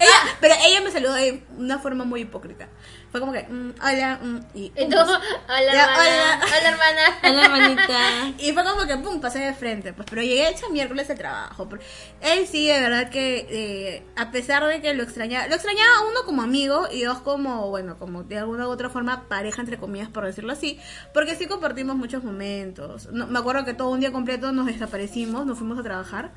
ella, 0.00 0.36
pero 0.40 0.54
ella 0.64 0.80
me 0.80 0.90
saludó 0.90 1.14
de 1.14 1.42
una 1.58 1.78
forma 1.78 2.04
muy 2.04 2.22
hipócrita. 2.22 2.68
Fue 3.14 3.20
como 3.20 3.32
que, 3.32 3.44
mm, 3.44 3.74
hola, 3.80 4.18
mm, 4.20 4.40
y, 4.54 4.64
Y 4.76 4.88
tú, 4.88 4.96
hola 4.98 5.72
Ya, 5.72 5.84
hermana, 5.84 6.00
hola. 6.00 6.40
hola 6.46 6.68
hermana. 6.68 7.00
Hola, 7.22 7.44
hermanita. 7.44 8.34
Y 8.44 8.52
fue 8.52 8.64
como 8.64 8.86
que, 8.88 8.96
pum, 8.96 9.20
pasé 9.20 9.38
de 9.38 9.54
frente. 9.54 9.92
Pues, 9.92 10.04
pero 10.10 10.20
llegué 10.22 10.48
hecho 10.48 10.68
miércoles 10.70 11.06
de 11.06 11.14
trabajo. 11.14 11.68
Pero 11.68 11.80
Él 12.20 12.48
sí, 12.48 12.66
de 12.66 12.80
verdad 12.80 13.10
que, 13.10 13.46
eh, 13.48 14.06
a 14.16 14.32
pesar 14.32 14.66
de 14.66 14.80
que 14.80 14.92
lo 14.94 15.04
extrañaba, 15.04 15.46
lo 15.46 15.54
extrañaba 15.54 16.00
uno 16.10 16.24
como 16.26 16.42
amigo 16.42 16.88
y 16.90 17.02
dos 17.02 17.20
como, 17.20 17.70
bueno, 17.70 18.00
como 18.00 18.24
de 18.24 18.36
alguna 18.38 18.66
u 18.66 18.70
otra 18.72 18.88
forma 18.90 19.28
pareja, 19.28 19.60
entre 19.62 19.78
comillas, 19.78 20.08
por 20.08 20.24
decirlo 20.24 20.52
así. 20.52 20.80
Porque 21.12 21.36
sí 21.36 21.46
compartimos 21.46 21.94
muchos 21.94 22.24
momentos. 22.24 23.08
No, 23.12 23.28
me 23.28 23.38
acuerdo 23.38 23.64
que 23.64 23.74
todo 23.74 23.90
un 23.90 24.00
día 24.00 24.10
completo 24.10 24.50
nos 24.50 24.66
desaparecimos, 24.66 25.46
nos 25.46 25.56
fuimos 25.56 25.78
a 25.78 25.84
trabajar. 25.84 26.32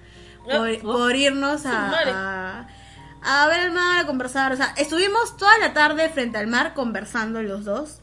Por, 0.46 0.70
Oh. 0.70 0.82
por 0.94 1.16
irnos 1.16 1.66
a, 1.66 2.68
a 3.24 3.48
ver 3.48 3.60
el 3.62 3.72
mar, 3.72 4.00
a 4.04 4.08
conversar. 4.08 4.52
O 4.54 4.56
sea, 4.58 4.74
estuvimos 4.78 5.38
toda 5.38 5.58
la 5.60 5.74
tarde 5.74 6.10
frente 6.10 6.38
al 6.38 6.48
mar 6.48 6.74
conversando 6.74 7.42
los 7.42 7.66
dos 7.66 8.00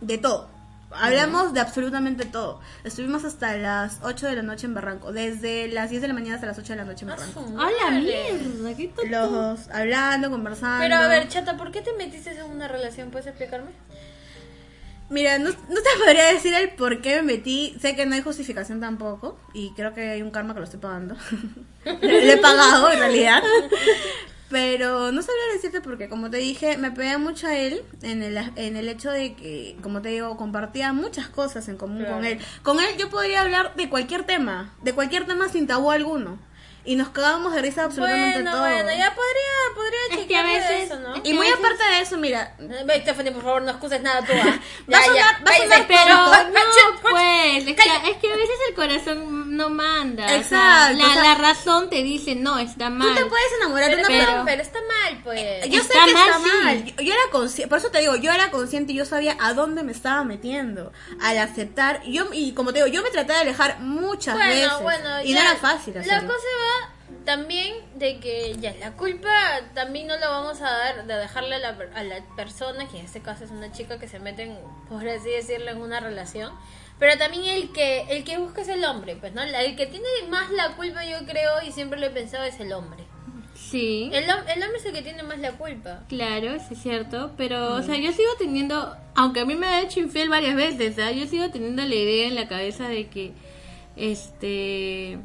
de 0.00 0.18
todo. 0.18 0.48
Hablamos 0.92 1.52
de 1.54 1.60
absolutamente 1.60 2.24
todo. 2.24 2.60
Estuvimos 2.82 3.24
hasta 3.24 3.56
las 3.56 3.98
8 4.02 4.26
de 4.26 4.34
la 4.36 4.42
noche 4.42 4.66
en 4.66 4.74
Barranco. 4.74 5.12
Desde 5.12 5.68
las 5.68 5.88
10 5.90 6.02
de 6.02 6.08
la 6.08 6.14
mañana 6.14 6.34
hasta 6.34 6.48
las 6.48 6.58
8 6.58 6.72
de 6.72 6.76
la 6.78 6.84
noche 6.84 7.04
en 7.04 7.12
Ah, 7.12 7.16
Barranco. 7.16 7.62
¡A 7.62 7.70
la 7.70 7.90
mierda! 8.00 8.76
¿Qué 8.76 8.88
tonto? 8.88 9.08
Los 9.08 9.30
dos 9.30 9.60
hablando, 9.72 10.30
conversando. 10.30 10.80
Pero 10.80 10.96
a 10.96 11.06
ver, 11.06 11.28
chata, 11.28 11.56
¿por 11.56 11.70
qué 11.70 11.80
te 11.82 11.92
metiste 11.92 12.32
en 12.32 12.42
una 12.42 12.66
relación? 12.66 13.10
¿Puedes 13.12 13.28
explicarme? 13.28 13.70
Mira, 15.10 15.38
no, 15.38 15.50
no 15.50 15.56
te 15.76 15.98
podría 16.04 16.26
decir 16.32 16.54
el 16.54 16.70
por 16.70 17.00
qué 17.00 17.16
me 17.16 17.34
metí. 17.34 17.76
Sé 17.80 17.94
que 17.94 18.04
no 18.06 18.16
hay 18.16 18.22
justificación 18.22 18.80
tampoco. 18.80 19.38
Y 19.54 19.72
creo 19.74 19.94
que 19.94 20.10
hay 20.10 20.22
un 20.22 20.32
karma 20.32 20.54
que 20.54 20.58
lo 20.60 20.64
estoy 20.64 20.80
pagando. 20.80 21.14
Le 21.84 21.98
le 22.26 22.32
he 22.32 22.36
pagado 22.38 22.90
en 22.90 22.98
realidad. 22.98 23.42
Pero 24.50 25.12
no 25.12 25.22
sabría 25.22 25.44
decirte 25.54 25.80
porque, 25.80 26.08
como 26.08 26.28
te 26.28 26.38
dije, 26.38 26.76
me 26.76 26.90
pegué 26.90 27.16
mucho 27.18 27.46
a 27.46 27.54
él 27.56 27.82
en 28.02 28.22
el, 28.24 28.36
en 28.56 28.76
el 28.76 28.88
hecho 28.88 29.10
de 29.10 29.34
que, 29.34 29.76
como 29.80 30.02
te 30.02 30.08
digo, 30.08 30.36
compartía 30.36 30.92
muchas 30.92 31.28
cosas 31.28 31.68
en 31.68 31.76
común 31.76 31.98
con 32.04 32.18
Claro. 32.20 32.24
él. 32.26 32.40
Con 32.64 32.80
él 32.80 32.88
yo 32.98 33.08
podría 33.10 33.42
hablar 33.42 33.74
de 33.76 33.88
cualquier 33.88 34.24
tema, 34.24 34.74
de 34.82 34.92
cualquier 34.92 35.24
tema 35.26 35.48
sin 35.48 35.66
tabú 35.68 35.90
alguno. 35.92 36.38
y 36.82 36.96
nos 36.96 37.10
cagábamos 37.10 37.54
de 37.54 37.60
risa 37.60 37.84
absolutamente 37.84 38.36
Bueno, 38.40 38.52
todo. 38.52 38.60
bueno, 38.62 38.88
ya 38.96 39.14
podría, 39.14 39.74
podría 39.74 40.22
Es 40.22 40.26
que 40.26 40.34
a 40.36 40.42
veces- 40.42 40.84
eso, 40.90 40.98
¿no? 40.98 41.14
es 41.14 41.20
Y 41.24 41.34
muy 41.34 41.46
aparte 41.46 41.84
de 41.84 42.00
eso, 42.00 42.16
mira, 42.16 42.56
Ve, 42.58 43.00
Stephanie, 43.02 43.32
por 43.32 43.42
favor, 43.42 43.60
no 43.62 43.70
excuses 43.72 44.00
nada 44.00 44.22
tú. 44.22 44.32
ah. 44.34 44.58
Va 44.92 44.98
a 44.98 45.04
sonar- 45.04 45.46
va 45.46 45.50
a 45.52 45.56
sonar 45.58 45.86
Pero 45.86 46.14
no, 46.14 47.00
pues, 47.02 47.66
es 47.68 47.76
que, 47.76 48.10
es 48.10 48.16
que 48.16 48.28
veces 48.28 48.29
el 48.70 48.74
corazón 48.74 49.56
no 49.56 49.68
manda. 49.70 50.24
o 50.24 50.28
sea, 50.28 50.36
Exacto, 50.38 50.98
la, 50.98 51.08
o 51.08 51.12
sea- 51.12 51.22
la 51.24 51.34
razón 51.34 51.90
te 51.90 52.02
dice, 52.02 52.34
no, 52.34 52.58
está 52.58 52.90
mal. 52.90 53.08
tú 53.08 53.14
te 53.14 53.26
puedes 53.26 53.46
enamorar 53.60 53.90
de 53.90 53.96
Pero, 53.96 54.08
una 54.08 54.08
pero, 54.16 54.26
persona. 54.26 54.44
pero 54.46 54.62
está 54.62 54.78
mal, 54.80 55.20
pues. 55.22 55.68
Yo 55.70 55.80
Está 55.80 55.92
sé 55.94 56.06
que 56.06 56.12
mal, 56.14 56.28
está 56.28 56.38
sí. 56.40 56.50
mal. 56.64 56.84
Yo, 56.84 57.02
yo 57.02 57.12
era 57.12 57.22
consciente, 57.30 57.68
por 57.68 57.78
eso 57.78 57.90
te 57.90 57.98
digo, 58.00 58.16
yo 58.16 58.32
era 58.32 58.50
consciente 58.50 58.92
y 58.92 58.96
yo 58.96 59.04
sabía 59.04 59.36
a 59.40 59.52
dónde 59.54 59.82
me 59.82 59.92
estaba 59.92 60.24
metiendo. 60.24 60.92
Al 61.20 61.38
aceptar, 61.38 62.02
yo 62.04 62.28
y 62.32 62.52
como 62.52 62.72
te 62.72 62.78
digo, 62.82 62.86
yo 62.88 63.02
me 63.02 63.10
traté 63.10 63.32
de 63.34 63.38
alejar 63.40 63.80
muchas 63.80 64.34
bueno, 64.34 64.50
veces. 64.50 64.82
bueno, 64.82 65.22
y 65.22 65.34
ya, 65.34 65.42
no 65.44 65.50
era 65.50 65.58
fácil 65.58 65.94
La 65.94 66.00
hacerlo. 66.00 66.28
cosa 66.32 66.46
va 66.62 66.94
también 67.24 67.74
de 67.96 68.18
que 68.18 68.56
ya 68.60 68.72
la 68.80 68.92
culpa 68.92 69.28
también 69.74 70.06
no 70.06 70.16
la 70.16 70.28
vamos 70.28 70.60
a 70.62 70.70
dar 70.70 71.06
de 71.06 71.14
dejarle 71.14 71.56
a 71.56 71.58
la, 71.58 71.76
per- 71.76 71.90
a 71.94 72.02
la 72.02 72.24
persona, 72.34 72.88
que 72.88 72.98
en 72.98 73.04
este 73.04 73.20
caso 73.20 73.44
es 73.44 73.50
una 73.50 73.70
chica 73.72 73.98
que 73.98 74.08
se 74.08 74.18
mete, 74.20 74.44
en, 74.44 74.58
por 74.88 75.06
así 75.06 75.28
decirlo, 75.28 75.70
en 75.70 75.80
una 75.82 76.00
relación. 76.00 76.52
Pero 77.00 77.16
también 77.16 77.46
el 77.46 77.72
que 77.72 78.02
el 78.10 78.24
que 78.24 78.36
busca 78.36 78.60
es 78.60 78.68
el 78.68 78.84
hombre, 78.84 79.16
pues, 79.16 79.32
¿no? 79.32 79.42
El 79.42 79.74
que 79.74 79.86
tiene 79.86 80.06
más 80.28 80.50
la 80.52 80.76
culpa, 80.76 81.02
yo 81.04 81.26
creo, 81.26 81.62
y 81.66 81.72
siempre 81.72 81.98
lo 81.98 82.06
he 82.06 82.10
pensado, 82.10 82.44
es 82.44 82.60
el 82.60 82.72
hombre. 82.74 83.04
Sí. 83.54 84.10
El, 84.12 84.24
el 84.24 84.62
hombre 84.62 84.78
es 84.78 84.84
el 84.84 84.92
que 84.92 85.02
tiene 85.02 85.22
más 85.22 85.38
la 85.38 85.52
culpa. 85.52 86.04
Claro, 86.08 86.54
eso 86.54 86.74
es 86.74 86.82
cierto, 86.82 87.32
pero, 87.38 87.74
o 87.74 87.82
sea, 87.82 87.96
yo 87.96 88.12
sigo 88.12 88.30
teniendo, 88.38 88.96
aunque 89.14 89.40
a 89.40 89.44
mí 89.46 89.54
me 89.54 89.66
ha 89.66 89.80
hecho 89.80 89.98
infiel 90.00 90.28
varias 90.28 90.56
veces, 90.56 90.98
¿ah? 90.98 91.10
yo 91.10 91.26
sigo 91.26 91.50
teniendo 91.50 91.82
la 91.82 91.94
idea 91.94 92.28
en 92.28 92.34
la 92.34 92.48
cabeza 92.48 92.88
de 92.88 93.08
que, 93.08 93.32
este, 93.96 95.18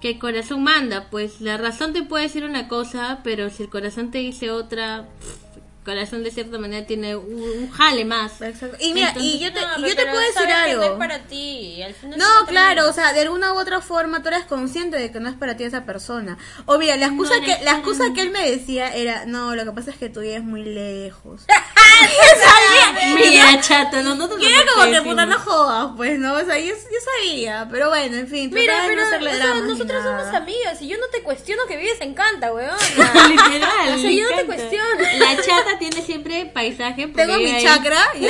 que 0.00 0.10
el 0.10 0.18
corazón 0.18 0.64
manda, 0.64 1.10
pues 1.10 1.40
la 1.40 1.58
razón 1.58 1.92
te 1.92 2.02
puede 2.02 2.24
decir 2.24 2.44
una 2.44 2.66
cosa, 2.66 3.20
pero 3.22 3.50
si 3.50 3.62
el 3.62 3.70
corazón 3.70 4.10
te 4.10 4.18
dice 4.18 4.50
otra, 4.50 5.06
pff, 5.20 5.43
corazón 5.84 6.22
de 6.24 6.30
cierta 6.30 6.58
manera 6.58 6.86
tiene 6.86 7.16
un, 7.16 7.34
un 7.34 7.70
jale 7.70 8.04
más. 8.04 8.40
Exacto. 8.40 8.76
Y 8.80 8.92
mira, 8.94 9.12
y 9.18 9.38
yo 9.38 9.52
te, 9.52 9.60
No, 9.60 9.86
yo 9.86 9.94
te 9.94 10.06
puedo 10.06 10.20
decir 10.20 10.42
que 10.42 10.48
No 10.48 10.82
algo. 10.82 10.82
es 10.84 10.90
para 10.98 11.18
ti. 11.26 11.82
al 11.82 11.94
final 11.94 12.18
No, 12.18 12.46
claro, 12.46 12.88
o 12.88 12.92
sea, 12.92 13.12
de 13.12 13.20
alguna 13.20 13.52
u 13.52 13.58
otra 13.58 13.80
forma 13.80 14.22
tú 14.22 14.28
eres 14.28 14.44
consciente 14.44 14.96
de 14.96 15.12
que 15.12 15.20
no 15.20 15.28
es 15.28 15.36
para 15.36 15.56
ti 15.56 15.64
esa 15.64 15.84
persona. 15.84 16.38
O 16.66 16.78
mira, 16.78 16.96
la 16.96 17.06
excusa 17.06 17.36
No 17.38 17.44
que 17.44 17.58
la 17.64 17.72
excusa 17.72 18.04
que 18.14 18.22
él 18.22 18.30
me 18.30 18.50
decía 18.50 18.94
era, 18.94 19.26
no, 19.26 19.54
lo 19.54 19.64
que 19.64 19.72
pasa 19.72 19.90
es 19.90 19.96
que 19.96 20.08
tú 20.08 20.20
vives 20.20 20.42
muy 20.42 20.64
lejos. 20.64 21.42
Mira, 23.14 23.60
chata, 23.60 24.02
no, 24.02 24.14
no 24.14 24.28
te 24.28 24.42
Y 24.42 24.46
era 24.46 24.62
como 24.74 24.90
que 24.92 25.02
puta 25.02 25.26
no 25.26 25.38
jodas, 25.38 25.92
pues, 25.96 26.18
¿no? 26.18 26.34
O 26.34 26.44
sea, 26.44 26.58
yo, 26.58 26.74
yo 26.74 26.98
sabía, 27.20 27.68
pero 27.70 27.88
bueno, 27.88 28.16
en 28.16 28.28
fin, 28.28 28.50
Mira, 28.52 28.84
pero 28.86 29.00
no 29.00 29.06
hacerle 29.06 29.32
o 29.32 29.36
sea, 29.36 29.54
nosotros 29.54 30.02
somos 30.02 30.26
amigas 30.34 30.80
y 30.82 30.88
yo 30.88 30.96
no 30.98 31.06
te 31.12 31.22
cuestiono 31.22 31.62
que 31.66 31.76
vives 31.76 32.00
en 32.00 32.14
Canta, 32.14 32.52
weón. 32.52 32.74
Literal. 33.28 33.70
O 33.94 33.98
sea, 33.98 34.10
yo 34.10 34.30
no 34.30 34.36
te 34.36 34.46
cuestiono. 34.46 34.84
La 35.18 35.36
chata 35.36 35.73
tiene 35.78 36.02
siempre 36.02 36.46
paisaje. 36.46 37.06
Tengo 37.08 37.36
mi 37.38 37.62
chakra. 37.62 37.98
y- 38.14 38.26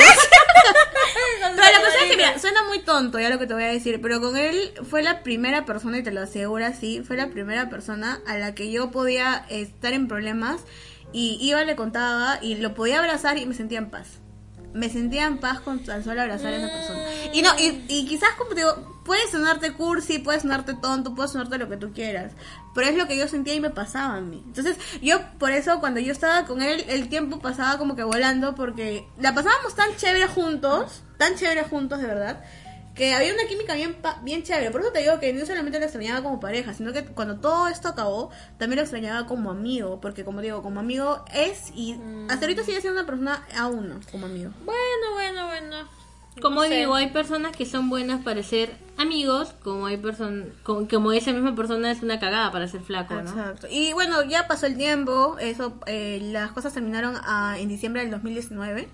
Pero 1.57 1.57
la 1.57 1.79
cosa 1.79 1.99
es 2.05 2.11
que, 2.11 2.17
mira, 2.17 2.39
suena 2.39 2.65
muy 2.65 2.81
tonto 2.81 3.19
ya 3.19 3.29
lo 3.31 3.39
que 3.39 3.47
te 3.47 3.55
voy 3.55 3.65
a 3.65 3.69
decir, 3.69 4.01
pero 4.01 4.21
con 4.21 4.37
él 4.37 4.73
fue 4.89 5.03
la 5.03 5.23
primera 5.23 5.65
persona, 5.65 5.99
y 5.99 6.03
te 6.03 6.11
lo 6.11 6.21
aseguro 6.23 6.65
así, 6.67 7.03
fue 7.07 7.17
la 7.17 7.29
primera 7.29 7.69
persona 7.69 8.21
a 8.27 8.37
la 8.39 8.55
que 8.55 8.71
yo 8.71 8.91
podía 8.91 9.45
estar 9.49 9.93
en 9.93 10.09
problemas 10.09 10.63
y 11.13 11.39
iba, 11.41 11.63
le 11.65 11.77
contaba 11.77 12.39
y 12.43 12.57
lo 12.57 12.75
podía 12.75 12.99
abrazar 12.99 13.39
y 13.39 13.47
me 13.47 13.55
sentía 13.55 13.79
en 13.79 13.91
paz. 13.91 14.21
Me 14.75 14.91
sentía 14.91 15.25
en 15.25 15.39
paz 15.39 15.61
con 15.61 15.83
tan 15.83 16.05
solo 16.05 16.21
abrazar 16.21 16.53
a 16.53 16.57
esa 16.57 16.69
persona. 16.69 17.01
Y 17.33 17.43
no, 17.43 17.51
y, 17.59 17.85
y 17.89 18.07
quizás 18.07 18.31
como 18.37 18.51
te 18.51 18.57
digo, 18.57 18.95
puede 19.05 19.27
sonarte 19.31 19.73
cursi, 19.73 20.19
puede 20.19 20.41
sonarte 20.41 20.75
tonto, 20.75 21.15
puede 21.15 21.29
sonarte 21.29 21.59
lo 21.59 21.69
que 21.69 21.77
tú 21.77 21.93
quieras. 21.93 22.33
Pero 22.75 22.89
es 22.89 22.97
lo 22.97 23.07
que 23.07 23.17
yo 23.17 23.29
sentía 23.29 23.55
y 23.55 23.61
me 23.61 23.71
pasaba 23.71 24.17
a 24.17 24.21
mí. 24.21 24.43
Entonces, 24.47 24.77
yo 25.01 25.21
por 25.39 25.53
eso 25.53 25.79
cuando 25.81 26.01
yo 26.01 26.13
estaba 26.13 26.45
con 26.47 26.61
él, 26.63 26.85
el 26.89 27.09
tiempo 27.09 27.39
pasaba 27.39 27.79
como 27.79 27.95
que 27.95 28.03
volando 28.03 28.55
porque 28.55 29.07
la 29.19 29.35
pasábamos 29.35 29.75
tan 29.75 29.95
chévere 29.97 30.27
juntos, 30.27 31.03
tan 31.19 31.37
chévere 31.37 31.63
juntos 31.65 32.01
de 32.01 32.07
verdad, 32.07 32.45
que 32.95 33.13
había 33.13 33.35
una 33.35 33.45
química 33.49 33.75
bien 33.75 33.95
pa- 33.95 34.21
bien 34.23 34.43
chévere. 34.45 34.71
Por 34.71 34.81
eso 34.81 34.93
te 34.93 35.01
digo 35.01 35.19
que 35.19 35.33
no 35.33 35.45
solamente 35.47 35.79
lo 35.81 35.85
extrañaba 35.85 36.23
como 36.23 36.39
pareja, 36.41 36.75
sino 36.75 36.93
que 36.93 37.05
cuando 37.05 37.37
todo 37.41 37.67
esto 37.69 37.89
acabó, 37.89 38.31
también 38.59 38.77
lo 38.77 38.83
extrañaba 38.83 39.27
como 39.27 39.51
amigo, 39.51 40.01
porque 40.01 40.25
como 40.25 40.41
digo, 40.41 40.63
como 40.63 40.81
amigo 40.81 41.25
es 41.35 41.71
y 41.75 41.97
hasta 42.29 42.45
ahorita 42.47 42.63
sigue 42.63 42.81
siendo 42.81 43.01
una 43.01 43.07
persona 43.07 43.45
a 43.57 43.67
uno 43.67 43.99
como 44.13 44.27
amigo. 44.27 44.53
Bueno, 44.65 45.13
bueno, 45.15 45.47
bueno. 45.47 45.89
Como 46.43 46.63
No 46.63 46.69
sé. 46.69 46.75
digo, 46.79 46.95
hay 46.97 47.11
personas 47.11 47.57
que 47.57 47.65
son 47.65 47.89
buenas 47.89 48.23
para 48.25 48.43
ser 48.43 48.77
amigos, 48.97 49.55
como 49.63 49.87
hay 49.87 49.97
personas, 49.99 50.49
como, 50.65 50.89
como 50.89 51.13
esa 51.13 51.33
misma 51.33 51.55
persona 51.55 51.93
es 51.93 52.03
una 52.03 52.19
cagada 52.19 52.51
para 52.51 52.67
ser 52.67 52.81
flaco, 52.81 53.15
¿no? 53.15 53.21
Exacto. 53.31 53.69
Y 53.71 53.93
bueno, 53.93 54.23
ya 54.25 54.49
pasó 54.49 54.67
el 54.67 54.77
tiempo, 54.77 55.37
eso, 55.41 55.79
eh, 55.87 56.19
las 56.33 56.51
cosas 56.51 56.73
terminaron 56.75 57.15
ah, 57.23 57.55
en 57.59 57.69
diciembre 57.69 58.03
del 58.03 58.11
2019. 58.11 58.89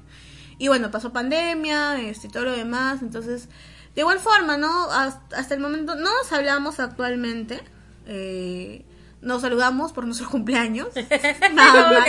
Y 0.58 0.68
bueno, 0.68 0.90
pasó 0.90 1.14
pandemia, 1.14 1.98
este, 2.02 2.26
y 2.26 2.30
todo 2.30 2.44
lo 2.44 2.52
demás, 2.52 3.00
entonces, 3.00 3.48
de 3.94 4.00
igual 4.00 4.20
forma, 4.20 4.56
¿no? 4.56 4.90
Hasta, 4.90 5.54
el 5.54 5.60
momento 5.60 5.94
no 5.94 6.10
nos 6.14 6.32
hablamos 6.32 6.80
actualmente. 6.80 7.60
Eh, 8.06 8.84
nos 9.20 9.42
saludamos 9.42 9.92
por 9.92 10.04
nuestros 10.04 10.30
cumpleaños. 10.30 10.88
Nada 11.52 11.92
más. 11.92 12.08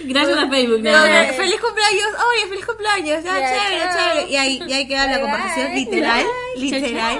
Gracias 0.00 0.36
a 0.36 0.48
Facebook, 0.48 0.82
nada 0.82 1.06
no, 1.06 1.26
más. 1.28 1.36
feliz 1.36 1.60
cumpleaños, 1.60 2.08
oye, 2.32 2.48
feliz 2.48 2.66
cumpleaños, 2.66 3.22
ya, 3.22 3.32
chévere, 3.32 3.80
chao. 3.80 4.12
chévere. 4.12 4.28
Y 4.28 4.36
ahí, 4.36 4.62
y 4.66 4.72
ahí 4.72 4.88
queda 4.88 5.06
la 5.06 5.20
conversación, 5.20 5.72
literal, 5.72 6.26
literal. 6.56 7.18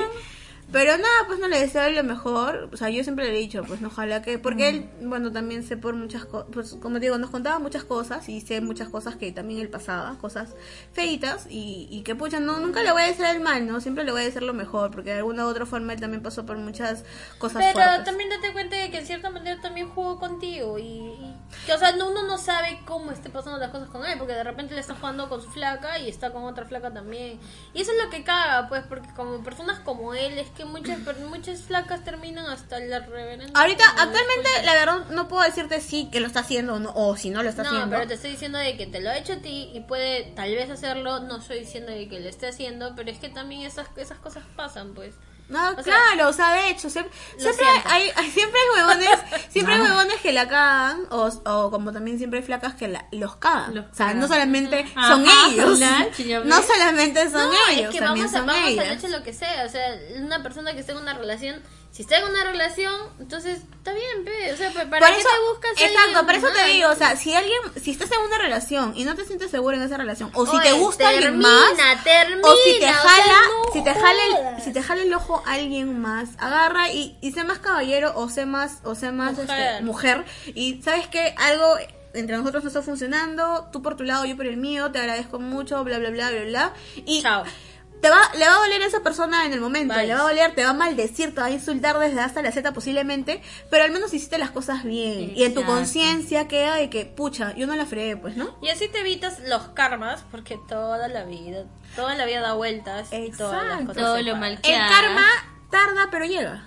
Pero 0.75 0.97
nada, 0.99 1.27
pues 1.29 1.39
no 1.39 1.47
le 1.47 1.61
deseo 1.61 1.89
lo 1.91 2.03
mejor. 2.03 2.69
O 2.73 2.77
sea, 2.77 2.91
yo 2.91 3.03
siempre 3.05 3.27
le 3.31 3.37
he 3.37 3.39
dicho, 3.39 3.63
pues 3.65 3.81
no, 3.81 3.89
ojalá 3.89 4.23
que. 4.23 4.39
Porque 4.41 4.69
él, 4.69 4.91
bueno, 5.03 5.31
también 5.31 5.63
sé 5.63 5.77
por 5.77 5.95
muchas 5.95 6.25
cosas. 6.25 6.49
Pues 6.53 6.77
como 6.83 6.99
digo, 6.99 7.17
nos 7.17 7.31
contaba 7.31 7.61
muchas 7.61 7.85
cosas 7.85 8.29
y 8.29 8.41
sé 8.41 8.61
muchas 8.61 8.89
cosas 8.89 9.15
que 9.15 9.31
también 9.31 9.61
él 9.61 9.69
pasaba, 9.69 10.19
cosas 10.19 10.55
feitas. 10.93 11.47
Y, 11.49 11.87
y 11.91 12.03
que, 12.03 12.15
pucha, 12.17 12.41
no, 12.41 12.59
nunca 12.59 12.83
le 12.83 12.91
voy 12.93 13.03
a 13.03 13.07
decir 13.07 13.25
el 13.25 13.41
mal, 13.41 13.67
¿no? 13.67 13.81
Siempre 13.81 14.03
le 14.05 14.11
voy 14.13 14.23
a 14.23 14.25
decir 14.25 14.43
lo 14.43 14.53
mejor. 14.53 14.91
Porque 14.91 15.11
de 15.11 15.19
alguna 15.19 15.47
u 15.47 15.49
otra 15.49 15.65
forma 15.65 15.93
él 15.93 16.01
también 16.01 16.23
pasó 16.23 16.45
por 16.45 16.57
muchas 16.59 17.05
cosas 17.39 17.63
Pero 17.63 17.75
fuertes. 17.85 18.05
también 18.05 18.29
date 18.31 18.53
cuenta 18.53 18.77
de 18.77 18.91
que 18.91 18.99
en 18.99 19.07
cierta 19.07 19.31
manera 19.31 19.61
también 19.61 19.89
jugó 19.91 20.19
contigo 20.19 20.79
y, 20.79 20.83
y- 20.83 21.37
que, 21.67 21.73
o 21.73 21.79
sea, 21.79 21.93
no- 21.93 22.11
uno 22.11 22.25
no 22.27 22.37
sabe 22.37 22.81
cómo 22.85 23.13
esté 23.13 23.31
pasando 23.31 23.59
las 23.59 23.71
cosas 23.71 23.89
con 23.91 24.05
él, 24.05 24.19
porque 24.19 24.33
de 24.35 24.43
repente 24.45 24.75
le 24.75 24.81
está 24.81 24.95
jugando 24.97 25.29
con 25.29 25.41
su 25.41 25.51
flaca 25.51 25.99
y 26.01 26.09
está 26.09 26.33
con 26.33 26.43
otra 26.45 26.65
flaca 26.65 26.93
también. 26.93 27.39
Y 27.73 27.81
eso 27.83 27.93
es 27.93 28.05
lo 28.05 28.11
que 28.11 28.25
caga, 28.25 28.69
pues, 28.69 28.83
porque 28.89 29.09
como 29.15 29.43
personas 29.45 29.79
como 29.81 30.15
él, 30.15 30.37
es 30.39 30.49
que 30.51 30.64
muchas 30.67 30.99
muchas 31.29 31.61
flacas 31.63 32.05
terminan 32.05 32.47
hasta 32.47 32.79
la 32.81 33.01
reverenda. 33.01 33.59
Ahorita, 33.59 33.85
actualmente, 33.89 34.51
la 34.65 34.75
verdad, 34.75 35.07
no 35.11 35.29
puedo 35.29 35.43
decirte 35.43 35.81
sí 35.81 36.09
que 36.11 36.21
lo 36.21 36.27
está 36.27 36.41
haciendo 36.41 36.75
o, 36.75 36.79
no, 36.79 36.93
o 36.95 37.17
si 37.17 37.31
no 37.31 37.43
lo 37.43 37.49
está 37.49 37.63
No, 37.63 37.71
haciendo. 37.71 37.91
pero 37.97 38.07
te 38.09 38.15
estoy 38.15 38.31
diciendo 38.33 38.59
de 38.59 38.77
que 38.77 38.87
te 38.87 39.01
lo 39.01 39.11
ha 39.11 39.17
hecho 39.19 39.35
a 39.35 39.37
ti 39.37 39.71
y 39.75 39.81
puede 39.81 40.25
tal 40.35 40.55
vez 40.55 40.71
hacerlo, 40.71 41.21
no 41.21 41.37
estoy 41.39 41.61
diciendo 41.61 41.93
de 41.93 42.09
que 42.09 42.21
lo 42.21 42.29
esté 42.29 42.49
haciendo, 42.49 42.95
pero 42.97 43.11
es 43.11 43.19
que 43.19 43.29
también 43.29 43.63
esas, 43.63 43.89
esas 43.97 44.19
cosas 44.19 44.45
pasan, 44.57 44.95
pues. 44.95 45.15
No, 45.47 45.71
O 45.71 45.75
sea, 45.75 45.83
claro, 45.83 46.31
o 46.31 46.33
sea, 46.33 46.53
de 46.55 46.71
hecho, 46.71 46.89
siempre, 46.89 47.13
siempre 47.37 47.67
hay, 47.85 48.11
hay- 48.17 48.31
siempre 48.31 48.59
hay 48.59 48.81
huevones, 48.81 49.19
siempre 49.51 49.75
hay 49.75 49.81
huevones 49.83 50.15
que 50.23 50.33
la 50.33 50.49
cagan, 50.49 51.03
o, 51.11 51.27
o 51.45 51.71
como 51.71 51.93
también 51.93 52.17
siempre 52.17 52.41
hay 52.41 52.45
flacas 52.47 52.75
que 52.75 52.89
la- 52.89 53.07
los 53.13 53.37
cagan. 53.37 53.75
Los 53.75 53.85
o 53.85 53.95
sea, 53.95 54.07
cagan. 54.07 54.21
no 54.21 54.29
solamente 54.29 54.87
Ajá, 54.97 55.09
son 55.09 55.27
ellos, 55.51 55.79
no 56.47 56.63
solamente 56.63 57.31
son 57.31 57.49
no, 57.49 57.69
ellos, 57.71 57.85
es 57.87 57.91
que 57.91 57.99
también 58.01 58.27
vamos, 58.27 58.35
a, 58.35 58.39
son 58.39 58.47
vamos 58.47 58.69
ellas. 58.71 59.03
de 59.03 59.09
lo 59.11 59.23
que 59.23 59.35
sea. 59.35 59.65
O 59.67 59.69
sea, 59.69 59.83
una 60.17 60.43
persona 60.43 60.73
que 60.73 60.81
esté 60.81 60.93
en 60.93 60.99
una 60.99 61.13
relación, 61.15 61.63
si 61.95 62.03
está 62.03 62.19
en 62.19 62.25
una 62.25 62.43
relación, 62.43 62.93
entonces 63.21 63.61
está 63.77 63.93
bien, 63.93 64.25
pe. 64.25 64.53
O 64.53 64.57
sea, 64.57 64.73
pa- 64.73 64.91
¿para 64.91 65.07
Por 65.07 65.15
qué 65.15 65.21
eso, 65.21 65.29
te 65.29 65.49
buscas 65.49 65.71
exacto, 65.93 66.27
por 66.27 66.35
eso 66.35 66.49
te 66.53 66.65
digo, 66.73 66.89
o 66.91 66.95
sea, 66.97 67.15
si 67.17 67.33
alguien, 67.35 67.57
si 67.81 67.93
estás 67.93 68.11
en 68.11 68.19
una 68.19 68.37
relación 68.37 68.95
y 68.97 69.05
no 69.05 69.15
te 69.15 69.25
sientes 69.25 69.53
seguro 69.53 69.77
en 69.77 69.83
esa 69.85 69.97
relación, 69.97 70.29
o 70.35 70.45
si 70.45 70.57
Oye, 70.57 70.71
te 70.71 70.73
gusta 70.73 71.09
alguien 71.09 71.39
más, 71.39 71.71
termina, 72.03 72.43
o 72.43 72.57
si 72.57 72.73
te 72.81 72.87
o 72.87 72.89
sea, 72.89 72.95
jala, 72.95 73.39
no 73.47 73.73
si 73.73 73.85
te 73.85 73.95
jala, 73.95 74.23
el, 74.57 74.63
si 74.65 74.73
te 74.73 74.83
jala 74.83 75.03
el 75.03 75.15
ojo 75.15 75.41
alguien 75.47 76.01
más, 76.01 76.31
agarra 76.39 76.91
y, 76.91 77.17
y 77.21 77.31
sé 77.31 77.45
más 77.45 77.61
caballero 77.61 78.13
o 78.17 78.29
sé 78.29 78.45
más, 78.45 78.79
o 78.83 78.97
sé 78.97 79.13
más 79.13 79.37
Mujer. 79.39 79.59
este, 79.71 79.83
mujer 79.85 80.25
y 80.47 80.83
sabes 80.83 81.07
que 81.07 81.33
algo 81.39 81.77
entre 82.13 82.37
nosotros 82.37 82.65
no 82.65 82.69
está 82.69 82.83
funcionando, 82.83 83.69
tú 83.73 83.83
por 83.83 83.97
tu 83.97 84.03
lado, 84.03 84.25
yo 84.25 84.37
por 84.37 84.47
el 84.47 84.57
mío, 84.57 84.91
te 84.91 84.99
agradezco 84.99 85.39
mucho, 85.39 85.83
bla 85.85 85.99
bla 85.99 86.11
bla 86.11 86.31
bla 86.31 86.43
bla 86.43 86.73
y 87.07 87.23
Chao. 87.23 87.45
Te 88.05 88.11
va, 88.11 88.21
le 88.39 88.47
va 88.47 88.55
a 88.57 88.59
doler 88.59 88.83
a 88.83 88.87
esa 88.87 89.01
persona 89.03 89.47
en 89.47 89.55
el 89.55 89.61
momento, 89.63 89.95
Vale. 89.95 90.09
le 90.09 90.15
va 90.15 90.21
a 90.21 90.25
doler, 90.25 90.55
te 90.55 90.63
va 90.63 90.71
a 90.71 90.75
maldecir, 90.75 91.35
te 91.35 91.41
va 91.41 91.47
a 91.47 91.51
insultar 91.51 91.99
desde 91.99 92.21
hasta 92.21 92.43
la 92.43 92.53
Z 92.53 92.71
posiblemente, 92.73 93.41
pero 93.71 93.85
al 93.85 93.93
menos 93.93 94.13
hiciste 94.13 94.37
las 94.37 94.51
cosas 94.51 94.85
bien. 94.85 95.33
Y 95.35 95.45
en 95.45 95.55
tu 95.55 95.61
Exacto. 95.61 95.67
conciencia 95.79 96.47
queda 96.47 96.75
de 96.77 96.91
que, 96.91 97.07
pucha, 97.07 97.55
yo 97.55 97.67
no 97.67 97.75
la 97.77 97.87
fregué, 97.87 98.19
pues, 98.19 98.37
¿no? 98.37 98.57
Y 98.61 98.69
así 98.69 98.89
te 98.89 99.01
evitas 99.01 99.41
los 99.49 99.63
karmas, 99.69 100.23
porque 100.31 100.59
toda 100.69 101.09
la 101.09 101.25
vida, 101.25 101.65
toda 101.97 102.15
la 102.15 102.27
vida 102.27 102.43
da 102.43 102.53
vueltas 102.53 103.11
y 103.11 103.31
todas 103.31 103.55
las 103.65 103.81
Exacto. 103.81 103.87
cosas 103.87 104.03
Todo 104.03 104.23
lo 104.23 104.37
mal- 104.37 104.59
El 104.63 104.71
Ya. 104.71 104.87
karma 104.89 105.25
tarda, 105.71 106.09
pero 106.11 106.27
llega. 106.27 106.63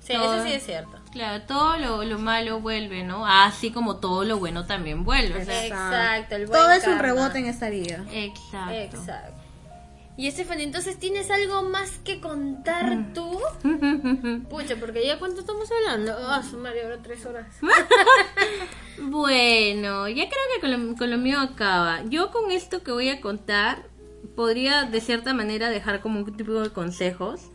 Sí, 0.00 0.12
Todo. 0.12 0.34
eso 0.34 0.44
sí 0.44 0.52
es 0.52 0.64
cierto. 0.66 0.98
Claro, 1.12 1.42
todo 1.44 1.76
lo, 1.78 2.04
lo 2.04 2.18
malo 2.18 2.60
vuelve, 2.60 3.02
¿no? 3.02 3.26
Así 3.26 3.70
como 3.72 3.96
todo 3.96 4.24
lo 4.24 4.38
bueno 4.38 4.66
también 4.66 5.04
vuelve. 5.04 5.40
o 5.42 5.44
sea, 5.44 5.66
Exacto, 5.66 6.34
el 6.36 6.46
buen 6.46 6.60
Todo 6.60 6.70
es 6.72 6.86
un 6.86 6.98
rebote 6.98 7.38
en 7.38 7.46
esta 7.46 7.68
vida. 7.70 8.04
exacto. 8.12 8.74
Exacto. 8.74 9.39
Y 10.20 10.30
Stephanie, 10.30 10.64
entonces 10.64 10.98
tienes 10.98 11.30
algo 11.30 11.62
más 11.62 11.92
que 12.04 12.20
contar 12.20 13.14
tú. 13.14 13.40
Pucha, 14.50 14.76
porque 14.76 15.06
ya 15.06 15.18
cuánto 15.18 15.40
estamos 15.40 15.72
hablando. 15.72 16.12
Ah, 16.14 16.42
madre, 16.58 16.82
ahora 16.82 17.00
tres 17.02 17.24
horas. 17.24 17.46
Bueno, 19.02 20.08
ya 20.08 20.28
creo 20.28 20.42
que 20.54 20.60
con 20.60 20.70
lo, 20.70 20.94
con 20.94 21.10
lo 21.10 21.16
mío 21.16 21.40
acaba. 21.40 22.04
Yo 22.04 22.30
con 22.30 22.50
esto 22.50 22.82
que 22.82 22.92
voy 22.92 23.08
a 23.08 23.22
contar 23.22 23.88
podría 24.36 24.84
de 24.84 25.00
cierta 25.00 25.32
manera 25.32 25.70
dejar 25.70 26.02
como 26.02 26.20
un 26.20 26.36
tipo 26.36 26.52
de 26.52 26.68
consejos. 26.68 27.48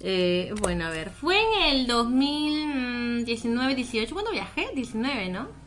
Eh, 0.00 0.54
bueno, 0.62 0.86
a 0.86 0.90
ver, 0.90 1.10
fue 1.10 1.36
en 1.38 1.76
el 1.76 1.86
2019-18, 1.86 4.10
¿cuándo 4.10 4.30
viajé? 4.30 4.70
19, 4.74 5.28
¿no? 5.28 5.59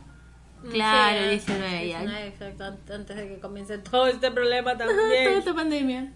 Claro, 0.70 1.20
Sí, 1.24 1.28
19 1.30 1.88
ya. 1.88 1.98
19, 2.00 2.26
exacto, 2.28 2.64
an- 2.64 2.78
antes 2.92 3.16
de 3.16 3.28
que 3.28 3.38
comience 3.40 3.78
todo 3.78 4.06
este 4.06 4.30
problema 4.30 4.76
Toda 4.76 4.86
también. 4.96 5.28
esta 5.38 5.54
pandemia. 5.54 6.12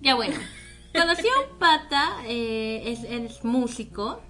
Ya 0.00 0.14
bueno, 0.14 0.36
conocí 0.92 1.26
a 1.28 1.40
un 1.50 1.58
pata, 1.58 2.16
eh, 2.26 2.82
es, 2.86 3.04
es 3.04 3.44
músico, 3.44 4.20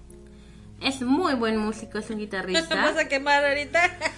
es 0.81 1.01
muy 1.03 1.35
buen 1.35 1.57
músico, 1.57 1.99
es 1.99 2.11
un 2.11 2.17
¿Vas 2.17 2.21
guitarrista. 2.21 3.01
a 3.01 3.09
quemar 3.09 3.45
ahorita? 3.45 3.99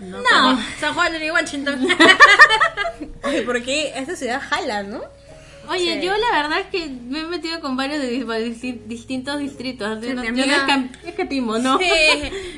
No, 0.00 0.58
San 0.78 0.94
Juan 0.94 1.12
de 1.12 1.30
Washington. 1.30 1.86
Oye, 3.22 3.42
porque 3.42 3.92
esta 3.98 4.16
ciudad 4.16 4.40
jala, 4.40 4.82
¿no? 4.82 5.02
Oye, 5.70 6.00
Sí. 6.00 6.06
yo 6.06 6.12
la 6.16 6.42
verdad 6.42 6.58
es 6.60 6.66
que 6.66 6.88
me 6.88 7.20
he 7.20 7.24
metido 7.26 7.60
con 7.60 7.76
varios 7.76 8.00
de, 8.02 8.10
dis- 8.10 8.26
disti- 8.26 8.82
distintos 8.86 9.38
distritos. 9.38 10.02
Yo 10.04 10.14
no, 10.14 10.22
mi 10.22 10.28
yo 10.38 10.46
no 10.46 10.88
escatimo, 11.06 11.58
¿no? 11.58 11.78
Sí, 11.78 11.84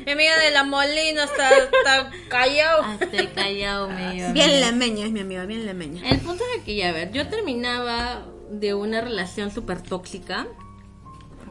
mi 0.05 0.11
amiga 0.13 0.37
de 0.39 0.51
la 0.51 0.63
Molina 0.63 1.23
está, 1.25 1.49
está 1.57 2.11
callado. 2.27 2.81
Hasta 2.83 3.05
el 3.17 3.31
callao 3.33 3.87
me 3.89 4.17
iba. 4.17 4.31
Bien 4.31 4.59
lameña 4.61 5.05
es 5.05 5.11
mi 5.11 5.19
amiga, 5.19 5.45
bien 5.45 5.65
lameña. 5.65 6.09
El 6.09 6.19
punto 6.21 6.43
es 6.57 6.63
que, 6.63 6.75
ya, 6.75 6.89
a 6.89 6.91
ver, 6.91 7.11
yo 7.11 7.27
terminaba 7.27 8.25
de 8.49 8.73
una 8.73 8.99
relación 9.01 9.51
súper 9.51 9.81
tóxica, 9.81 10.47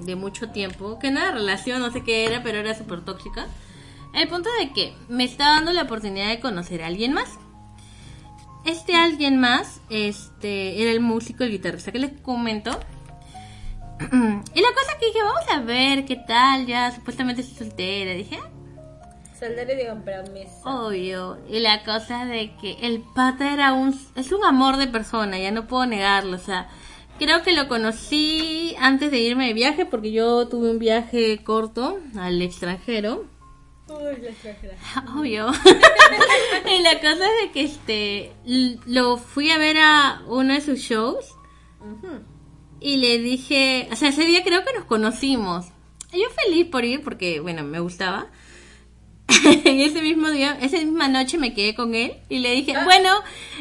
de 0.01 0.17
mucho 0.17 0.49
tiempo, 0.51 0.99
que 0.99 1.13
no 1.13 1.21
era 1.21 1.31
relación, 1.31 1.81
no 1.81 1.93
sé 1.93 2.03
qué 2.03 2.25
era, 2.27 2.43
pero 2.43 2.59
era 2.59 2.75
súper 2.77 3.03
tóxica. 3.05 3.47
El 4.15 4.27
punto 4.29 4.51
de 4.59 4.73
que 4.73 4.95
me 5.09 5.23
estaba 5.25 5.55
dando 5.55 5.73
la 5.73 5.83
oportunidad 5.83 6.29
de 6.29 6.41
conocer 6.41 6.83
a 6.83 6.89
alguien 6.89 7.13
más. 7.13 7.29
Este 8.65 8.95
alguien 8.95 9.39
más, 9.39 9.81
este, 9.91 10.81
era 10.83 10.91
el 10.91 11.01
músico, 11.01 11.45
el 11.45 11.51
guitarrista 11.51 11.93
que 11.93 11.99
les 11.99 12.21
comento. 12.21 12.71
y 14.01 14.61
la 14.61 14.73
cosa 14.75 14.99
que 14.99 15.07
dije, 15.07 15.23
vamos 15.23 15.45
a 15.53 15.61
ver 15.61 16.05
qué 16.05 16.17
tal, 16.17 16.67
ya 16.67 16.91
supuestamente 16.93 17.43
estoy 17.43 17.69
soltera. 17.69 18.13
Dije, 18.13 18.39
Saldré 19.43 19.75
y 19.75 19.77
digan 19.77 20.05
promesa. 20.05 20.61
Obvio. 20.65 21.37
Y 21.49 21.59
la 21.59 21.83
cosa 21.83 22.27
de 22.27 22.55
que 22.61 22.77
el 22.83 23.01
pata 23.01 23.53
era 23.53 23.73
un... 23.73 23.93
Es 24.15 24.31
un 24.31 24.45
amor 24.45 24.77
de 24.77 24.87
persona, 24.87 25.37
ya 25.37 25.51
no 25.51 25.67
puedo 25.67 25.85
negarlo. 25.85 26.37
O 26.37 26.41
sea, 26.41 26.69
creo 27.19 27.43
que 27.43 27.53
lo 27.53 27.67
conocí 27.67 28.77
antes 28.79 29.11
de 29.11 29.19
irme 29.19 29.49
de 29.49 29.55
viaje 29.55 29.85
porque 29.85 30.13
yo 30.13 30.47
tuve 30.47 30.71
un 30.71 30.79
viaje 30.79 31.43
corto 31.43 31.99
al 32.17 32.41
extranjero. 32.41 33.25
Uy, 33.99 34.22
la 34.22 34.30
extranjera. 34.30 34.76
Obvio. 35.18 35.51
y 36.66 36.82
la 36.82 37.01
cosa 37.01 37.26
es 37.26 37.43
de 37.43 37.51
que 37.53 37.62
este 37.62 38.32
lo 38.86 39.16
fui 39.16 39.51
a 39.51 39.59
ver 39.59 39.78
a 39.78 40.22
uno 40.26 40.55
de 40.55 40.61
sus 40.61 40.78
shows 40.80 41.34
y 42.80 42.97
le 42.97 43.18
dije, 43.18 43.88
o 43.93 43.97
sea, 43.97 44.09
ese 44.09 44.24
día 44.24 44.43
creo 44.43 44.64
que 44.64 44.72
nos 44.74 44.84
conocimos. 44.84 45.66
Y 46.12 46.20
Yo 46.20 46.28
feliz 46.45 46.66
por 46.66 46.84
ir 46.84 47.03
porque, 47.03 47.40
bueno, 47.40 47.62
me 47.62 47.80
gustaba. 47.80 48.26
y 49.64 49.82
ese 49.82 50.03
mismo 50.03 50.30
día, 50.30 50.59
esa 50.61 50.78
misma 50.78 51.09
noche 51.09 51.38
me 51.38 51.55
quedé 51.55 51.74
con 51.74 51.95
él 51.95 52.14
y 52.28 52.40
le 52.40 52.53
dije, 52.53 52.74
bueno, 52.84 53.11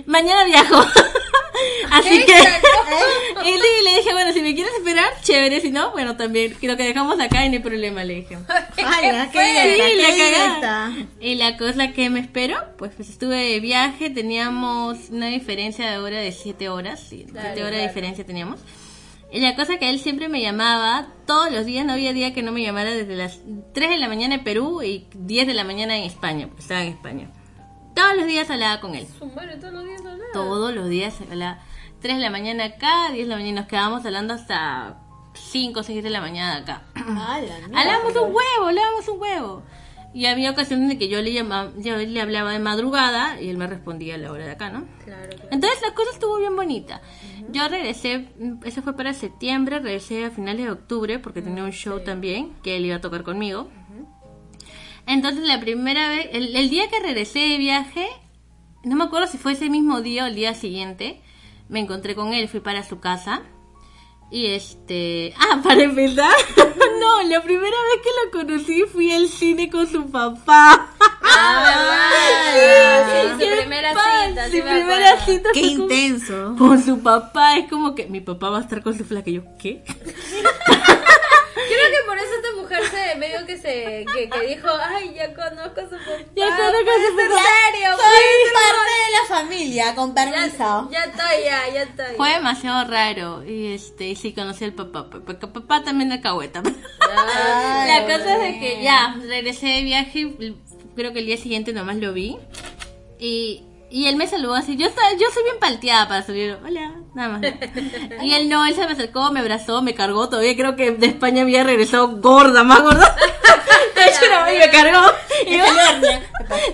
mañana 0.06 0.44
viajo. 0.46 0.76
Así 1.92 2.10
que, 2.26 2.34
y 3.50 3.54
sí, 3.54 3.84
le 3.84 3.96
dije, 3.98 4.14
bueno, 4.14 4.34
si 4.34 4.42
me 4.42 4.54
quieres 4.56 4.74
esperar, 4.76 5.10
chévere, 5.22 5.60
si 5.62 5.72
no, 5.72 5.92
bueno, 5.92 6.16
también, 6.16 6.56
lo 6.62 6.78
que 6.78 6.84
dejamos 6.84 7.20
acá 7.20 7.46
y 7.46 7.50
no 7.50 7.56
hay 7.56 7.62
problema, 7.62 8.04
le 8.04 8.16
dije. 8.16 8.38
Ay, 8.86 9.30
qué 9.32 9.40
Sí, 9.40 9.96
directa, 9.96 10.90
la 10.90 10.96
qué. 10.96 11.28
Y 11.28 11.36
la 11.36 11.58
cosa 11.58 11.92
que 11.92 12.10
me 12.10 12.20
esperó, 12.20 12.58
pues, 12.78 12.92
pues 12.96 13.10
estuve 13.10 13.38
de 13.38 13.60
viaje, 13.60 14.10
teníamos 14.10 15.10
una 15.10 15.28
diferencia 15.28 15.90
de 15.90 15.98
hora 16.00 16.20
de 16.20 16.32
7 16.32 16.70
horas, 16.70 17.00
sí, 17.00 17.26
7 17.26 17.32
Claro, 17.32 17.62
horas 17.68 17.80
de 17.80 17.88
diferencia 17.88 18.26
teníamos. 18.26 18.60
Y 19.34 19.40
la 19.40 19.56
cosa 19.56 19.78
que 19.78 19.90
él 19.90 20.00
siempre 20.00 20.28
me 20.28 20.42
llamaba, 20.42 21.08
todos 21.26 21.52
los 21.52 21.66
días, 21.66 21.86
no 21.86 21.94
había 21.94 22.12
día 22.12 22.34
que 22.34 22.44
no 22.44 22.52
me 22.52 22.62
llamara 22.62 22.92
desde 22.92 23.16
las 23.16 23.40
3 23.74 23.90
de 23.90 23.98
la 23.98 24.10
mañana 24.10 24.36
en 24.36 24.44
Perú 24.44 24.82
y 24.84 25.08
10 25.16 25.48
de 25.48 25.54
la 25.54 25.64
mañana 25.64 25.98
en 25.98 26.04
España, 26.04 26.48
porque 26.48 26.62
estaba 26.62 26.82
en 26.82 26.90
España. 26.90 27.30
Todos 28.02 28.18
los 28.18 28.26
días 28.26 28.50
hablaba 28.50 28.82
con 28.82 28.96
él. 28.96 29.06
Todos 29.20 29.74
los 29.74 29.86
días 29.86 30.00
hablaba. 30.00 30.32
Todos 30.34 30.74
los 30.74 30.90
días 30.90 31.22
hablaba. 31.22 31.60
3 32.02 32.16
de 32.16 32.22
la 32.24 32.32
mañana 32.32 32.66
acá, 32.66 33.12
10 33.12 33.28
de 33.28 33.30
la 33.30 33.36
mañana 33.36 33.62
nos 33.62 33.70
quedábamos 33.70 34.04
hablando 34.04 34.34
hasta 34.34 34.98
5 35.36 35.80
o 35.80 35.84
6 35.84 36.04
de 36.04 36.10
la 36.10 36.20
mañana 36.20 36.58
acá. 36.58 36.82
Hablábamos 36.96 38.16
un 38.16 38.34
huevo, 38.34 38.68
hablábamos 38.68 39.08
un 39.08 39.22
huevo. 39.22 39.64
Y 40.16 40.26
había 40.26 40.50
ocasiones 40.50 40.90
de 40.90 40.98
que 40.98 41.10
yo 41.10 41.22
le 41.22 41.32
llamaba, 41.32 41.72
yo 41.78 41.96
le 41.96 42.20
hablaba 42.20 42.52
de 42.52 42.60
madrugada 42.60 43.40
y 43.40 43.50
él 43.50 43.58
me 43.58 43.68
respondía 43.68 44.16
a 44.16 44.18
la 44.18 44.32
hora 44.32 44.46
de 44.46 44.52
acá, 44.52 44.72
¿no? 44.72 44.86
Claro, 45.06 45.30
claro. 45.30 45.50
Entonces 45.52 45.80
la 45.88 45.94
cosa 45.94 46.10
estuvo 46.12 46.38
bien 46.40 46.56
bonita. 46.56 47.02
Yo 47.52 47.68
regresé, 47.68 48.30
eso 48.66 48.82
fue 48.82 48.96
para 48.96 49.14
septiembre, 49.14 49.80
regresé 49.80 50.26
a 50.26 50.32
finales 50.32 50.66
de 50.66 50.72
octubre 50.72 51.20
porque 51.20 51.44
tenía 51.44 51.64
un 51.64 51.72
show 51.72 52.04
también 52.04 52.54
que 52.64 52.78
él 52.78 52.86
iba 52.86 52.96
a 52.96 53.02
tocar 53.02 53.24
conmigo. 53.24 53.70
Entonces 55.12 55.44
la 55.44 55.60
primera 55.60 56.08
vez, 56.08 56.30
el, 56.32 56.56
el 56.56 56.70
día 56.70 56.90
que 56.90 57.02
regresé 57.02 57.40
de 57.40 57.58
viaje, 57.58 58.08
no 58.86 58.96
me 58.96 59.04
acuerdo 59.04 59.28
si 59.28 59.38
fue 59.38 59.52
ese 59.52 59.70
mismo 59.70 60.00
día 60.00 60.24
o 60.24 60.28
el 60.28 60.36
día 60.36 60.54
siguiente, 60.54 61.22
me 61.68 61.82
encontré 61.82 62.16
con 62.16 62.32
él, 62.32 62.48
fui 62.48 62.62
para 62.62 62.82
su 62.88 63.02
casa. 63.02 63.42
Y 64.32 64.46
este, 64.46 65.34
ah, 65.38 65.60
para 65.62 65.84
empezar, 65.84 66.32
no, 67.02 67.24
la 67.24 67.44
primera 67.44 67.66
vez 67.66 68.02
que 68.02 68.10
lo 68.24 68.32
conocí 68.32 68.84
fui 68.84 69.12
al 69.12 69.28
cine 69.28 69.70
con 69.70 69.86
su 69.86 70.10
papá. 70.10 70.96
Ah, 71.24 72.52
sí, 72.54 73.38
¡Qué 73.40 73.50
su 73.50 73.58
primera 73.62 73.94
pan! 73.94 74.30
cita, 74.30 74.46
Su 74.46 74.52
sí 74.52 74.62
me 74.62 74.72
primera 74.72 75.10
acuerdo. 75.12 75.26
cita 75.26 75.50
Qué 75.54 75.60
intenso. 75.62 76.56
con 76.58 76.84
su 76.84 77.00
papá. 77.02 77.58
Es 77.58 77.70
como 77.70 77.96
que 77.96 78.08
mi 78.08 78.22
papá 78.22 78.50
va 78.50 78.58
a 78.60 78.62
estar 78.62 78.82
con 78.84 78.98
su 78.98 79.06
flaca. 79.06 79.30
Y 79.30 79.34
yo, 79.36 79.42
¿qué? 79.60 79.84
Creo 81.72 81.88
que 81.90 82.06
por 82.06 82.18
eso 82.18 82.28
esta 82.36 82.62
mujer 82.62 82.84
se 82.90 83.16
medio 83.18 83.46
que 83.46 83.58
se 83.58 84.06
que, 84.14 84.30
que 84.30 84.48
dijo, 84.48 84.68
ay, 84.84 85.14
ya 85.16 85.34
conozco 85.34 85.80
a 85.80 85.84
su 85.84 85.90
papá. 85.92 86.18
Ya 86.36 86.46
conozco 86.48 86.90
a 86.90 87.10
su 87.10 87.16
papá. 87.16 87.44
serio, 87.72 87.90
Soy 87.96 88.52
parte 88.54 88.92
de 88.92 89.12
la 89.12 89.26
familia, 89.38 89.96
con 89.96 90.14
permiso. 90.14 90.90
Ya, 90.92 91.00
ya 91.00 91.04
estoy, 91.06 91.44
ya, 91.46 91.74
ya 91.74 91.82
estoy. 91.84 92.16
Fue 92.18 92.30
demasiado 92.34 92.90
raro. 92.90 93.44
Y 93.46 93.74
este, 93.74 94.10
y 94.10 94.16
sí 94.16 94.34
conocí 94.34 94.66
al 94.66 94.74
papá. 94.74 95.08
Porque 95.10 95.48
papá 95.48 95.84
también 95.84 96.10
de 96.10 96.20
cagüeta. 96.22 96.62
Ay, 96.66 97.88
La 97.88 98.04
cosa 98.06 98.36
es 98.36 98.42
de 98.54 98.60
que 98.60 98.82
ya, 98.84 99.16
regresé 99.28 99.68
de 99.68 99.82
viaje. 99.84 100.20
y 100.20 100.58
Creo 100.96 101.14
que 101.14 101.20
el 101.20 101.26
día 101.26 101.38
siguiente 101.38 101.74
nomás 101.74 101.98
lo 101.98 102.14
vi. 102.14 102.38
Y, 103.20 103.64
y 103.90 104.08
él 104.08 104.16
me 104.16 104.28
saludó 104.28 104.56
así. 104.56 104.78
Yo, 104.78 104.88
estaba, 104.88 105.12
yo 105.14 105.28
soy 105.34 105.44
bien 105.44 105.60
palteada 105.60 106.08
para 106.08 106.24
salir. 106.24 106.58
Hola, 106.66 106.96
nada 107.14 107.30
más. 107.30 107.42
¿no? 107.42 108.24
Y 108.24 108.34
él 108.34 108.50
no, 108.50 108.66
él 108.66 108.74
se 108.74 108.86
me 108.86 108.94
acercó, 108.94 109.32
me 109.32 109.40
abrazó, 109.40 109.82
me 109.82 109.94
cargó. 109.94 110.30
Todavía 110.30 110.56
creo 110.56 110.76
que 110.76 110.92
de 110.92 111.08
España 111.08 111.44
había 111.44 111.64
regresado 111.64 112.18
gorda, 112.18 112.64
más 112.64 112.82
gorda. 112.82 113.16
Y 114.54 114.58
me 114.58 114.70
cargó. 114.70 115.12
Y 115.48 115.58
yo, 115.58 115.64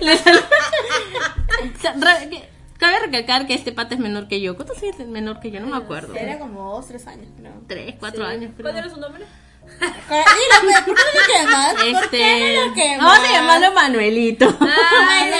le 0.00 0.18
Cabe 2.78 3.00
recalcar 3.00 3.46
que 3.46 3.54
este 3.54 3.72
pata 3.72 3.94
es 3.94 4.00
menor 4.00 4.28
que 4.28 4.40
yo. 4.40 4.54
¿Cuántos 4.54 4.80
años 4.82 5.00
es 5.00 5.08
menor 5.08 5.40
que 5.40 5.50
yo? 5.50 5.58
No 5.60 5.66
me 5.66 5.76
acuerdo. 5.76 6.14
Era 6.14 6.38
como 6.38 6.74
dos, 6.74 6.86
tres 6.86 7.06
años, 7.08 7.26
creo. 7.36 7.52
Tres, 7.66 7.96
cuatro 7.98 8.24
años, 8.24 8.52
creo. 8.56 8.70
¿Cuál 8.70 8.84
era 8.84 8.88
su 8.88 9.00
nombre? 9.00 9.24
Y 10.10 10.70
la- 10.72 10.84
¿Por 10.84 10.94
qué 10.94 11.02
no 11.02 11.20
lo 11.20 11.46
quemas? 11.46 11.74
¿Por 11.74 11.84
Este, 11.86 12.16
qué 12.18 12.56
no 12.60 12.66
lo 12.68 12.74
quemas? 12.74 12.98
vamos 13.06 13.28
a 13.28 13.32
llamarlo 13.32 13.72
Manuelito. 13.74 14.58
Ay. 14.60 15.32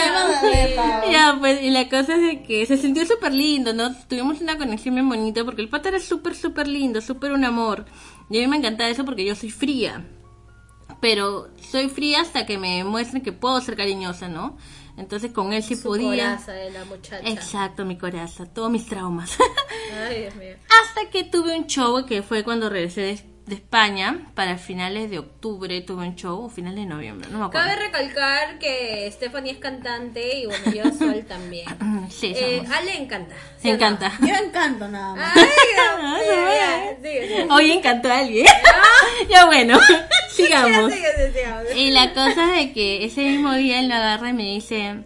Ya, 1.13 1.37
pues, 1.41 1.63
y 1.63 1.71
la 1.71 1.89
cosa 1.89 2.15
es 2.17 2.23
de 2.23 2.43
que 2.43 2.67
se 2.67 2.77
sintió 2.77 3.05
súper 3.07 3.33
lindo, 3.33 3.73
¿no? 3.73 3.95
Tuvimos 4.07 4.41
una 4.41 4.59
conexión 4.59 4.95
bien 4.95 5.09
bonita 5.09 5.45
porque 5.45 5.63
el 5.63 5.69
pata 5.69 5.89
era 5.89 5.99
súper, 6.01 6.35
súper 6.35 6.69
lindo, 6.69 7.01
súper 7.01 7.33
un 7.33 7.45
amor. 7.45 7.87
Y 8.31 8.39
a 8.39 8.41
mí 8.41 8.47
me 8.47 8.57
encanta 8.59 8.89
eso 8.89 9.05
porque 9.05 9.25
yo 9.25 9.35
soy 9.35 9.51
fría. 9.51 10.05
Pero 11.01 11.49
soy 11.71 11.89
fría 11.89 12.21
hasta 12.21 12.45
que 12.47 12.59
me 12.59 12.83
muestren 12.85 13.23
que 13.23 13.33
puedo 13.33 13.61
ser 13.61 13.77
cariñosa, 13.77 14.29
¿no? 14.29 14.57
Entonces 14.97 15.31
con 15.33 15.53
él 15.53 15.63
sí 15.63 15.77
Su 15.77 15.85
podía. 15.85 16.31
coraza 16.35 16.53
de 16.53 16.71
la 16.73 16.85
muchacha. 16.85 17.29
Exacto, 17.29 17.85
mi 17.85 17.97
corazón, 17.97 18.51
todos 18.53 18.71
mis 18.71 18.87
traumas. 18.87 19.39
Ay, 20.09 20.23
Dios 20.23 20.35
mío. 20.37 20.57
Hasta 20.83 21.09
que 21.11 21.23
tuve 21.25 21.57
un 21.57 21.67
show 21.67 22.05
que 22.05 22.23
fue 22.23 22.43
cuando 22.43 22.69
regresé 22.69 23.01
de, 23.03 23.21
de 23.49 23.55
España 23.57 24.27
para 24.35 24.59
finales 24.59 25.11
de 25.11 25.19
octubre. 25.19 25.81
Tuve 25.81 26.07
un 26.07 26.15
show 26.17 26.45
o 26.45 26.49
finales 26.51 26.81
de 26.81 26.87
noviembre, 26.87 27.29
no 27.31 27.39
me 27.39 27.45
acuerdo. 27.47 27.67
Cabe 27.69 27.81
recalcar 27.87 28.59
que 28.59 29.09
Stephanie 29.13 29.53
es 29.53 29.59
cantante 29.59 30.39
y 30.39 30.47
bueno, 30.47 30.73
yo 30.73 30.85
Sol 30.97 31.25
también. 31.27 31.67
Sí, 32.11 32.33
Eh. 32.35 32.63
Ale 32.75 32.97
encanta. 32.97 33.35
Me 33.63 33.71
encanta. 33.71 34.13
Yo 34.21 34.35
encanto 34.35 34.89
nada 34.89 35.15
más. 35.15 35.37
Ay, 35.37 36.97
sigue. 37.03 37.47
Hoy 37.51 37.73
encantó 37.73 38.09
a 38.11 38.19
alguien. 38.21 38.47
ya 39.29 39.45
bueno, 39.47 39.79
sigamos. 40.31 40.93
Y 41.77 41.91
la 41.91 42.13
cosa 42.15 42.59
es 42.59 42.67
de 42.69 42.73
que 42.73 43.05
ese 43.05 43.23
mismo 43.23 43.53
día 43.55 43.81
él 43.81 43.89
me 43.89 43.95
agarra 43.95 44.31
y 44.31 44.33
me 44.33 44.45
dice, 44.45 45.05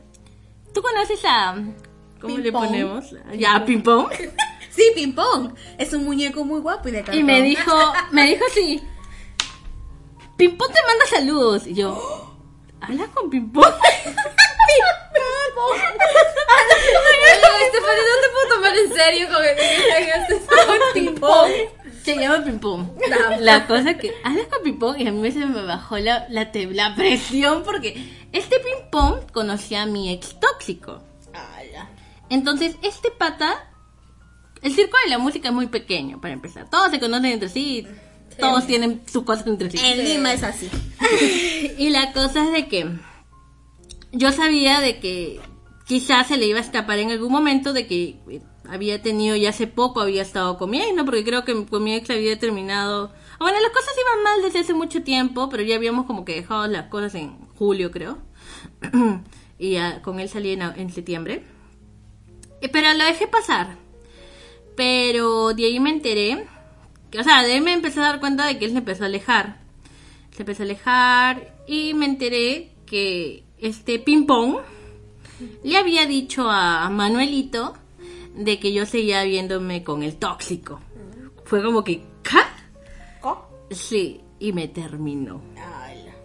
¿tú 0.74 0.80
conoces 0.82 1.20
a... 1.24 1.55
¿Cómo 2.20 2.36
Ping 2.36 2.43
le 2.45 2.53
pong. 2.53 2.66
ponemos? 2.66 3.14
Ya, 3.36 3.64
ping 3.64 3.82
pong. 3.82 4.07
Sí, 4.75 4.83
ping 4.95 5.12
pong. 5.14 5.55
Es 5.79 5.93
un 5.93 6.05
muñeco 6.05 6.45
muy 6.45 6.61
guapo 6.61 6.89
y 6.89 6.93
de 6.93 7.03
cartón. 7.03 7.20
Y 7.20 7.25
me 7.25 7.43
dijo, 7.43 7.93
me 8.11 8.27
dijo 8.27 8.45
así, 8.51 8.83
Pimpón 10.37 10.68
te 10.73 10.81
manda 10.87 11.07
saludos. 11.07 11.66
Y 11.66 11.75
yo, 11.75 12.35
¿hablas 12.81 13.09
con 13.11 13.29
Pimpón? 13.31 13.64
Oye, 13.64 13.73
Stephanie, 17.68 18.03
no 18.03 18.16
te 18.23 18.29
puedo 18.33 18.49
tomar 18.55 18.75
en 18.77 18.89
serio 18.95 19.29
con 19.29 19.45
el 19.45 19.55
que 19.57 19.64
con 20.57 20.79
ping-pong. 20.95 21.51
Se 22.03 22.16
llama 22.16 22.43
Pimpón. 22.45 22.93
La 23.41 23.66
cosa 23.66 23.95
que, 23.95 24.12
hablas 24.25 24.47
con 24.47 24.62
Pimpón 24.64 24.99
y 25.01 25.07
a 25.07 25.12
mí 25.12 25.31
se 25.31 25.45
me 25.47 25.62
bajó 25.62 25.99
la, 25.99 26.27
la, 26.31 26.51
te- 26.51 26.66
la 26.66 26.95
presión 26.97 27.62
porque 27.62 28.27
este 28.33 28.59
Pimpón 28.59 29.20
conocía 29.33 29.83
a 29.83 29.87
mi 29.87 30.11
ex 30.12 30.41
tóxico. 30.41 31.01
Entonces, 32.29 32.77
este 32.83 33.11
pata, 33.11 33.68
el 34.62 34.72
circo 34.72 34.96
de 35.04 35.10
la 35.10 35.18
música 35.18 35.48
es 35.48 35.54
muy 35.54 35.66
pequeño 35.66 36.20
para 36.20 36.34
empezar. 36.34 36.70
Todos 36.70 36.90
se 36.90 37.00
conocen 37.00 37.32
entre 37.32 37.48
sí, 37.48 37.86
todos 38.38 38.66
tienen 38.66 39.02
sus 39.10 39.24
cosas 39.24 39.46
entre 39.46 39.70
sí. 39.70 39.78
En 39.82 40.04
Lima 40.04 40.32
es 40.32 40.42
así. 40.42 40.70
Y 41.78 41.90
la 41.90 42.12
cosa 42.12 42.44
es 42.44 42.52
de 42.52 42.68
que 42.68 42.86
yo 44.12 44.32
sabía 44.32 44.80
de 44.80 45.00
que 45.00 45.40
quizás 45.86 46.28
se 46.28 46.36
le 46.36 46.46
iba 46.46 46.58
a 46.58 46.62
escapar 46.62 46.98
en 46.98 47.10
algún 47.10 47.32
momento 47.32 47.72
de 47.72 47.86
que 47.86 48.16
había 48.68 49.02
tenido 49.02 49.36
ya 49.36 49.50
hace 49.50 49.66
poco, 49.66 50.00
había 50.00 50.22
estado 50.22 50.56
comiendo, 50.58 51.04
porque 51.04 51.24
creo 51.24 51.44
que 51.44 51.66
con 51.66 51.82
mi 51.82 51.94
ex 51.94 52.10
había 52.10 52.38
terminado... 52.38 53.12
Bueno, 53.38 53.58
las 53.60 53.72
cosas 53.72 53.92
iban 53.98 54.22
mal 54.22 54.42
desde 54.42 54.60
hace 54.60 54.74
mucho 54.74 55.02
tiempo, 55.02 55.48
pero 55.48 55.62
ya 55.62 55.74
habíamos 55.76 56.06
como 56.06 56.24
que 56.24 56.36
dejado 56.36 56.66
las 56.68 56.86
cosas 56.86 57.14
en 57.16 57.36
julio, 57.56 57.90
creo. 57.90 58.18
y 59.58 59.72
ya 59.72 60.02
con 60.02 60.20
él 60.20 60.28
salí 60.28 60.52
en, 60.52 60.62
en 60.62 60.92
septiembre. 60.92 61.44
Eh, 62.60 62.68
Pero 62.68 62.92
lo 62.94 63.04
dejé 63.04 63.26
pasar. 63.26 63.82
Pero 64.77 65.53
de 65.55 65.64
ahí 65.64 65.81
me 65.81 65.91
enteré, 65.91 66.47
que, 67.11 67.20
o 67.20 67.25
sea, 67.25 67.43
de 67.43 67.53
ahí 67.53 67.61
me 67.61 67.73
empecé 67.73 68.01
a 68.01 68.05
dar 68.05 68.20
cuenta 68.20 68.47
de 68.47 68.59
que 68.59 68.64
él 68.64 68.73
se 68.73 68.79
empezó 68.79 69.05
a 69.05 69.07
alejar 69.07 69.62
se 70.33 70.43
empezó 70.43 70.62
a 70.62 70.66
alejar 70.66 71.55
y 71.66 71.95
me 71.95 72.07
enteré 72.07 72.73
que 72.87 73.45
este 73.59 73.99
ping 73.99 74.25
pong 74.27 74.57
le 75.62 75.77
había 75.77 76.07
dicho 76.07 76.51
a 76.51 76.89
Manuelito 76.91 77.75
de 78.35 78.59
que 78.59 78.73
yo 78.73 78.87
seguía 78.87 79.25
viéndome 79.25 79.85
con 79.85 80.03
el 80.03 80.16
tóxico. 80.16 80.81
Fue 81.45 81.62
como 81.62 81.85
que, 81.85 82.03
¿ca? 82.23 82.49
Sí, 83.70 84.20
y 84.39 84.53
me 84.53 84.68
terminó. 84.68 85.43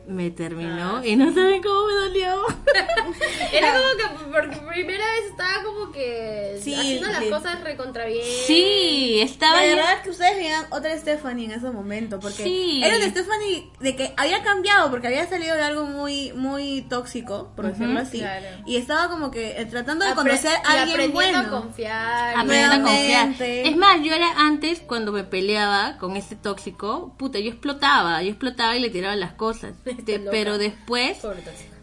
Me 0.07 0.31
terminó 0.31 1.03
y 1.03 1.17
no 1.17 1.33
saben 1.33 1.61
cómo 1.61 1.85
me 1.87 1.93
dolió. 1.93 2.41
Era 3.51 3.73
como 3.73 3.97
que 3.97 4.31
por 4.31 4.67
primera 4.69 5.03
vez 5.05 5.31
estaba 5.31 5.63
como 5.63 5.91
que 5.91 6.57
Sí, 6.63 6.73
haciendo 6.75 7.07
las 7.09 7.23
cosas 7.25 7.61
recontra 7.61 8.05
bien. 8.05 8.23
Sí, 8.45 9.19
estaba 9.21 9.57
La 9.61 9.67
verdad 9.75 9.93
es 9.95 9.99
que 10.01 10.09
ustedes 10.11 10.37
veían 10.37 10.65
otra 10.69 10.97
Stephanie 10.97 11.45
en 11.45 11.51
ese 11.51 11.69
momento, 11.71 12.19
porque 12.21 12.43
Sí. 12.43 12.81
era 12.83 12.95
una 12.97 13.09
Stephanie 13.09 13.69
de 13.81 13.95
que 13.97 14.13
había 14.15 14.43
cambiado, 14.43 14.89
porque 14.89 15.07
había 15.07 15.27
salido 15.27 15.55
de 15.55 15.63
algo 15.63 15.83
muy 15.85 16.31
muy 16.33 16.83
tóxico, 16.83 17.51
por 17.55 17.67
decirlo 17.67 17.99
así, 17.99 18.19
claro. 18.19 18.45
y 18.65 18.77
estaba 18.77 19.09
como 19.09 19.29
que 19.29 19.59
eh, 19.59 19.65
tratando 19.65 20.05
de 20.05 20.11
Apre- 20.11 20.15
conocer 20.15 20.51
a 20.65 20.71
alguien 20.81 20.89
aprendiendo 21.01 21.39
a 21.39 21.43
bueno. 21.43 21.61
confiar. 21.63 22.37
Aprender 22.37 22.65
a 22.65 22.81
confiar. 22.81 23.07
Nuevamente. 23.27 23.67
Es 23.69 23.75
más, 23.75 24.01
yo 24.03 24.13
era 24.13 24.31
antes, 24.37 24.79
cuando 24.79 25.11
me 25.11 25.23
peleaba 25.25 25.97
con 25.97 26.15
este 26.15 26.35
tóxico, 26.37 27.13
puta, 27.17 27.39
yo 27.39 27.49
explotaba, 27.49 28.21
yo 28.23 28.29
explotaba 28.29 28.75
y 28.77 28.79
le 28.79 28.89
tiraba 28.89 29.15
las 29.17 29.33
cosas. 29.33 29.73
Loca. 30.17 30.31
pero 30.31 30.57
después, 30.57 31.17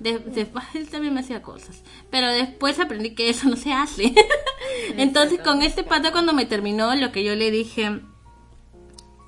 de- 0.01 0.19
después 0.19 0.65
él 0.75 0.89
también 0.89 1.15
me 1.15 1.21
hacía 1.21 1.43
cosas. 1.43 1.83
Pero 2.11 2.29
después 2.29 2.79
aprendí 2.81 3.15
que 3.15 3.29
eso 3.29 3.49
no 3.49 3.57
se 3.57 3.73
hace. 3.73 4.15
Entonces, 4.97 5.41
con 5.41 5.62
este 5.62 5.83
pata, 5.85 6.12
cuando 6.12 6.33
me 6.33 6.47
terminó, 6.47 6.95
lo 6.95 7.12
que 7.12 7.25
yo 7.25 7.35
le 7.35 7.51
dije, 7.51 8.01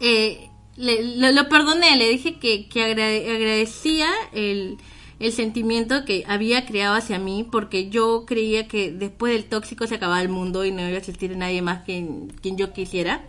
eh, 0.01 0.51
le- 0.77 1.17
lo, 1.17 1.33
lo 1.33 1.49
perdoné, 1.49 1.97
le 1.97 2.09
dije 2.09 2.39
que, 2.39 2.69
que 2.69 2.83
agrade- 2.85 3.35
agradecía 3.35 4.09
el, 4.33 4.77
el 5.19 5.33
sentimiento 5.33 6.05
que 6.05 6.25
había 6.27 6.67
creado 6.67 6.95
hacia 6.97 7.19
mí, 7.19 7.47
porque 7.51 7.89
yo 7.89 8.25
creía 8.27 8.69
que 8.69 8.91
después 8.93 9.33
del 9.33 9.45
tóxico 9.47 9.87
se 9.87 9.95
acababa 9.95 10.21
el 10.21 10.29
mundo 10.29 10.65
y 10.65 10.73
no 10.73 10.81
iba 10.83 10.91
a 10.91 10.99
existir 10.99 11.35
nadie 11.37 11.63
más 11.63 11.85
quien, 11.85 12.29
quien 12.43 12.57
yo 12.59 12.73
quisiera. 12.73 13.25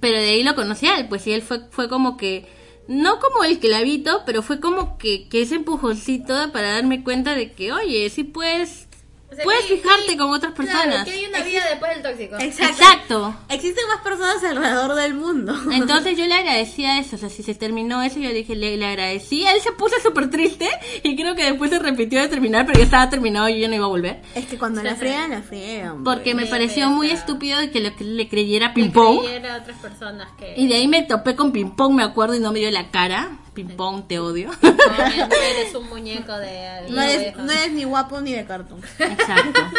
Pero 0.00 0.18
de 0.18 0.28
ahí 0.30 0.42
lo 0.42 0.54
conocí 0.54 0.86
a 0.86 0.98
él, 0.98 1.08
pues 1.08 1.26
y 1.26 1.32
él 1.32 1.42
fue, 1.42 1.60
fue 1.70 1.88
como 1.88 2.16
que, 2.16 2.44
no 2.88 3.18
como 3.18 3.44
el 3.44 3.58
clavito, 3.58 4.22
pero 4.26 4.42
fue 4.42 4.60
como 4.60 4.98
que, 4.98 5.28
que 5.28 5.42
ese 5.42 5.56
empujoncito 5.56 6.34
para 6.52 6.72
darme 6.72 7.02
cuenta 7.02 7.34
de 7.34 7.52
que, 7.52 7.72
oye, 7.72 8.08
sí 8.10 8.24
puedes, 8.24 8.85
O 9.30 9.34
sea, 9.34 9.42
puedes 9.44 9.64
que- 9.66 9.76
fijarte 9.78 10.06
que- 10.06 10.16
con 10.16 10.30
otras 10.30 10.52
claro, 10.54 10.70
personas. 10.72 11.04
que 11.04 11.10
hay 11.10 11.24
una 11.26 11.42
vida 11.42 11.62
después 11.68 11.94
del 11.94 12.02
tóxico. 12.02 12.36
Exacto. 12.38 12.82
Exacto. 12.82 13.36
Existen 13.48 13.88
más 13.88 14.00
personas 14.02 14.42
alrededor 14.44 14.94
del 14.94 15.14
mundo. 15.14 15.54
Entonces 15.72 16.16
yo 16.16 16.26
le 16.26 16.34
agradecía 16.34 16.98
eso, 16.98 17.16
o 17.16 17.18
sea, 17.18 17.28
si 17.28 17.42
se 17.42 17.54
terminó 17.54 18.02
eso, 18.02 18.20
yo 18.20 18.30
dije, 18.30 18.54
le, 18.54 18.76
le 18.76 18.86
agradecí. 18.86 19.44
Él 19.44 19.60
se 19.60 19.72
puso 19.72 19.96
súper 20.02 20.30
triste 20.30 20.68
y 21.02 21.16
creo 21.16 21.34
que 21.34 21.44
después 21.44 21.70
se 21.70 21.78
repitió 21.80 22.20
de 22.20 22.28
terminar, 22.28 22.66
pero 22.66 22.78
ya 22.78 22.84
estaba 22.84 23.10
terminado 23.10 23.48
y 23.48 23.60
yo 23.60 23.68
no 23.68 23.74
iba 23.74 23.84
a 23.84 23.88
volver. 23.88 24.22
es 24.34 24.46
que 24.46 24.58
cuando 24.58 24.82
la 24.82 24.94
friegan, 24.94 25.30
la 25.30 25.42
friegan. 25.42 26.04
Porque 26.04 26.34
me 26.34 26.46
pareció 26.46 26.88
muy 26.88 27.10
estúpido 27.10 27.58
de 27.58 27.70
que 27.70 27.80
le, 27.80 27.94
que 27.94 28.04
le 28.04 28.28
creyera 28.28 28.74
ping 28.74 28.90
pong. 28.90 29.18
Otras 29.18 29.78
personas 29.80 30.28
que... 30.38 30.54
Y 30.56 30.68
de 30.68 30.76
ahí 30.76 30.86
me 30.88 31.02
topé 31.02 31.34
con 31.34 31.50
ping 31.52 31.70
pong, 31.76 31.94
me 31.94 32.02
acuerdo, 32.04 32.34
y 32.36 32.40
no 32.40 32.52
me 32.52 32.58
dio 32.60 32.70
la 32.70 32.90
cara. 32.90 33.38
Ping 33.56 33.76
pong, 33.76 34.06
te 34.06 34.20
odio. 34.20 34.50
No, 34.62 35.34
eres 35.34 35.74
un 35.74 35.88
muñeco 35.88 36.36
de... 36.36 36.86
No 36.90 37.00
eres, 37.00 37.16
oveja. 37.16 37.42
no 37.42 37.50
eres 37.50 37.72
ni 37.72 37.84
guapo 37.84 38.20
ni 38.20 38.34
de 38.34 38.44
cartón. 38.44 38.80
Exacto. 38.98 39.60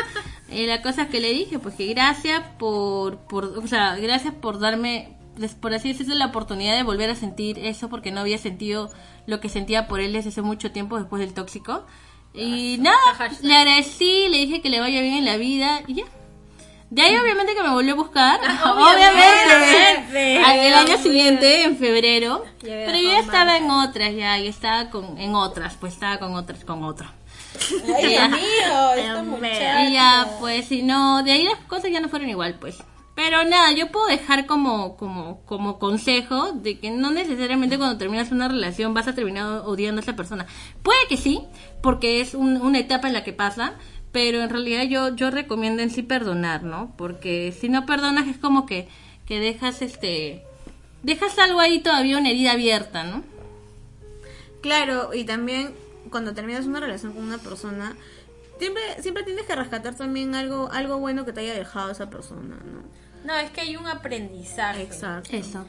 Y 0.50 0.66
la 0.66 0.82
cosa 0.82 1.10
que 1.10 1.20
le 1.20 1.30
dije, 1.34 1.60
pues 1.60 1.76
que 1.76 1.88
gracias 1.88 2.42
por, 2.58 3.18
por, 3.28 3.44
o 3.46 3.68
sea, 3.68 3.98
gracias 3.98 4.34
por 4.34 4.60
darme, 4.60 5.18
por 5.60 5.74
así 5.74 5.90
decirlo, 5.90 6.16
la 6.16 6.28
oportunidad 6.28 6.78
de 6.78 6.84
volver 6.84 7.10
a 7.10 7.16
sentir 7.16 7.60
eso, 7.60 7.90
porque 7.90 8.12
no 8.12 8.22
había 8.22 8.38
sentido 8.38 8.90
lo 9.26 9.42
que 9.42 9.50
sentía 9.50 9.90
por 9.90 10.00
él 10.00 10.14
desde 10.14 10.30
hace 10.30 10.42
mucho 10.42 10.72
tiempo 10.72 10.98
después 10.98 11.20
del 11.20 11.34
tóxico. 11.34 11.86
Y 12.34 12.78
nada, 12.80 12.98
hashtag. 13.18 13.44
le 13.44 13.58
agradecí, 13.58 14.30
le 14.30 14.38
dije 14.38 14.62
que 14.62 14.70
le 14.70 14.80
vaya 14.80 15.02
bien 15.02 15.16
en 15.16 15.26
la 15.26 15.36
vida 15.36 15.82
y 15.86 15.96
ya. 15.96 16.06
De 16.90 17.02
ahí 17.02 17.18
obviamente 17.18 17.54
que 17.54 17.62
me 17.64 17.70
volvió 17.70 17.94
a 17.94 17.96
buscar, 17.96 18.40
obviamente, 18.66 19.56
obviamente. 19.58 20.68
el 20.68 20.74
año 20.74 20.98
siguiente, 20.98 21.64
en 21.64 21.78
febrero, 21.78 22.46
Ya 22.62 22.84
pero 22.86 22.98
yo 22.98 23.12
estaba 23.18 23.58
en 23.58 23.70
otras 23.70 24.16
ya, 24.16 24.38
y 24.40 24.48
estaba 24.48 24.90
con, 24.90 25.18
en 25.18 25.36
otras, 25.36 25.76
pues 25.80 25.94
estaba 25.94 26.18
con 26.18 26.34
otras, 26.36 26.64
con 26.64 26.84
otro. 26.86 27.08
Ay, 27.98 28.06
Y 28.06 28.14
ya. 28.14 28.28
Dios 28.30 29.24
mío. 29.26 29.50
Y 29.90 29.94
ya, 29.94 30.28
pues, 30.40 30.66
si 30.68 30.82
no, 30.84 31.24
de 31.24 31.34
ahí 31.34 31.44
las 31.44 31.60
cosas 31.68 31.92
ya 31.92 32.00
no 32.00 32.08
fueron 32.10 32.30
igual, 32.30 32.56
pues. 32.60 32.78
Pero 33.16 33.44
nada, 33.46 33.72
yo 33.72 33.92
puedo 33.92 34.06
dejar 34.06 34.46
como, 34.46 34.96
como, 34.96 35.42
como 35.46 35.80
consejo 35.80 36.52
de 36.54 36.80
que 36.80 36.92
no 36.92 37.10
necesariamente 37.10 37.78
cuando 37.80 37.98
terminas 37.98 38.32
una 38.32 38.48
relación 38.48 38.94
vas 38.94 39.08
a 39.08 39.16
terminar 39.16 39.64
odiando 39.66 40.00
a 40.00 40.04
esa 40.04 40.16
persona. 40.16 40.46
Puede 40.84 41.00
que 41.10 41.18
sí, 41.18 41.42
porque 41.82 42.22
es 42.22 42.36
un- 42.36 42.62
una 42.62 42.78
etapa 42.78 43.08
en 43.08 43.14
la 43.16 43.24
que 43.24 43.34
pasa, 43.34 43.74
pero 44.18 44.42
en 44.42 44.50
realidad 44.50 44.82
yo, 44.86 45.16
yo 45.16 45.30
recomiendo 45.30 45.84
en 45.84 45.92
sí 45.92 46.02
perdonar, 46.02 46.64
¿no? 46.64 46.92
Porque 46.98 47.52
si 47.52 47.70
no 47.70 47.86
perdonas 47.86 48.28
es 48.28 48.40
como 48.40 48.66
que, 48.66 48.88
que 49.28 49.40
dejas 49.40 49.84
este, 49.84 50.44
dejas 51.04 51.38
algo 51.38 51.60
ahí 51.60 51.82
todavía 51.82 52.18
una 52.18 52.32
herida 52.32 52.54
abierta, 52.54 53.04
¿no? 53.04 53.22
Claro, 54.60 55.14
y 55.14 55.24
también 55.24 55.76
cuando 56.10 56.34
terminas 56.34 56.66
una 56.66 56.80
relación 56.80 57.14
con 57.14 57.26
una 57.26 57.38
persona, 57.38 57.96
siempre, 58.58 58.82
siempre 59.04 59.22
tienes 59.22 59.46
que 59.46 59.56
rescatar 59.56 59.94
también 59.94 60.34
algo, 60.34 60.72
algo 60.72 60.98
bueno 60.98 61.24
que 61.24 61.32
te 61.32 61.42
haya 61.42 61.54
dejado 61.54 61.92
esa 61.92 62.10
persona, 62.10 62.58
¿no? 62.66 62.82
No, 63.24 63.38
es 63.38 63.52
que 63.52 63.62
hay 63.62 63.76
un 63.76 63.86
aprendizaje. 63.86 64.82
Exacto. 64.82 65.30
Eso. 65.32 65.64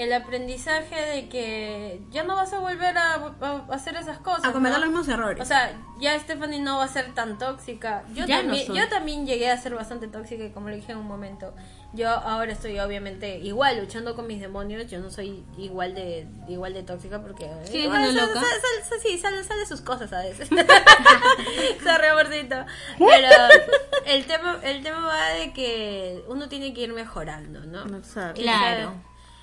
El 0.00 0.14
aprendizaje 0.14 0.96
de 0.96 1.28
que 1.28 2.00
ya 2.10 2.22
no 2.22 2.34
vas 2.34 2.54
a 2.54 2.58
volver 2.58 2.96
a, 2.96 3.16
a 3.16 3.66
hacer 3.70 3.96
esas 3.96 4.16
cosas. 4.16 4.46
A 4.46 4.52
cometer 4.52 4.78
¿no? 4.78 4.86
los 4.86 4.88
mismos 4.94 5.08
errores. 5.08 5.42
O 5.42 5.44
sea, 5.44 5.72
ya 6.00 6.18
Stephanie 6.18 6.58
no 6.58 6.78
va 6.78 6.84
a 6.84 6.88
ser 6.88 7.12
tan 7.12 7.36
tóxica. 7.36 8.02
Yo, 8.14 8.24
Ya 8.24 8.38
también, 8.38 8.72
yo 8.72 8.88
también 8.88 9.26
llegué 9.26 9.50
a 9.50 9.58
ser 9.58 9.74
bastante 9.74 10.08
tóxica 10.08 10.42
y 10.42 10.52
como 10.52 10.70
lo 10.70 10.74
dije 10.76 10.92
en 10.92 10.98
un 10.98 11.06
momento, 11.06 11.52
yo 11.92 12.08
ahora 12.08 12.50
estoy 12.52 12.80
obviamente 12.80 13.40
igual 13.40 13.78
luchando 13.78 14.16
con 14.16 14.26
mis 14.26 14.40
demonios. 14.40 14.90
Yo 14.90 15.00
no 15.00 15.10
soy 15.10 15.44
igual 15.58 15.94
de 15.94 16.26
igual 16.48 16.72
de 16.72 16.82
tóxica 16.82 17.20
porque... 17.20 17.50
Sí, 17.64 17.80
igual 17.80 18.02
sal- 18.06 18.14
loca. 18.26 18.40
sal- 18.40 18.42
sal- 18.42 18.88
sal- 18.88 19.00
sí, 19.02 19.18
sale, 19.18 19.44
sale 19.44 19.66
sus 19.66 19.82
cosas 19.82 20.10
a 20.14 20.20
veces. 20.22 20.48
Sorry, 21.84 22.06
amorcito. 22.06 22.56
Pero 22.98 23.28
el 24.06 24.24
tema, 24.24 24.58
el 24.62 24.82
tema 24.82 25.06
va 25.06 25.28
de 25.34 25.52
que 25.52 26.24
uno 26.28 26.48
tiene 26.48 26.72
que 26.72 26.80
ir 26.80 26.92
mejorando, 26.94 27.60
¿no? 27.66 27.82
Exacto. 27.98 28.40
Claro. 28.40 28.94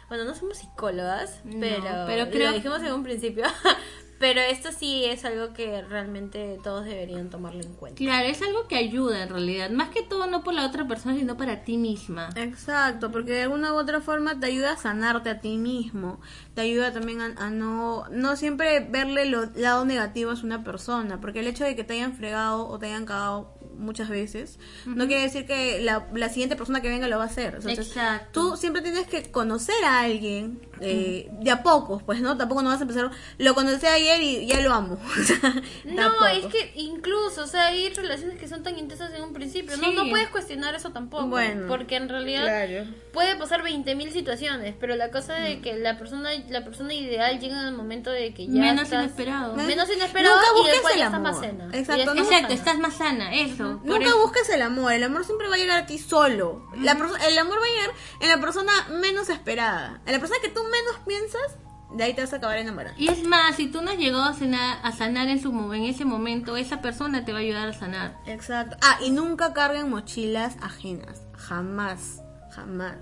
Bueno, 0.10 0.24
no 0.26 0.36
somos 0.36 0.58
psicólogas, 0.58 1.42
No, 1.44 1.60
pero, 1.60 1.84
pero 2.08 2.26
lo 2.26 2.32
creo- 2.32 2.54
dijimos 2.54 2.82
en 2.82 2.94
un 2.94 3.04
principio. 3.04 3.44
pero 4.20 4.40
esto 4.42 4.72
sí 4.72 5.06
es 5.06 5.26
algo 5.26 5.54
que 5.54 5.84
realmente 5.84 6.58
todos 6.64 6.86
deberían 6.86 7.30
tomarlo 7.30 7.62
en 7.62 7.74
cuenta. 7.74 7.98
Claro, 8.00 8.28
es 8.28 8.42
algo 8.42 8.68
que 8.68 8.76
ayuda 8.76 9.22
en 9.22 9.30
realidad. 9.30 9.70
Más 9.70 9.90
que 9.90 10.02
todo 10.02 10.26
no 10.26 10.44
por 10.44 10.56
la 10.56 10.66
otra 10.66 10.88
persona, 10.88 11.16
sino 11.16 11.38
para 11.38 11.64
ti 11.64 11.78
misma. 11.78 12.30
Exacto, 12.36 13.12
porque 13.12 13.34
de 13.34 13.44
alguna 13.44 13.74
u 13.74 13.76
otra 13.76 14.02
forma 14.02 14.40
te 14.40 14.48
ayuda 14.48 14.72
a 14.74 14.78
sanarte 14.78 15.30
a 15.30 15.40
ti 15.40 15.58
mismo, 15.58 16.20
te 16.56 16.62
ayuda 16.62 16.92
también 16.94 17.22
a, 17.22 17.36
a 17.38 17.50
no, 17.52 18.06
no 18.10 18.36
siempre 18.38 18.80
verle 18.80 19.26
lo 19.26 19.46
lado 19.56 19.86
negativo 19.86 20.32
a 20.32 20.36
una 20.44 20.64
persona, 20.64 21.22
porque 21.22 21.42
el 21.42 21.48
hecho 21.48 21.64
de 21.66 21.76
que 21.76 21.84
te 21.84 21.94
hayan 21.94 22.14
fregado 22.14 22.68
o 22.68 22.80
te 22.80 22.88
hayan 22.88 23.06
cagado 23.06 23.57
muchas 23.78 24.10
veces, 24.10 24.60
no 24.86 25.08
quiere 25.08 25.24
decir 25.24 25.46
que 25.46 25.80
la, 25.82 26.08
la 26.14 26.30
siguiente 26.30 26.56
persona 26.56 26.82
que 26.82 26.90
venga 26.90 27.08
lo 27.08 27.18
va 27.18 27.24
a 27.24 27.28
hacer. 27.28 27.56
Entonces, 27.56 27.88
Exacto. 27.88 28.28
Tú 28.52 28.58
siempre 28.58 28.82
tienes 28.82 29.08
que 29.08 29.32
conocer 29.32 29.76
a 29.86 30.02
alguien 30.02 30.60
eh, 30.82 31.30
de 31.42 31.52
a 31.52 31.64
pocos, 31.64 32.04
pues, 32.04 32.22
¿no? 32.22 32.36
Tampoco 32.38 32.62
no 32.62 32.70
vas 32.70 32.80
a 32.80 32.84
empezar, 32.84 33.10
lo 33.38 33.56
conocí 33.56 33.86
ayer 33.86 34.22
y 34.22 34.48
ya 34.48 34.60
lo 34.62 34.74
amo. 34.74 35.00
No, 35.86 36.26
es 36.28 36.46
que 36.48 36.72
incluso, 36.76 37.44
o 37.44 37.48
sea, 37.48 37.68
hay 37.68 37.90
relaciones 37.90 38.38
que 38.38 38.48
son 38.48 38.64
tan 38.64 38.78
intensas 38.78 39.14
en 39.14 39.24
un 39.24 39.34
principio. 39.34 39.76
No, 39.78 39.90
Sí. 39.90 39.96
no 39.96 40.10
puedes 40.10 40.30
cuestionar 40.30 40.76
eso 40.76 40.92
tampoco. 40.92 41.28
Bueno, 41.28 41.68
porque 41.68 41.96
en 41.96 42.10
realidad 42.10 42.44
Claro. 42.44 42.86
puede 43.14 43.36
pasar 43.36 43.64
20.000 43.64 44.12
situaciones, 44.12 44.76
pero 44.80 44.96
la 44.96 45.12
cosa 45.12 45.34
de 45.36 45.60
que 45.62 45.76
la 45.78 45.98
persona 45.98 46.30
la 46.50 46.64
persona 46.64 46.94
ideal 46.94 47.40
llega 47.40 47.60
en 47.62 47.68
el 47.68 47.74
momento 47.76 48.12
de 48.12 48.34
que 48.34 48.46
ya 48.48 48.62
Menos 48.62 48.84
estás- 48.86 49.04
inesperado. 49.06 49.56
Menos 49.56 49.90
inesperado 49.94 50.36
Nunca 50.56 50.70
y 50.70 50.72
después 50.72 50.94
el 50.94 51.00
ya 51.00 51.06
estás 51.06 51.22
más 51.22 51.38
amor. 51.38 51.46
cena. 51.46 51.70
Exacto, 51.74 52.02
Y 52.02 52.06
no- 52.06 52.12
Exacto, 52.14 52.36
sana. 52.48 52.54
estás 52.54 52.80
más 52.80 52.94
sana, 52.96 53.34
eso. 53.36 53.67
Nunca 53.84 54.06
eso- 54.06 54.20
busques 54.22 54.50
el 54.50 54.62
amor, 54.62 54.92
el 54.94 55.04
amor 55.04 55.26
siempre 55.26 55.48
va 55.48 55.56
a 55.56 55.58
llegar 55.58 55.78
a 55.84 55.86
ti 55.86 55.98
solo. 55.98 56.68
La 56.76 56.92
el 56.94 57.38
amor 57.38 57.58
va 57.60 57.66
a 57.66 57.70
llegar 57.70 57.92
en 58.22 58.30
la 58.30 58.40
persona 58.40 58.72
menos 59.02 59.30
esperada. 59.30 60.02
En 60.06 60.14
la 60.14 60.20
persona 60.20 60.40
que 60.42 60.50
tú 60.50 60.62
menos 60.64 61.00
piensas, 61.06 61.58
de 61.94 62.04
ahí 62.04 62.14
te 62.14 62.22
vas 62.22 62.34
a 62.34 62.38
acabar 62.38 62.58
enamorando. 62.58 63.00
Y 63.02 63.08
es 63.08 63.24
más, 63.24 63.56
si 63.56 63.68
tú 63.68 63.82
no 63.82 63.92
has 63.92 63.98
llegado 63.98 64.24
a 64.24 64.34
sanar, 64.34 64.80
a 64.84 64.92
sanar 64.92 65.30
en, 65.30 65.42
su, 65.42 65.50
en 65.74 65.84
ese 65.84 66.06
momento, 66.06 66.58
esa 66.58 66.82
persona 66.82 67.24
te 67.24 67.32
va 67.32 67.40
a 67.40 67.42
ayudar 67.42 67.70
a 67.70 67.74
sanar. 67.74 68.18
Exacto. 68.26 68.76
Ah, 68.82 68.98
y 69.02 69.10
nunca 69.12 69.54
carguen 69.54 69.90
mochilas 69.90 70.56
ajenas. 70.62 71.22
Jamás, 71.34 72.22
jamás. 72.52 72.96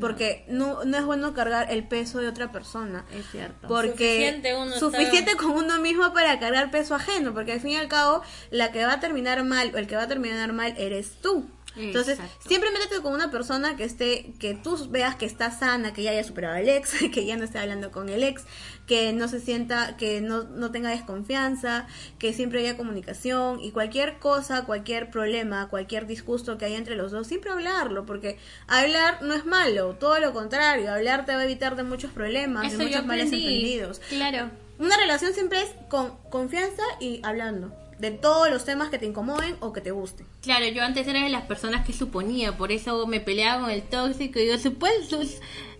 Porque 0.00 0.44
no, 0.48 0.84
no 0.84 0.96
es 0.98 1.04
bueno 1.04 1.32
cargar 1.32 1.70
el 1.70 1.86
peso 1.88 2.18
de 2.18 2.28
otra 2.28 2.52
persona. 2.52 3.04
Es 3.12 3.30
cierto. 3.30 3.66
Porque 3.68 3.90
Suficiente 4.16 4.54
uno 4.54 4.74
está- 4.74 4.78
suficiente 4.80 5.36
con 5.36 5.52
uno 5.52 5.80
mismo 5.80 6.12
para 6.12 6.38
cargar 6.38 6.70
peso 6.70 6.94
ajeno, 6.94 7.32
porque 7.32 7.52
al 7.52 7.60
fin 7.60 7.70
y 7.72 7.76
al 7.76 7.88
cabo 7.88 8.22
la 8.50 8.72
que 8.72 8.84
va 8.84 8.94
a 8.94 9.00
terminar 9.00 9.42
mal 9.44 9.72
o 9.74 9.78
el 9.78 9.86
que 9.86 9.96
va 9.96 10.02
a 10.02 10.08
terminar 10.08 10.52
mal 10.52 10.74
eres 10.76 11.20
tú. 11.22 11.48
Entonces, 11.76 12.18
Exacto. 12.18 12.48
siempre 12.48 12.70
métete 12.70 13.02
con 13.02 13.12
una 13.12 13.30
persona 13.30 13.76
que 13.76 13.84
esté, 13.84 14.32
que 14.38 14.54
tú 14.54 14.88
veas 14.90 15.16
que 15.16 15.26
está 15.26 15.50
sana, 15.50 15.92
que 15.92 16.02
ya 16.02 16.10
haya 16.10 16.24
superado 16.24 16.56
al 16.56 16.68
ex, 16.68 16.94
que 17.12 17.26
ya 17.26 17.36
no 17.36 17.44
esté 17.44 17.58
hablando 17.58 17.90
con 17.90 18.08
el 18.08 18.22
ex, 18.22 18.44
que 18.86 19.12
no 19.12 19.28
se 19.28 19.40
sienta, 19.40 19.96
que 19.96 20.20
no, 20.20 20.44
no 20.44 20.70
tenga 20.70 20.90
desconfianza, 20.90 21.86
que 22.18 22.32
siempre 22.32 22.60
haya 22.60 22.76
comunicación 22.76 23.60
y 23.60 23.72
cualquier 23.72 24.18
cosa, 24.18 24.64
cualquier 24.64 25.10
problema, 25.10 25.68
cualquier 25.68 26.06
disgusto 26.06 26.56
que 26.58 26.64
haya 26.64 26.78
entre 26.78 26.96
los 26.96 27.12
dos, 27.12 27.26
siempre 27.26 27.50
hablarlo, 27.50 28.06
porque 28.06 28.38
hablar 28.66 29.22
no 29.22 29.34
es 29.34 29.44
malo, 29.44 29.96
todo 29.96 30.18
lo 30.18 30.32
contrario, 30.32 30.92
hablar 30.92 31.26
te 31.26 31.34
va 31.34 31.40
a 31.40 31.44
evitar 31.44 31.76
de 31.76 31.82
muchos 31.82 32.10
problemas, 32.12 32.66
Eso 32.66 32.78
de 32.78 32.86
muchos 32.86 33.06
males 33.06 33.32
entendidos. 33.32 34.00
Claro. 34.08 34.50
Una 34.78 34.96
relación 34.96 35.32
siempre 35.32 35.62
es 35.62 35.70
con 35.88 36.16
confianza 36.30 36.82
y 37.00 37.20
hablando 37.22 37.72
de 37.98 38.10
todos 38.10 38.50
los 38.50 38.64
temas 38.64 38.88
que 38.90 38.98
te 38.98 39.06
incomoden 39.06 39.56
o 39.60 39.72
que 39.72 39.80
te 39.80 39.90
gusten. 39.90 40.26
Claro, 40.42 40.66
yo 40.66 40.82
antes 40.82 41.06
era 41.08 41.22
de 41.22 41.28
las 41.30 41.42
personas 41.44 41.86
que 41.86 41.92
suponía, 41.92 42.56
por 42.56 42.72
eso 42.72 43.06
me 43.06 43.20
peleaba 43.20 43.62
con 43.62 43.70
el 43.70 43.82
tóxico 43.82 44.38
y 44.38 44.46
yo 44.48 44.58
supuesto, 44.58 45.18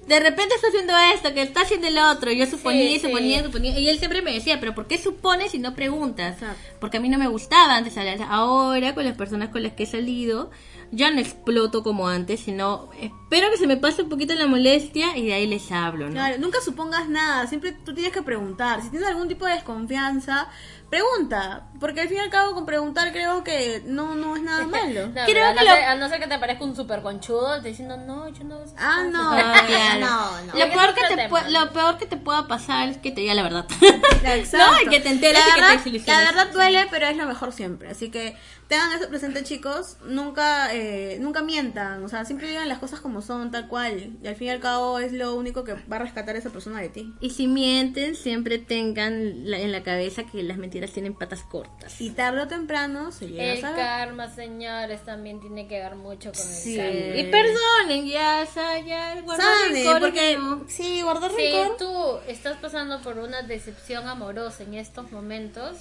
de 0.07 0.21
repente 0.21 0.55
está 0.55 0.69
haciendo 0.69 0.93
esto, 1.15 1.35
que 1.35 1.43
está 1.43 1.63
haciendo 1.63 1.89
el 1.89 1.99
otro, 1.99 2.31
yo 2.33 2.47
suponía, 2.47 2.89
Sí, 2.91 3.01
suponía, 3.01 3.39
sí. 3.41 3.45
suponía, 3.47 3.79
y 3.79 3.89
él 3.89 3.99
siempre 3.99 4.23
me 4.23 4.33
decía, 4.33 4.61
pero 4.61 4.75
¿por 4.75 4.87
qué 4.87 4.99
supones 4.99 5.55
y 5.55 5.59
no 5.59 5.75
preguntas? 5.75 6.37
Porque 6.81 6.99
a 6.99 7.01
mí 7.01 7.09
no 7.09 7.19
me 7.19 7.27
gustaba 7.27 7.77
antes 7.77 7.99
hablar, 7.99 8.19
ahora 8.29 8.95
con 8.95 9.05
las 9.05 9.17
personas 9.17 9.49
con 9.51 9.63
las 9.63 9.73
que 9.73 9.83
he 9.83 9.87
salido, 9.87 10.51
ya 10.93 11.11
no 11.11 11.21
exploto 11.21 11.83
como 11.83 12.07
antes, 12.07 12.39
sino 12.39 12.89
espero 13.01 13.51
que 13.51 13.57
se 13.57 13.67
me 13.67 13.77
pase 13.77 14.03
un 14.03 14.09
poquito 14.09 14.33
la 14.35 14.47
molestia 14.47 15.17
y 15.17 15.27
de 15.27 15.35
ahí 15.35 15.47
les 15.49 15.73
hablo, 15.73 16.07
¿no? 16.07 16.13
Claro, 16.13 16.39
nunca 16.39 16.61
supongas 16.65 17.09
nada, 17.09 17.49
siempre 17.49 17.73
tú 17.73 17.93
tienes 17.93 18.13
que 18.13 18.23
preguntar. 18.23 18.81
Si 18.83 18.91
tienes 18.91 19.09
algún 19.09 19.27
tipo 19.27 19.45
de 19.47 19.55
desconfianza, 19.55 20.49
pregunta, 20.91 21.65
porque 21.81 22.01
al 22.03 22.09
fin 22.09 22.19
y 22.19 22.21
al 22.21 22.31
cabo 22.31 22.55
con 22.55 22.65
preguntar 22.67 23.13
creo 23.13 23.43
que 23.45 23.83
no 23.87 24.15
no 24.15 24.37
es 24.37 24.43
nada 24.43 24.65
malo. 24.67 25.09
No, 25.09 25.25
Creo 25.27 25.45
a, 25.47 25.53
no 25.53 25.59
que 25.59 25.65
lo- 25.65 25.71
ser, 25.75 25.85
a 25.85 25.95
no 25.97 26.09
ser 26.09 26.21
que 26.21 26.27
te 26.27 26.39
parezca 26.39 26.65
un 26.65 26.77
super 26.77 27.03
conchudo, 27.03 27.61
te 27.61 27.69
diciendo, 27.69 27.97
no, 27.97 28.29
yo 28.29 28.45
no... 28.45 28.59
Ah, 28.79 29.05
no, 29.11 29.31
claro. 29.67 30.01
no, 30.01 30.41
no. 30.43 30.53
Lo, 30.59 30.73
peor 30.73 30.95
que 30.95 31.15
te 31.15 31.29
pu- 31.29 31.49
lo 31.49 31.73
peor 31.73 31.99
que 31.99 32.07
te 32.07 32.17
pueda 32.17 32.47
pasar 32.47 32.89
es 32.89 32.99
que 32.99 33.11
te 33.11 33.21
diga 33.21 33.35
la 33.35 33.43
verdad. 33.43 33.67
Exacto. 34.25 34.59
No, 34.73 34.83
y 34.83 34.87
que 34.89 35.01
te 35.01 35.09
enteres 35.11 35.41
la 35.57 35.75
y 35.75 35.91
que 35.93 36.01
te. 36.01 36.11
La 36.11 36.19
verdad 36.21 36.49
duele, 36.53 36.87
pero 36.91 37.07
es 37.07 37.17
lo 37.17 37.27
mejor 37.27 37.53
siempre. 37.53 37.91
Así 37.91 38.11
que 38.11 38.37
tengan 38.69 38.93
eso 38.99 39.09
presente, 39.09 39.45
chicos. 39.45 39.97
Nunca, 40.05 40.75
eh, 40.75 41.19
nunca 41.21 41.43
mientan. 41.43 42.03
O 42.05 42.09
sea, 42.09 42.25
siempre 42.25 42.49
digan 42.49 42.69
las 42.69 42.79
cosas 42.79 43.01
como 43.01 43.23
son, 43.23 43.51
tal 43.51 43.69
cual. 43.69 44.17
Y 44.23 44.27
al 44.27 44.35
fin 44.35 44.49
y 44.49 44.51
al 44.51 44.61
cabo 44.61 44.99
es 44.99 45.13
lo 45.13 45.35
único 45.37 45.63
que 45.65 45.75
va 45.75 45.97
a 45.97 45.99
rescatar 46.01 46.35
a 46.35 46.39
esa 46.39 46.51
persona 46.51 46.81
de 46.81 46.89
ti. 46.89 47.15
Y 47.21 47.31
si 47.31 47.47
mienten, 47.47 48.15
siempre 48.17 48.59
tengan 48.59 49.49
la- 49.51 49.59
en 49.61 49.71
la 49.73 49.83
cabeza 49.83 50.25
que 50.25 50.43
las 50.43 50.59
mentiras 50.59 50.91
tienen 50.91 51.15
patas 51.15 51.43
cortas. 51.43 52.01
Y 52.01 52.11
tarde 52.11 52.41
o 52.43 52.49
temprano 52.49 53.13
se 53.13 53.29
llega 53.29 53.45
El 53.45 53.59
a 53.59 53.61
saber. 53.61 53.77
karma, 53.77 54.35
señores, 54.35 55.05
también 55.05 55.41
tiene 55.41 55.69
que 55.69 55.79
ver 55.79 55.95
mucho 55.97 56.33
con 56.33 56.41
el 56.41 56.47
Sí. 56.55 56.77
karma. 56.77 57.17
Y 57.17 57.25
perdonen, 57.31 58.07
ya, 58.09 58.45
o 58.49 58.53
sea, 58.53 58.81
ya, 58.81 59.21
guardar 59.23 60.01
porque 60.01 60.37
no. 60.39 60.65
sí, 60.69 61.03
guardar 61.03 61.31
Si 61.31 61.37
rencor. 61.37 61.77
tú 61.77 62.19
estás 62.29 62.57
pasando 62.59 63.01
por 63.01 63.19
una 63.19 63.43
decepción 63.43 64.09
amorosa 64.09 64.65
en 64.65 64.75
estos 64.75 65.13
momentos, 65.13 65.79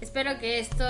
espero 0.00 0.38
que 0.38 0.58
esto, 0.60 0.84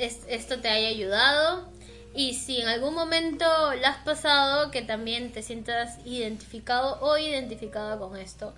es- 0.00 0.24
esto 0.28 0.58
te 0.60 0.68
haya 0.68 0.88
ayudado. 0.88 1.68
Y 2.14 2.34
si 2.34 2.60
en 2.60 2.66
algún 2.68 2.94
momento 2.94 3.44
la 3.80 3.90
has 3.90 4.04
pasado, 4.04 4.70
que 4.72 4.82
también 4.82 5.30
te 5.32 5.42
sientas 5.42 5.98
identificado 6.04 6.98
o 7.00 7.16
identificada 7.16 7.98
con 7.98 8.16
esto. 8.16 8.52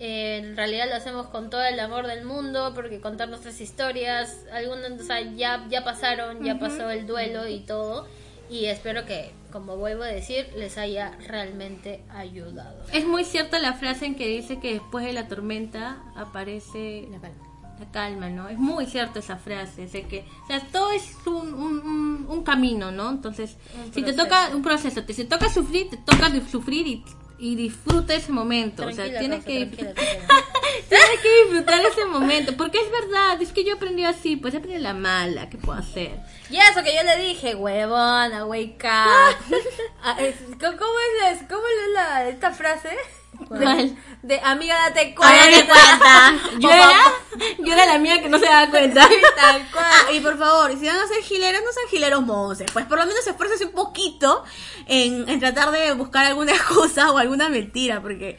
Eh, 0.00 0.38
en 0.42 0.56
realidad 0.56 0.88
lo 0.88 0.96
hacemos 0.96 1.26
con 1.28 1.50
todo 1.50 1.62
el 1.64 1.78
amor 1.78 2.06
del 2.06 2.24
mundo, 2.24 2.72
porque 2.74 3.00
contar 3.00 3.28
nuestras 3.28 3.60
historias, 3.60 4.38
algunas, 4.52 4.92
o 5.00 5.04
sea, 5.04 5.20
ya, 5.20 5.66
ya 5.68 5.84
pasaron, 5.84 6.42
ya 6.42 6.58
pasó 6.58 6.90
el 6.90 7.06
duelo 7.06 7.46
y 7.46 7.60
todo. 7.60 8.06
Y 8.50 8.66
espero 8.66 9.04
que, 9.06 9.32
como 9.52 9.76
vuelvo 9.76 10.02
a 10.02 10.06
decir, 10.08 10.48
les 10.56 10.78
haya 10.78 11.12
realmente 11.28 12.02
ayudado. 12.10 12.84
Es 12.92 13.06
muy 13.06 13.24
cierta 13.24 13.58
la 13.58 13.74
frase 13.74 14.06
en 14.06 14.14
que 14.16 14.26
dice 14.26 14.58
que 14.60 14.72
después 14.74 15.04
de 15.04 15.12
la 15.12 15.28
tormenta 15.28 16.02
aparece 16.16 17.06
la 17.10 17.20
calma. 17.20 17.53
La 17.78 17.86
calma, 17.90 18.28
¿no? 18.28 18.48
Es 18.48 18.58
muy 18.58 18.86
cierta 18.86 19.18
esa 19.18 19.36
frase. 19.36 19.88
sé 19.88 20.02
que, 20.02 20.24
o 20.44 20.46
sea, 20.46 20.60
todo 20.72 20.92
es 20.92 21.14
un, 21.26 21.52
un, 21.54 22.26
un- 22.28 22.44
camino, 22.44 22.90
¿no? 22.92 23.10
Entonces, 23.10 23.56
si 23.92 24.02
te 24.02 24.12
toca 24.12 24.50
un 24.54 24.62
proceso, 24.62 25.02
te, 25.04 25.12
si 25.12 25.24
toca 25.24 25.48
sufrir, 25.50 25.90
te 25.90 25.96
toca 25.96 26.30
sufrir 26.50 26.86
y, 26.86 27.04
y 27.38 27.56
disfruta 27.56 28.14
ese 28.14 28.30
momento. 28.32 28.86
o 28.86 28.92
sea, 28.92 29.06
tienes 29.18 29.38
Rosa, 29.38 29.46
que, 29.48 29.66
tranquila, 29.66 29.94
tienes 30.88 31.20
que 31.22 31.42
disfrutar 31.44 31.80
ese 31.84 32.04
momento. 32.04 32.56
Porque 32.56 32.78
es 32.78 32.90
verdad, 32.90 33.42
es 33.42 33.52
que 33.52 33.64
yo 33.64 33.74
aprendí 33.74 34.04
así, 34.04 34.36
pues 34.36 34.54
aprendí 34.54 34.78
la 34.80 34.94
mala, 34.94 35.50
¿qué 35.50 35.58
puedo 35.58 35.78
hacer? 35.78 36.20
Y 36.50 36.56
eso 36.56 36.82
que 36.84 36.94
yo 36.94 37.02
le 37.02 37.16
dije, 37.26 37.54
huevona, 37.56 38.44
wake 38.46 38.84
up. 38.84 39.54
Ah, 40.06 40.16
es- 40.20 40.36
¿Cómo 40.60 40.72
es, 41.32 41.38
cómo 41.48 41.62
es 41.62 41.92
la, 41.94 42.28
esta 42.28 42.52
frase? 42.52 42.90
¿Cuál? 43.48 43.96
De 44.22 44.40
amiga, 44.40 44.74
date 44.88 45.00
Ay, 45.00 45.14
cuenta. 45.14 45.44
date 45.44 45.66
cuenta. 45.66 46.34
Yo 46.60 46.70
era, 46.70 46.88
yo 47.58 47.72
era 47.72 47.86
la 47.86 47.98
mía 47.98 48.22
que 48.22 48.28
no 48.28 48.38
se 48.38 48.46
daba 48.46 48.70
cuenta. 48.70 49.06
Tal 49.36 49.68
cual. 49.72 49.84
Ah, 49.86 50.12
y 50.12 50.20
por 50.20 50.38
favor, 50.38 50.70
si 50.78 50.86
van 50.86 50.96
a 50.96 51.06
ser 51.06 51.22
gileros, 51.22 51.60
no 51.64 51.72
sean 51.72 51.88
gileros 51.88 52.22
monces. 52.22 52.66
Pues 52.72 52.86
por 52.86 52.98
lo 52.98 53.06
menos 53.06 53.26
esfuércense 53.26 53.66
un 53.66 53.72
poquito 53.72 54.44
en, 54.86 55.28
en 55.28 55.40
tratar 55.40 55.70
de 55.72 55.92
buscar 55.92 56.24
alguna 56.26 56.52
excusa 56.56 57.10
o 57.10 57.18
alguna 57.18 57.48
mentira, 57.50 58.00
porque 58.00 58.38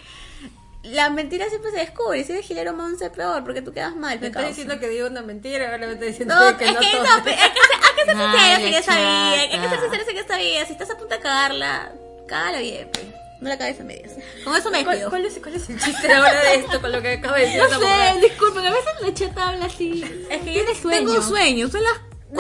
la 0.83 1.09
mentira 1.09 1.49
siempre 1.49 1.71
se 1.71 1.77
descubre. 1.77 2.23
Si 2.23 2.31
eres 2.31 2.45
gilero 2.47 2.73
monce, 2.73 3.09
peor, 3.11 3.43
porque 3.43 3.61
tú 3.61 3.71
quedas 3.73 3.95
mal. 3.95 4.19
Me 4.19 4.27
pecado. 4.27 4.45
está 4.45 4.49
diciendo 4.49 4.79
que 4.79 4.87
digo 4.89 5.07
una 5.07 5.21
mentira, 5.21 5.65
ahora 5.71 5.85
me 5.87 5.93
está 5.93 6.05
diciendo 6.05 6.33
No, 6.35 6.57
que 6.57 6.65
es 6.65 6.73
no 6.73 6.79
que 6.79 6.91
todo. 6.91 7.03
no, 7.03 7.13
hay 7.15 7.21
que 7.23 7.29
hay 7.31 7.51
que 7.51 8.03
ser 8.03 8.15
sinceros 8.15 8.59
en 8.59 8.73
esta 8.73 8.95
vida, 8.95 9.39
hay 9.41 9.49
que 9.49 9.69
ser 9.69 9.79
sinceros 9.81 10.07
en 10.09 10.17
esta 10.17 10.37
vida. 10.37 10.65
Si 10.65 10.71
estás 10.73 10.89
a 10.89 10.97
punto 10.97 11.13
de 11.15 11.21
cagarla, 11.21 11.91
cágala 12.27 12.59
bien, 12.59 12.89
pe. 12.91 13.13
No 13.45 13.49
la 13.51 13.57
cagues 13.59 13.79
a 13.79 13.83
medias. 13.83 14.11
Con 14.43 14.55
eso 14.55 14.71
me 14.71 14.83
¿Cuál, 14.83 14.95
despido. 14.97 15.09
cuál 15.11 15.25
es, 15.25 15.37
¿Cuál 15.39 15.53
es 15.53 15.69
el 15.69 15.79
chiste 15.83 16.11
ahora 16.11 16.33
de 16.41 16.55
esto 16.55 16.81
con 16.81 16.91
lo 16.91 16.99
que 16.99 17.13
acabo 17.13 17.35
de 17.35 17.41
decir? 17.41 17.61
No 17.61 17.79
sé, 17.79 18.19
disculpen, 18.27 18.65
a 18.65 18.71
veces 18.71 18.91
la 19.01 19.13
chata 19.13 19.49
habla 19.49 19.65
así. 19.67 20.03
Es 20.31 20.41
que 20.41 20.53
yo 20.55 20.61
sueño. 20.81 20.97
tengo 21.11 21.21
sueño, 21.21 21.67
son 21.69 21.81
las 21.83 21.93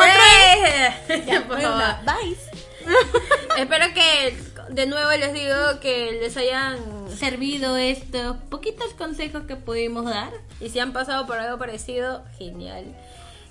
¡Eh! 0.07 1.23
Ya, 1.27 1.47
Por 1.47 1.61
favor. 1.61 1.83
bye. 2.05 2.35
Espero 3.61 3.85
que 3.93 4.35
de 4.73 4.85
nuevo 4.87 5.11
les 5.11 5.31
digo 5.33 5.79
que 5.79 6.11
les 6.21 6.35
hayan 6.37 6.77
servido 7.15 7.77
estos 7.77 8.37
poquitos 8.49 8.93
consejos 8.95 9.43
que 9.47 9.55
pudimos 9.55 10.05
dar. 10.05 10.33
y 10.59 10.69
si 10.69 10.79
han 10.79 10.91
pasado 10.91 11.27
por 11.27 11.37
algo 11.37 11.59
parecido, 11.59 12.23
genial. 12.39 12.95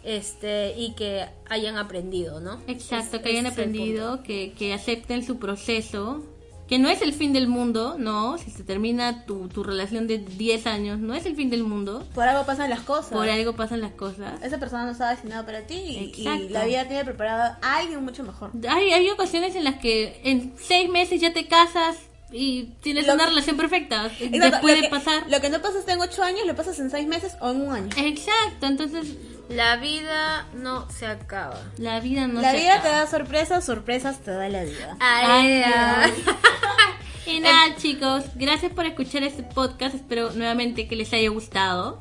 Este, 0.02 0.74
y 0.76 0.94
que 0.96 1.24
hayan 1.48 1.78
aprendido, 1.78 2.40
¿no? 2.40 2.60
Exacto, 2.66 3.16
Es- 3.16 3.22
que 3.22 3.28
hayan 3.30 3.46
aprendido, 3.46 4.22
que, 4.22 4.52
que 4.58 4.74
acepten 4.74 5.24
su 5.24 5.38
proceso, 5.38 6.22
que 6.68 6.78
no 6.78 6.88
es 6.88 7.02
el 7.02 7.12
fin 7.12 7.32
del 7.32 7.48
mundo, 7.48 7.96
no, 7.98 8.38
si 8.38 8.50
se 8.50 8.64
termina 8.64 9.26
tu, 9.26 9.48
tu 9.48 9.62
relación 9.62 10.06
de 10.06 10.18
10 10.18 10.66
años, 10.66 10.98
no 10.98 11.14
es 11.14 11.26
el 11.26 11.36
fin 11.36 11.50
del 11.50 11.64
mundo, 11.64 12.06
Por 12.14 12.26
algo 12.26 12.46
pasan 12.46 12.70
las 12.70 12.80
cosas. 12.80 13.12
por 13.12 13.28
algo 13.28 13.54
pasan 13.54 13.80
las 13.80 13.92
cosas. 13.92 14.42
Esa 14.42 14.58
persona 14.58 14.84
no 14.84 14.92
estaba 14.92 15.10
destinada 15.10 15.44
para 15.44 15.66
ti 15.66 16.12
y, 16.16 16.22
la 16.48 16.64
vida 16.64 16.86
tiene 16.86 17.04
preparada 17.04 17.58
a 17.62 17.78
alguien 17.78 18.02
mucho 18.04 18.22
mejor. 18.22 18.50
Hay, 18.68 18.90
hay 18.90 19.10
ocasiones 19.10 19.54
en 19.56 19.64
las 19.64 19.76
que 19.76 20.20
en 20.24 20.54
seis 20.56 20.88
meses 20.90 21.20
ya 21.20 21.32
te 21.32 21.46
casas 21.46 21.96
y 22.36 22.64
tienes 22.82 23.06
Lo- 23.06 23.14
una 23.14 23.26
relación 23.26 23.56
perfecta. 23.56 24.06
Exacto, 24.06 24.38
Después 24.38 24.62
lo 24.62 24.74
de 24.74 24.80
que- 24.82 24.88
pasar. 24.88 25.24
Lo 25.30 25.40
que 25.40 25.50
no 25.50 25.62
pasas 25.62 25.86
en 25.86 26.00
ocho 26.00 26.22
años, 26.24 26.44
lo 26.46 26.56
pasas 26.56 26.78
en 26.80 26.90
seis 26.90 27.06
meses 27.06 27.36
o 27.40 27.50
en 27.50 27.60
un 27.62 27.72
año. 27.74 27.88
Exacto, 27.96 28.66
entonces 28.66 29.06
La 29.48 29.76
vida 29.76 30.46
no 30.54 30.90
se 30.90 31.06
acaba. 31.06 31.62
la 31.78 32.00
vida 32.00 32.26
no 32.26 32.40
la 32.40 32.50
se 32.50 32.56
vida 32.56 32.72
te 32.82 32.88
acaba. 32.88 32.96
da 33.00 33.06
sorpresas, 33.06 33.64
sorpresas 33.64 34.18
te 34.20 34.32
da 34.32 34.48
la 34.48 34.64
vida. 34.64 34.96
Ay, 35.00 35.62
Ay, 35.62 36.12
Dios. 36.16 36.34
Y 37.26 37.40
nada, 37.40 37.74
chicos, 37.76 38.24
gracias 38.34 38.70
por 38.72 38.84
escuchar 38.84 39.22
este 39.22 39.42
podcast. 39.44 39.94
Espero 39.94 40.32
nuevamente 40.32 40.86
que 40.88 40.94
les 40.96 41.10
haya 41.14 41.30
gustado. 41.30 41.98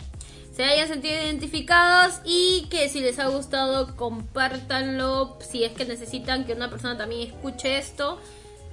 se 0.53 0.63
hayan 0.65 0.87
sentido 0.89 1.15
identificados 1.15 2.15
y 2.25 2.67
que 2.69 2.89
si 2.89 2.99
les 2.99 3.19
ha 3.19 3.27
gustado 3.27 3.95
compártanlo 3.95 5.37
si 5.39 5.63
es 5.63 5.71
que 5.71 5.85
necesitan 5.85 6.43
que 6.45 6.53
una 6.53 6.69
persona 6.69 6.97
también 6.97 7.27
escuche 7.27 7.77
esto 7.77 8.19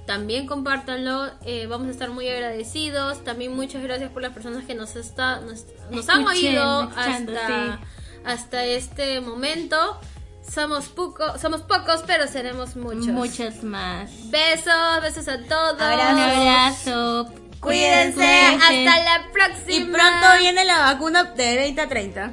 también 0.07 0.47
compártanlo 0.47 1.29
Eh, 1.45 1.67
vamos 1.67 1.87
a 1.87 1.91
estar 1.91 2.09
muy 2.09 2.27
agradecidos 2.27 3.23
también 3.23 3.55
muchas 3.55 3.81
gracias 3.83 4.11
por 4.11 4.21
las 4.21 4.33
personas 4.33 4.65
que 4.65 4.73
nos 4.75 4.95
está 4.95 5.39
nos, 5.41 5.65
nos 5.89 6.09
han 6.09 6.25
oído 6.27 6.89
hasta 6.95 7.79
hasta 8.25 8.65
este 8.65 9.21
momento 9.21 9.99
somos 10.47 10.89
poco, 10.89 11.37
somos 11.39 11.61
pocos 11.61 12.03
pero 12.07 12.27
seremos 12.27 12.75
muchos 12.75 13.05
Muchas 13.07 13.63
más. 13.63 14.09
besos 14.31 15.01
besos 15.01 15.27
a 15.27 15.37
todos 15.43 15.75
Un 15.75 15.81
abrazo. 16.19 17.25
cuídense 17.59 18.15
Cuídense. 18.15 18.55
hasta 18.55 19.03
la 19.03 19.27
próxima 19.31 19.69
Y 19.75 19.83
pronto 19.91 20.27
viene 20.39 20.65
la 20.65 20.79
vacuna 20.79 21.23
de 21.25 21.55
20 21.57 21.81
a 21.81 21.87
30. 21.87 22.31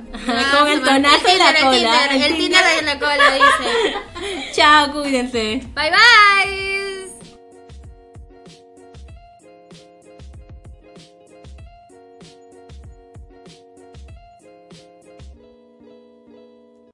Con 0.56 0.68
el 0.68 0.82
tonazo 0.82 1.28
en 1.28 1.38
la 1.38 1.50
el 1.50 1.60
cola. 1.60 1.70
Tinder, 1.70 2.12
el 2.12 2.22
El 2.22 2.36
Tinder 2.38 2.64
en 2.80 2.86
la 2.86 2.98
cola 2.98 3.34
dice 3.34 4.52
Chao, 4.54 4.90
cuídense. 4.92 5.60
Bye 5.74 5.90
bye. 5.90 6.77